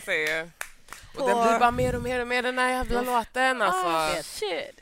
säger. 0.06 0.52
Och 1.18 1.28
den 1.30 1.48
blir 1.48 1.60
bara 1.60 1.72
mer 1.72 1.96
och 1.96 2.02
mer 2.02 2.20
och 2.20 2.28
mer 2.28 2.44
den 2.44 2.58
här 2.58 2.70
jävla 2.70 3.02
låten 3.02 3.62
Ah, 3.62 3.66
alltså. 3.66 4.24
shit. 4.40 4.82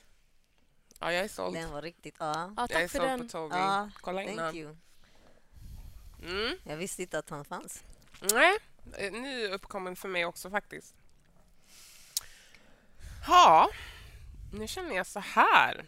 Ja, 0.99 1.11
jag 1.13 1.24
är 1.24 1.28
såld. 1.28 1.55
Den 1.55 1.71
var 1.71 1.82
riktigt... 1.82 2.15
Ja. 2.19 2.53
Ja, 2.57 2.67
Jag 2.69 2.82
är 2.82 2.82
tack 2.82 2.91
för 2.91 2.97
såld 2.99 3.09
den. 3.09 3.19
på 3.19 3.28
Toby. 3.32 3.55
Ja, 3.55 3.89
Kolla 4.01 4.19
thank 4.21 4.32
innan. 4.32 4.55
you. 4.55 4.76
Mm. 6.24 6.57
Jag 6.63 6.78
visste 6.78 7.01
inte 7.01 7.19
att 7.19 7.30
han 7.30 7.45
fanns. 7.45 7.84
Nej, 8.34 8.57
eh, 8.97 9.11
ny 9.11 9.47
uppkommen 9.47 9.95
för 9.95 10.07
mig 10.09 10.26
också 10.26 10.49
faktiskt. 10.49 10.95
Ja, 13.28 13.69
nu 14.53 14.67
känner 14.67 14.95
jag 14.95 15.07
så 15.07 15.19
här. 15.19 15.86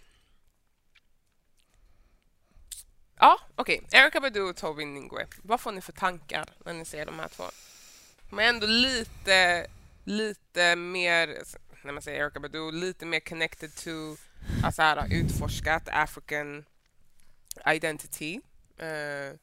Ja, 3.20 3.40
okej. 3.56 3.88
Erika 3.92 4.22
Badu 4.22 4.42
och 4.42 4.56
Toby 4.56 4.86
Ningwe. 4.86 5.28
Vad 5.44 5.62
får 5.62 5.72
ni 5.72 5.82
för 5.82 5.92
tankar 5.94 6.46
när 6.66 6.74
ni 6.74 6.86
ser 6.86 7.06
de 7.06 7.20
här 7.20 7.28
två? 7.28 7.44
De 8.36 8.42
är 8.42 8.50
ändå 8.50 8.68
lite, 8.68 9.68
lite 10.04 10.76
mer, 10.76 11.44
när 11.84 11.94
man 11.94 12.02
säger 12.02 12.24
Erika 12.26 12.40
Badu, 12.40 12.72
lite 12.72 13.06
mer 13.06 13.20
connected 13.20 13.76
to, 13.76 14.18
alltså 14.64 14.82
här, 14.82 15.08
utforskat 15.12 15.90
African 15.92 16.66
identity. 17.74 18.40
Eh, 18.78 19.40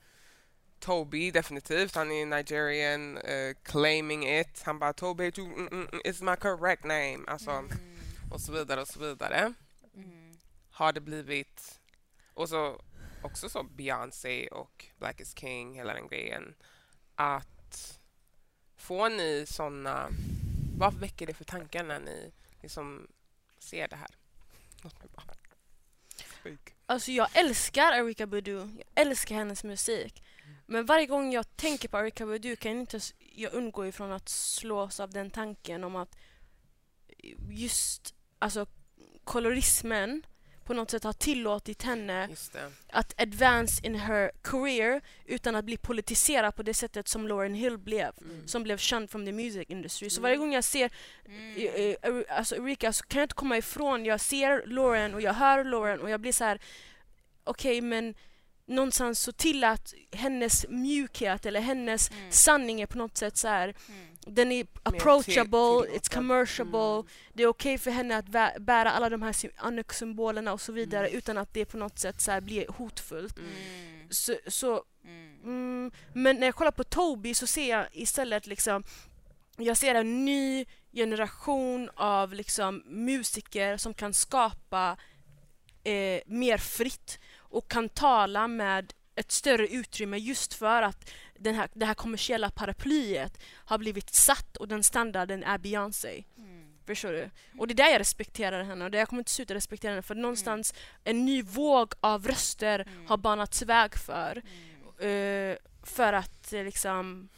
Toby 0.80 1.30
definitivt. 1.30 1.95
Han 1.95 2.12
är 2.12 2.26
Nigerian, 2.26 3.18
uh, 3.18 3.55
claiming 3.62 4.38
it. 4.38 4.62
Han 4.64 4.78
bara 4.78 4.93
Toby 4.93 5.32
you, 5.36 5.47
mm, 5.47 5.66
mm, 5.66 5.88
mm, 5.93 6.01
is 6.05 6.22
my 6.22 6.36
correct 6.36 6.84
name. 6.84 7.18
Alltså, 7.26 7.64
och 8.30 8.40
så 8.40 8.53
vidare 8.53 8.80
och 8.80 8.88
så 8.88 9.01
vidare. 9.01 9.55
Har 10.70 10.93
det 10.93 11.01
blivit... 11.01 11.80
Och 12.34 12.49
så 12.49 12.80
också 13.22 13.49
så 13.49 13.62
Beyoncé 13.62 14.49
och 14.49 14.86
Black 14.99 15.20
is 15.20 15.38
King, 15.38 15.74
hela 15.74 15.95
den 15.95 16.09
grejen. 16.09 16.55
Att 17.14 17.61
får 18.83 19.09
ni 19.09 19.45
såna... 19.49 20.09
Vad 20.78 20.95
väcker 20.95 21.26
det 21.26 21.35
för 21.35 21.45
tankar 21.45 21.85
när 21.85 22.01
ni 22.01 22.33
liksom 22.62 23.07
ser 23.59 23.89
det 23.89 23.97
här? 23.97 24.11
Alltså 26.87 27.11
jag 27.11 27.28
älskar 27.35 27.93
Erika 27.93 28.26
Badu. 28.26 28.53
Jag 28.53 28.85
älskar 28.95 29.35
hennes 29.35 29.64
musik. 29.64 30.22
Men 30.66 30.87
varje 30.87 31.07
gång 31.07 31.33
jag 31.33 31.57
tänker 31.57 31.89
på 31.89 31.99
Erika 31.99 32.26
Badu 32.26 32.57
kan 32.57 32.72
jag 32.72 32.80
inte 32.80 33.01
jag 33.18 33.53
undgå 33.53 33.87
ifrån 33.87 34.12
att 34.12 34.28
slås 34.28 35.01
av 35.01 35.11
den 35.11 35.30
tanken 35.30 35.85
om 35.85 35.97
att 35.97 36.16
just 37.51 38.14
alltså 38.39 38.66
kolorismen 39.24 40.22
på 40.64 40.74
något 40.74 40.90
sätt 40.90 41.04
har 41.04 41.12
tillåtit 41.12 41.82
henne 41.82 42.28
att 42.88 43.20
advance 43.20 43.86
in 43.86 43.94
her 43.94 44.30
career 44.42 45.00
utan 45.24 45.56
att 45.56 45.64
bli 45.64 45.76
politiserad 45.76 46.56
på 46.56 46.62
det 46.62 46.74
sättet 46.74 47.08
som 47.08 47.28
Lauren 47.28 47.54
Hill 47.54 47.78
blev. 47.78 48.12
Mm. 48.20 48.48
Som 48.48 48.62
blev 48.62 48.78
känd 48.78 49.10
from 49.10 49.26
the 49.26 49.32
music 49.32 49.64
industry. 49.68 50.10
Så 50.10 50.20
varje 50.20 50.36
gång 50.36 50.52
jag 50.52 50.64
ser 50.64 50.90
eh, 51.56 51.64
eh, 51.74 51.96
alltså 52.28 52.56
Erika 52.56 52.92
så 52.92 53.04
kan 53.04 53.18
jag 53.18 53.24
inte 53.24 53.34
komma 53.34 53.56
ifrån. 53.56 54.04
Jag 54.04 54.20
ser 54.20 54.66
Lauren 54.66 55.14
och 55.14 55.20
jag 55.20 55.32
hör 55.32 55.64
Lauren 55.64 56.00
och 56.00 56.10
jag 56.10 56.20
blir 56.20 56.32
så 56.32 56.44
här 56.44 56.60
okej 57.44 57.80
men 57.80 58.14
någonstans 58.66 59.20
så 59.20 59.32
tillät 59.32 59.94
hennes 60.12 60.66
mjukhet 60.68 61.46
eller 61.46 61.60
hennes 61.60 62.10
sanning 62.30 62.80
är 62.80 62.86
på 62.86 62.98
något 62.98 63.16
sätt 63.16 63.36
så 63.36 63.48
här 63.48 63.74
den 64.27 64.53
är 64.53 64.66
approachable, 64.83 65.87
till- 65.87 65.99
it's 66.01 66.14
commerciable, 66.14 67.11
det 67.33 67.43
är 67.43 67.47
okej 67.47 67.79
för 67.79 67.91
henne 67.91 68.16
att 68.16 68.27
bära 68.61 68.91
alla 68.91 69.09
de 69.11 69.23
här 69.23 69.33
sy- 69.33 69.51
Anek-symbolerna 69.57 70.53
och 70.53 70.61
så 70.61 70.73
vidare 70.73 71.11
utan 71.11 71.39
att 71.39 71.55
det 71.55 71.64
på 71.64 71.77
något 71.77 71.99
sätt 71.99 72.20
så 72.20 72.31
här 72.31 72.41
blir 72.41 72.66
hotfullt. 72.68 73.37
Så, 74.11 74.35
så, 74.47 74.83
mm, 75.45 75.91
men 76.12 76.37
när 76.37 76.47
jag 76.47 76.55
kollar 76.55 76.70
på 76.70 76.85
Toby 76.85 77.35
så 77.35 77.47
ser 77.47 77.70
jag 77.70 77.87
istället 77.93 78.47
liksom 78.47 78.85
jag 79.57 79.77
ser 79.77 79.95
en 79.95 80.25
ny 80.25 80.64
generation 80.93 81.91
av 81.95 82.35
liksom 82.35 82.83
musiker 82.87 83.77
som 83.77 83.95
kan 83.95 84.12
skapa 84.14 84.97
eh, 85.85 86.20
mer 86.27 86.59
fritt 86.59 87.18
och 87.39 87.70
kan 87.70 87.89
tala 87.89 88.49
med 88.49 88.93
ett 89.14 89.32
större 89.32 89.66
utrymme 89.66 90.16
just 90.18 90.54
för 90.54 90.82
att 90.82 91.10
den 91.38 91.54
här, 91.54 91.68
det 91.74 91.86
här 91.86 91.94
kommersiella 91.94 92.50
paraplyet 92.50 93.38
har 93.54 93.78
blivit 93.78 94.14
satt 94.14 94.56
och 94.56 94.68
den 94.68 94.82
standarden 94.82 95.44
är 95.44 95.58
Beyoncé. 95.58 96.24
Förstår 96.86 97.12
du? 97.12 97.30
Och 97.58 97.68
det 97.68 97.72
är 97.72 97.76
där 97.76 97.90
jag 97.92 98.00
respekterar 98.00 98.62
henne 98.64 98.84
och 98.84 98.90
det 98.90 98.98
jag 98.98 99.08
kommer 99.08 99.20
inte 99.20 99.30
sluta 99.30 99.54
respektera 99.54 99.90
henne 99.90 100.02
för 100.02 100.14
någonstans 100.14 100.74
en 101.04 101.24
ny 101.24 101.42
våg 101.42 101.92
av 102.00 102.26
röster 102.26 102.86
har 103.08 103.16
banats 103.16 103.62
väg 103.62 103.94
för. 103.94 104.42
eh, 105.08 105.56
för 105.82 106.12
att 106.12 106.52
eh, 106.52 106.64
liksom 106.64 107.28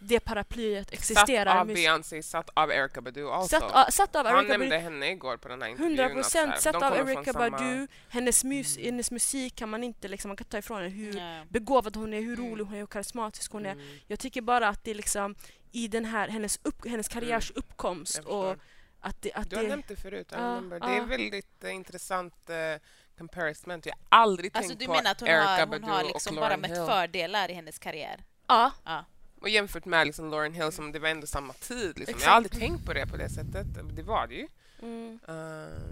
det 0.00 0.20
paraplyet 0.20 0.92
existerar. 0.92 1.52
Satt 1.52 1.60
av 1.60 1.66
Beyoncé, 1.66 2.22
satt 2.22 2.50
av 2.54 2.70
Erika 2.72 3.00
Badu 3.00 3.28
also. 3.30 3.48
Satt, 3.60 3.70
a- 3.74 3.90
satt 3.90 4.16
av 4.16 4.26
Han 4.26 4.36
Erika 4.38 4.52
nämnde 4.52 4.66
Badu. 4.76 4.82
henne 4.82 5.10
igår 5.10 5.36
på 5.36 5.48
den 5.48 5.62
här 5.62 5.68
intervjun. 5.68 5.98
100 5.98 6.20
att 6.20 6.26
så 6.26 6.38
här, 6.38 6.46
procent 6.46 6.62
satt 6.62 6.82
av 6.82 7.08
Erika 7.08 7.32
samma- 7.32 7.46
Mm. 7.46 7.58
Badu. 7.58 7.86
Hennes, 8.08 8.44
mus, 8.44 8.78
hennes 8.78 9.10
musik 9.10 9.54
kan 9.56 9.68
man 9.68 9.84
inte 9.84 10.08
liksom, 10.08 10.28
man 10.28 10.36
kan 10.36 10.46
ta 10.46 10.58
ifrån 10.58 10.78
henne 10.82 10.90
hur 10.90 11.12
Nej. 11.14 11.44
begåvad 11.48 11.96
hon 11.96 12.14
är, 12.14 12.20
hur 12.20 12.36
rolig 12.36 12.64
hon 12.64 12.74
är, 12.74 12.78
hur 12.78 12.86
karismatisk 12.86 13.52
hon 13.52 13.66
är. 13.66 13.72
Mm. 13.72 13.98
Jag 14.06 14.18
tycker 14.18 14.40
bara 14.42 14.68
att 14.68 14.84
det 14.84 14.90
är 14.90 14.94
liksom 14.94 15.34
i 15.72 15.88
den 15.88 16.04
här, 16.04 16.28
hennes, 16.28 16.60
upp, 16.62 16.88
hennes 16.88 17.08
karriärs 17.08 17.50
uppkomst 17.54 18.18
Mm. 18.18 18.30
Jag 18.30 18.50
och 18.50 18.56
att 19.00 19.22
det... 19.22 19.32
Att 19.32 19.50
Du 19.50 19.56
har 19.56 19.62
det 19.62 19.68
nämnt 19.68 19.88
det 19.88 19.96
förut, 19.96 20.28
Ja, 20.30 20.38
remember. 20.38 20.80
Det 20.80 20.86
är 20.96 21.04
väldigt 21.06 21.64
eh, 21.64 21.74
intressant 21.74 22.34
uh, 22.50 22.56
comparison. 23.18 23.80
Jag 23.84 23.92
har 24.10 24.22
aldrig 24.22 24.56
Alltså 24.56 24.68
tänkt 24.68 24.80
du 24.80 24.86
på 24.86 24.92
menar 24.92 25.10
att 25.10 25.20
hon 25.20 25.28
Erika 25.28 25.44
har, 25.48 25.66
Badu 25.66 25.82
hon 25.82 25.90
har 25.90 26.02
och 26.04 26.08
liksom 26.08 26.34
Lauryn 26.34 26.60
bara 26.60 26.68
mött 26.68 26.78
Hill. 26.78 26.86
fördelar 26.86 27.50
i 27.50 27.54
hennes 27.54 27.78
karriär? 27.78 28.24
ja, 28.48 28.72
Ja. 28.84 29.04
Och 29.40 29.48
jämfört 29.48 29.84
med 29.84 30.06
liksom 30.06 30.30
Lauren 30.30 30.54
Hill 30.54 30.72
som 30.72 30.92
det 30.92 30.98
var 30.98 31.08
ändå 31.08 31.26
samma 31.26 31.52
tid. 31.52 31.98
Liksom. 31.98 32.18
Jag 32.20 32.28
har 32.28 32.36
aldrig 32.36 32.52
tänkt 32.60 32.84
på 32.86 32.92
det 32.92 33.06
på 33.06 33.16
det 33.16 33.28
sättet. 33.28 33.66
Det 33.96 34.02
var 34.02 34.26
det 34.26 34.34
ju. 34.34 34.48
Mm. 34.82 35.18
Eh, 35.28 35.82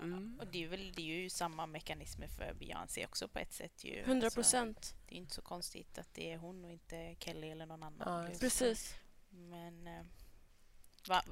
mm. 0.00 0.38
Och 0.40 0.46
det 0.46 0.64
är, 0.64 0.68
väl, 0.68 0.92
det 0.96 1.02
är 1.02 1.22
ju 1.22 1.30
samma 1.30 1.66
mekanismer 1.66 2.28
för 2.28 2.54
Beyoncé 2.54 3.04
också 3.06 3.28
på 3.28 3.38
ett 3.38 3.52
sätt. 3.52 3.84
Ju. 3.84 3.98
100 4.00 4.26
Alltså, 4.26 4.38
procent. 4.40 4.94
det 5.08 5.14
är 5.14 5.18
inte 5.18 5.34
så 5.34 5.42
konstigt 5.42 5.98
att 5.98 6.14
det 6.14 6.32
är 6.32 6.38
hon 6.38 6.64
och 6.64 6.70
inte 6.70 7.14
Kelly 7.18 7.48
eller 7.48 7.66
någon 7.66 7.82
annan. 7.82 8.24
Ja. 8.32 8.38
Precis. 8.40 8.94
Men 9.30 9.86
eh, 9.86 10.02
va, 11.08 11.22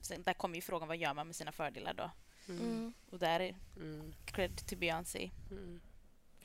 sen, 0.00 0.22
där 0.22 0.32
kommer 0.34 0.54
ju 0.54 0.62
frågan 0.62 0.88
vad 0.88 0.96
gör 0.96 1.14
man 1.14 1.26
med 1.26 1.36
sina 1.36 1.52
fördelar 1.52 1.94
då? 1.94 2.10
Mm. 2.48 2.92
Och 3.10 3.18
där 3.18 3.40
är 3.40 3.56
Mm. 3.76 4.14
cred 4.24 4.66
to 4.66 4.76
Beyoncé. 4.76 5.30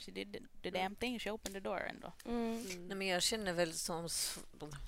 Mm. 0.01 0.05
She 0.05 0.11
did 0.23 0.47
the, 0.63 0.71
damn 0.71 0.95
thing, 0.95 1.19
she 1.19 1.31
opened 1.31 1.53
the 1.55 1.59
door 1.59 1.79
ändå. 1.89 2.13
Mm. 2.25 2.63
Nej, 2.87 2.97
men 2.97 3.07
jag 3.07 3.21
känner 3.23 3.53
väl 3.53 3.73
som 3.73 4.09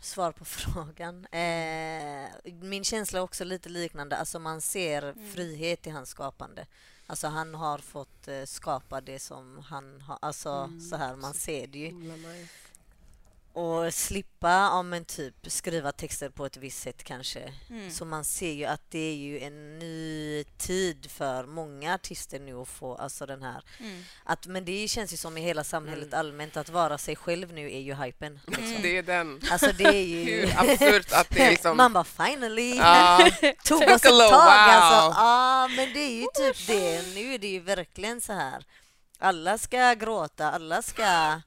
svar 0.02 0.32
på 0.32 0.46
frågan. 0.46 1.26
Eh, 1.26 2.30
min 2.62 2.84
känsla 2.84 3.20
är 3.20 3.24
också 3.24 3.44
lite 3.44 3.70
liknande. 3.70 4.18
Alltså 4.18 4.40
man 4.40 4.62
ser 4.62 5.04
Mm. 5.04 5.32
frihet 5.34 5.88
i 5.88 5.90
hans 5.90 6.10
skapande. 6.10 6.66
Alltså 7.08 7.28
han 7.28 7.56
har 7.56 7.78
fått 7.78 8.28
eh, 8.28 8.44
skapa 8.46 9.02
det 9.02 9.20
som 9.20 9.60
han 9.60 10.02
har. 10.02 10.18
Alltså 10.22 10.50
Mm. 10.50 10.82
så 10.82 10.96
här, 10.96 11.16
man 11.16 11.34
ser 11.34 11.68
det 11.68 11.80
ju. 11.80 11.92
Och 13.56 13.94
slippa 13.94 14.70
om 14.70 14.94
en 14.94 15.06
typ 15.06 15.36
skriva 15.48 15.92
texter 15.92 16.30
på 16.30 16.46
ett 16.46 16.58
visst 16.58 16.82
sätt 16.82 17.04
kanske. 17.04 17.54
Mm. 17.70 17.92
Så 17.92 18.06
man 18.06 18.24
ser 18.24 18.52
ju 18.52 18.66
att 18.66 18.82
det 18.90 19.00
är 19.00 19.16
ju 19.16 19.40
en 19.40 19.80
ny 19.80 20.44
tid 20.58 21.12
för 21.12 21.46
många 21.46 21.94
artister 21.94 22.40
nu 22.40 22.56
att 22.62 22.68
få 22.68 22.96
alltså 22.96 23.26
den 23.26 23.42
här 23.44 23.64
Mm. 23.80 24.04
att, 24.24 24.48
men 24.48 24.66
det 24.66 24.88
känns 24.88 25.14
ju 25.14 25.18
som 25.18 25.38
i 25.38 25.42
hela 25.42 25.64
samhället 25.64 26.08
Mm. 26.08 26.20
allmänt 26.20 26.58
att 26.58 26.70
vara 26.70 26.98
sig 26.98 27.16
själv 27.16 27.54
nu 27.54 27.72
är 27.72 27.80
ju 27.80 27.94
hypen. 27.96 28.40
Liksom. 28.48 28.76
Det 28.82 28.98
är 28.98 29.04
den. 29.04 29.42
Alltså 29.52 29.72
det 29.72 29.84
är 29.84 30.06
ju... 30.06 30.46
Hur 30.46 30.54
absurt 30.58 31.12
att 31.12 31.30
det 31.30 31.46
är 31.46 31.50
liksom... 31.50 31.78
Man 31.78 31.94
bara 31.94 32.04
finally! 32.04 32.78
Ja. 32.78 33.30
Tog 33.66 33.82
oss 33.82 33.92
ett 33.92 34.02
tag 34.04 34.12
while. 34.12 34.74
alltså. 34.74 35.20
Ja, 35.22 35.68
men 35.68 35.94
det 35.94 36.00
är 36.00 36.22
ju 36.22 36.28
typ 36.36 36.68
det. 36.68 37.14
Nu 37.16 37.34
är 37.34 37.38
det 37.40 37.48
ju 37.48 37.60
verkligen 37.60 38.22
så 38.22 38.34
här. 38.34 38.66
Alla 39.20 39.58
ska 39.58 39.94
gråta, 39.94 40.52
alla 40.52 40.82
ska... 40.82 41.42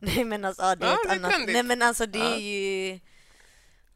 Nej 0.16 0.24
men 0.24 0.44
alltså, 0.44 0.62
ja, 0.62 0.74
det 0.74 0.86
är 0.86 0.90
Ja, 0.90 0.98
ett 1.04 1.24
annat... 1.24 1.32
Nej 1.46 1.62
men 1.62 1.82
alltså 1.82 2.06
det 2.06 2.18
Ja. 2.18 2.34
är 2.34 2.38
ju... 2.38 3.00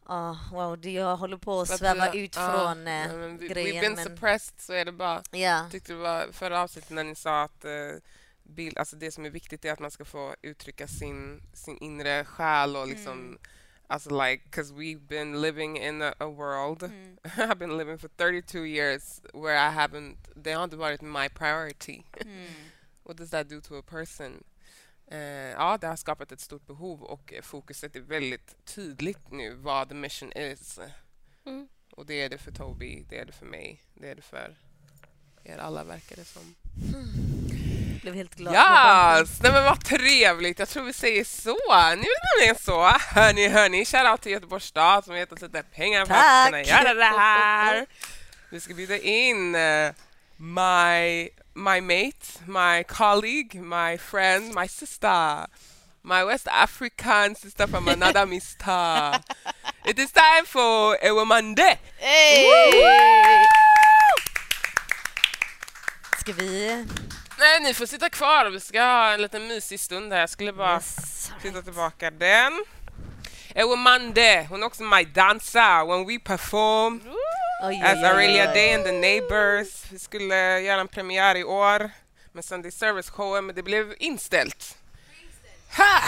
Ja, 0.09 0.39
wow, 0.53 0.79
det 0.79 0.91
jag 0.91 1.17
håller 1.17 1.37
på 1.37 1.61
att 1.61 1.69
sväva 1.79 2.13
ut 2.13 2.37
ja, 2.37 2.51
från 2.51 2.79
eh, 2.79 2.85
nej, 2.85 3.09
men 3.17 3.39
grejen. 3.39 3.77
We've 3.77 3.81
been 3.81 3.95
men... 3.95 4.05
suppressed 4.05 4.61
så 4.61 4.73
är 4.73 4.85
det 4.85 4.93
bara... 4.93 5.23
Ja. 5.31 5.69
tyckte 5.71 5.93
det 5.93 5.99
var 5.99 6.33
förra 6.33 6.61
avsnittet 6.63 6.91
när 6.91 7.05
ni 7.05 7.15
sa 7.15 7.43
att 7.43 7.65
eh, 7.65 7.71
bild, 8.43 8.79
alltså 8.79 8.97
det 8.97 9.11
som 9.11 9.25
är 9.25 9.31
viktigt 9.31 9.65
är 9.65 9.73
att 9.73 9.79
man 9.81 9.91
ska 9.91 10.05
få 10.05 10.35
uttrycka 10.43 10.89
sin, 10.89 11.43
sin 11.53 11.79
inre 11.79 12.25
själ 12.25 12.77
och 12.77 12.89
liksom 12.89 13.13
Mm. 13.13 13.39
Alltså 13.87 14.25
like, 14.25 14.45
because 14.45 14.73
we've 14.75 15.07
been 15.07 15.41
living 15.43 15.77
in 15.77 16.03
a, 16.03 16.15
a 16.19 16.27
world 16.27 16.83
Mm. 16.83 17.19
I've 17.23 17.59
been 17.59 17.77
living 17.77 17.99
for 17.99 18.09
32 18.09 18.65
years 18.65 19.21
where 19.35 19.57
I 19.57 19.71
haven't, 19.71 20.17
det 20.37 20.53
har 20.53 20.65
inte 20.65 20.77
varit 20.77 21.03
my 21.03 21.29
priority. 21.29 22.03
Mm. 22.21 22.47
What 23.05 23.17
does 23.17 23.31
that 23.31 23.49
do 23.49 23.61
to 23.61 23.77
a 23.79 23.83
person? 23.83 24.45
Eh, 25.11 25.19
ja, 25.51 25.79
det 25.81 25.87
har 25.87 25.97
skapat 25.97 26.33
ett 26.33 26.41
stort 26.41 26.67
behov 26.67 27.03
och 27.03 27.33
eh, 27.33 27.43
fokuset 27.43 27.97
är 27.97 28.01
väldigt 28.01 28.65
tydligt 28.65 29.31
nu 29.31 29.55
vad 29.55 29.89
the 29.89 29.95
mission 29.95 30.33
is. 30.33 30.79
Mm. 31.47 31.69
Och 31.93 32.07
det 32.07 32.15
är 32.15 32.29
det 32.29 32.39
för 32.39 32.53
Toby, 32.53 33.05
det 33.09 33.19
är 33.19 33.25
det 33.25 33.33
för 33.33 33.47
mig, 33.47 33.83
det 33.95 34.11
är 34.11 34.15
det 34.15 34.23
för 34.23 34.57
er 35.45 35.59
alla 35.59 35.85
verkar 35.85 36.17
det 36.17 36.25
som. 36.25 36.55
Blev 38.03 38.15
helt 38.15 38.35
glad. 38.35 38.55
Yes! 38.55 39.43
Nej 39.43 39.53
men 39.53 39.65
vad 39.65 39.85
trevligt, 39.85 40.59
jag 40.59 40.69
tror 40.69 40.85
vi 40.85 40.93
säger 40.93 41.25
så. 41.25 41.57
Nu 41.75 41.81
är 41.81 41.97
det 41.97 42.39
nämligen 42.39 42.57
så. 42.65 42.83
Hörni, 42.89 43.49
hörni, 43.49 43.85
shoutout 43.85 44.23
till 44.23 44.33
Göteborgs 44.33 44.65
stad 44.65 45.05
som 45.05 45.17
gett 45.17 45.33
oss 45.33 45.41
lite 45.41 45.63
pengar 45.63 46.07
för 46.07 46.15
att 46.15 46.47
kunna 46.47 46.63
göra 46.63 46.95
det 46.95 47.05
här. 47.05 47.87
Vi 48.51 48.61
ska 48.61 48.75
bjuda 48.75 48.99
in 48.99 49.55
eh, 49.55 49.93
my, 50.37 51.29
my 51.55 51.81
mate, 51.81 52.41
my 52.47 52.83
colleague, 52.85 53.55
my 53.63 53.97
friend, 53.97 54.55
my 54.55 54.67
sister. 54.69 55.47
My 56.03 56.23
West 56.25 56.47
African 56.49 57.35
sister 57.35 57.67
from 57.67 57.89
another 57.89 58.27
mister. 58.35 59.13
It 59.87 59.99
is 59.99 60.13
time 60.13 60.45
for 60.47 60.99
Ewemande. 61.03 61.79
Hey! 61.99 63.47
Ska 66.21 66.33
vi... 66.33 66.87
Nej, 67.39 67.61
ni 67.61 67.75
får 67.75 67.87
sitta 67.87 68.11
kvar. 68.11 68.51
Vi 68.51 68.61
ska 68.61 68.83
ha 68.83 69.13
en 69.13 69.23
liten 69.23 69.47
mysig 69.47 69.81
stund 69.81 70.13
här. 70.13 70.21
Jag 70.21 70.31
skulle 70.31 70.53
bara 70.53 70.75
Yes, 70.75 71.33
titta 71.43 71.63
tillbaka 71.63 72.11
den. 72.11 72.65
Ewemande, 73.55 74.47
hon 74.51 74.63
är 74.63 74.67
också 74.67 74.83
my 74.83 75.05
dancer 75.05 75.87
when 75.87 76.07
we 76.07 76.19
perform 76.19 77.01
Oj, 77.67 77.81
as 77.83 77.99
oj, 77.99 78.05
Aurelia 78.05 78.49
oj. 78.49 78.55
Day 78.55 78.75
and 78.75 78.85
the 78.85 78.93
Neighbors. 78.93 79.85
Vi 79.91 79.99
skulle 79.99 80.61
göra 80.61 80.81
en 80.81 80.89
premiär 80.89 81.37
i 81.37 81.45
år 81.45 81.91
med 82.33 82.45
Sunday 82.45 82.71
Service 82.71 83.11
showen 83.11 83.47
men 83.47 83.55
det 83.55 83.63
blev 83.63 83.95
inställt. 83.99 84.79
Ha! 85.77 86.01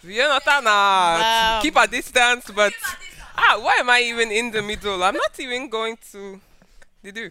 Vi 0.00 0.14
gör 0.14 0.34
något 0.34 0.46
annat. 0.46 1.20
Wow. 1.20 1.62
Keep 1.62 1.76
a 1.76 1.86
distance 1.86 2.52
but 2.52 2.72
ah, 3.34 3.58
why 3.58 3.80
am 3.80 3.90
I 3.90 4.10
even 4.10 4.32
in 4.32 4.52
the 4.52 4.62
middle? 4.62 4.90
I'm 4.90 5.12
not 5.12 5.38
even 5.40 5.70
going 5.70 5.96
to... 5.96 6.40
Det 7.00 7.08
är 7.08 7.12
du. 7.12 7.30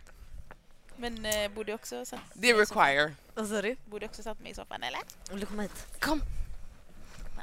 Men 0.98 1.26
eh, 1.26 1.52
borde 1.52 1.72
jag 1.72 1.80
också 1.80 2.06
satt 2.06 2.20
Det 2.34 2.54
require. 2.54 3.12
Vad 3.34 3.48
sa 3.48 3.62
du? 3.62 3.76
Borde 3.86 4.06
också 4.06 4.24
satt 4.24 4.40
mig 4.40 4.52
i 4.52 4.56
soffan 4.56 4.84
eller? 4.84 5.00
Vill 5.30 5.40
du 5.40 5.46
komma 5.46 5.62
hit? 5.62 6.00
Kom. 6.00 6.22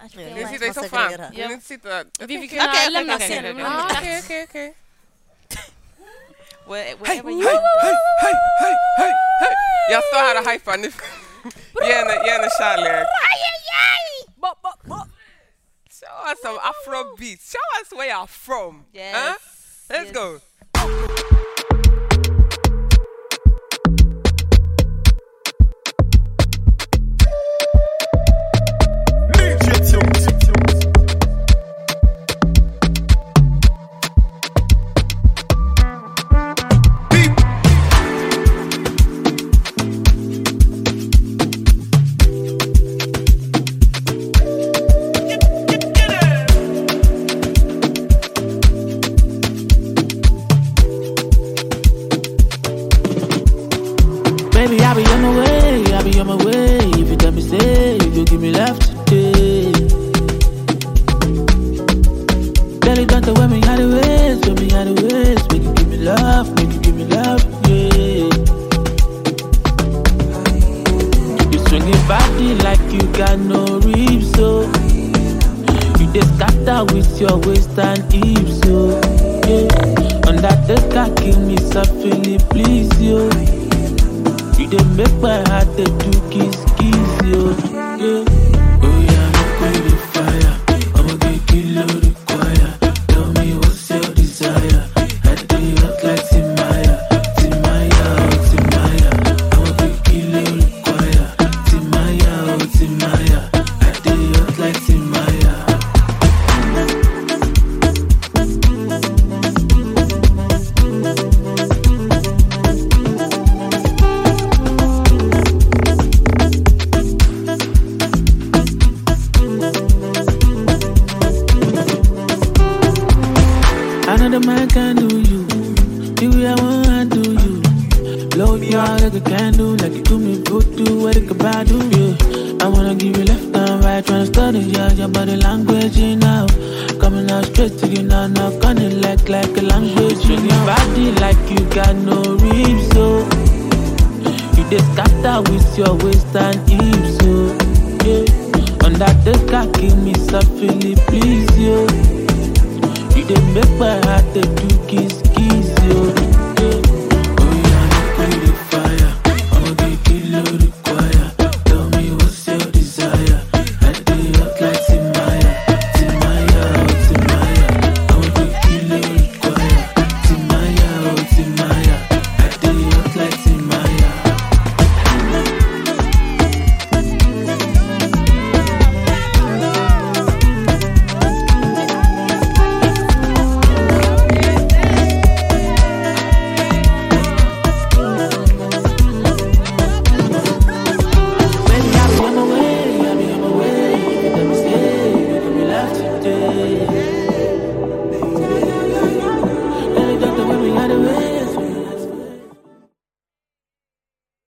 Jag 0.02 0.34
Vill 0.34 0.42
massa 0.42 0.48
sitta 0.48 0.66
i 0.66 0.74
soffan? 0.74 1.30
Vill 1.32 1.50
inte 1.50 1.66
sitta? 1.66 2.04
Vi 2.20 2.48
kan 2.48 2.68
Okej, 2.68 2.90
lämna 2.90 3.14
okej, 3.14 3.26
okej, 3.26 3.42
scenen. 3.42 3.66
okej, 3.90 4.22
vi 4.28 4.44
Okej, 4.44 4.74
kan- 6.64 6.70
okej, 6.70 6.70
okej. 6.70 6.70
Where, 6.70 6.84
Hej, 6.84 6.96
wherever 6.96 7.30
hej, 7.30 7.38
you 7.40 7.48
hej, 7.48 7.94
hej, 8.22 8.34
hej, 8.60 8.74
hej, 8.98 9.12
hej. 9.40 9.54
Jag 9.90 10.04
står 10.04 10.16
här 10.18 10.40
och 10.40 10.50
hypar. 10.50 10.76
Ni- 10.76 10.92
Ge 11.86 11.92
henne, 11.94 12.14
ge 12.24 12.30
henne 12.30 12.48
kärlek. 12.58 13.06
Show 16.00 16.30
us 16.30 16.38
some 16.42 16.58
afrobeat. 16.58 17.40
Show 17.40 17.58
us 17.80 17.92
where 17.92 18.08
you're 18.08 18.26
from. 18.26 18.84
Yes. 18.92 19.14
Huh? 19.16 19.34
Let's 19.90 20.04
yes. 20.06 20.12
go. 20.12 20.40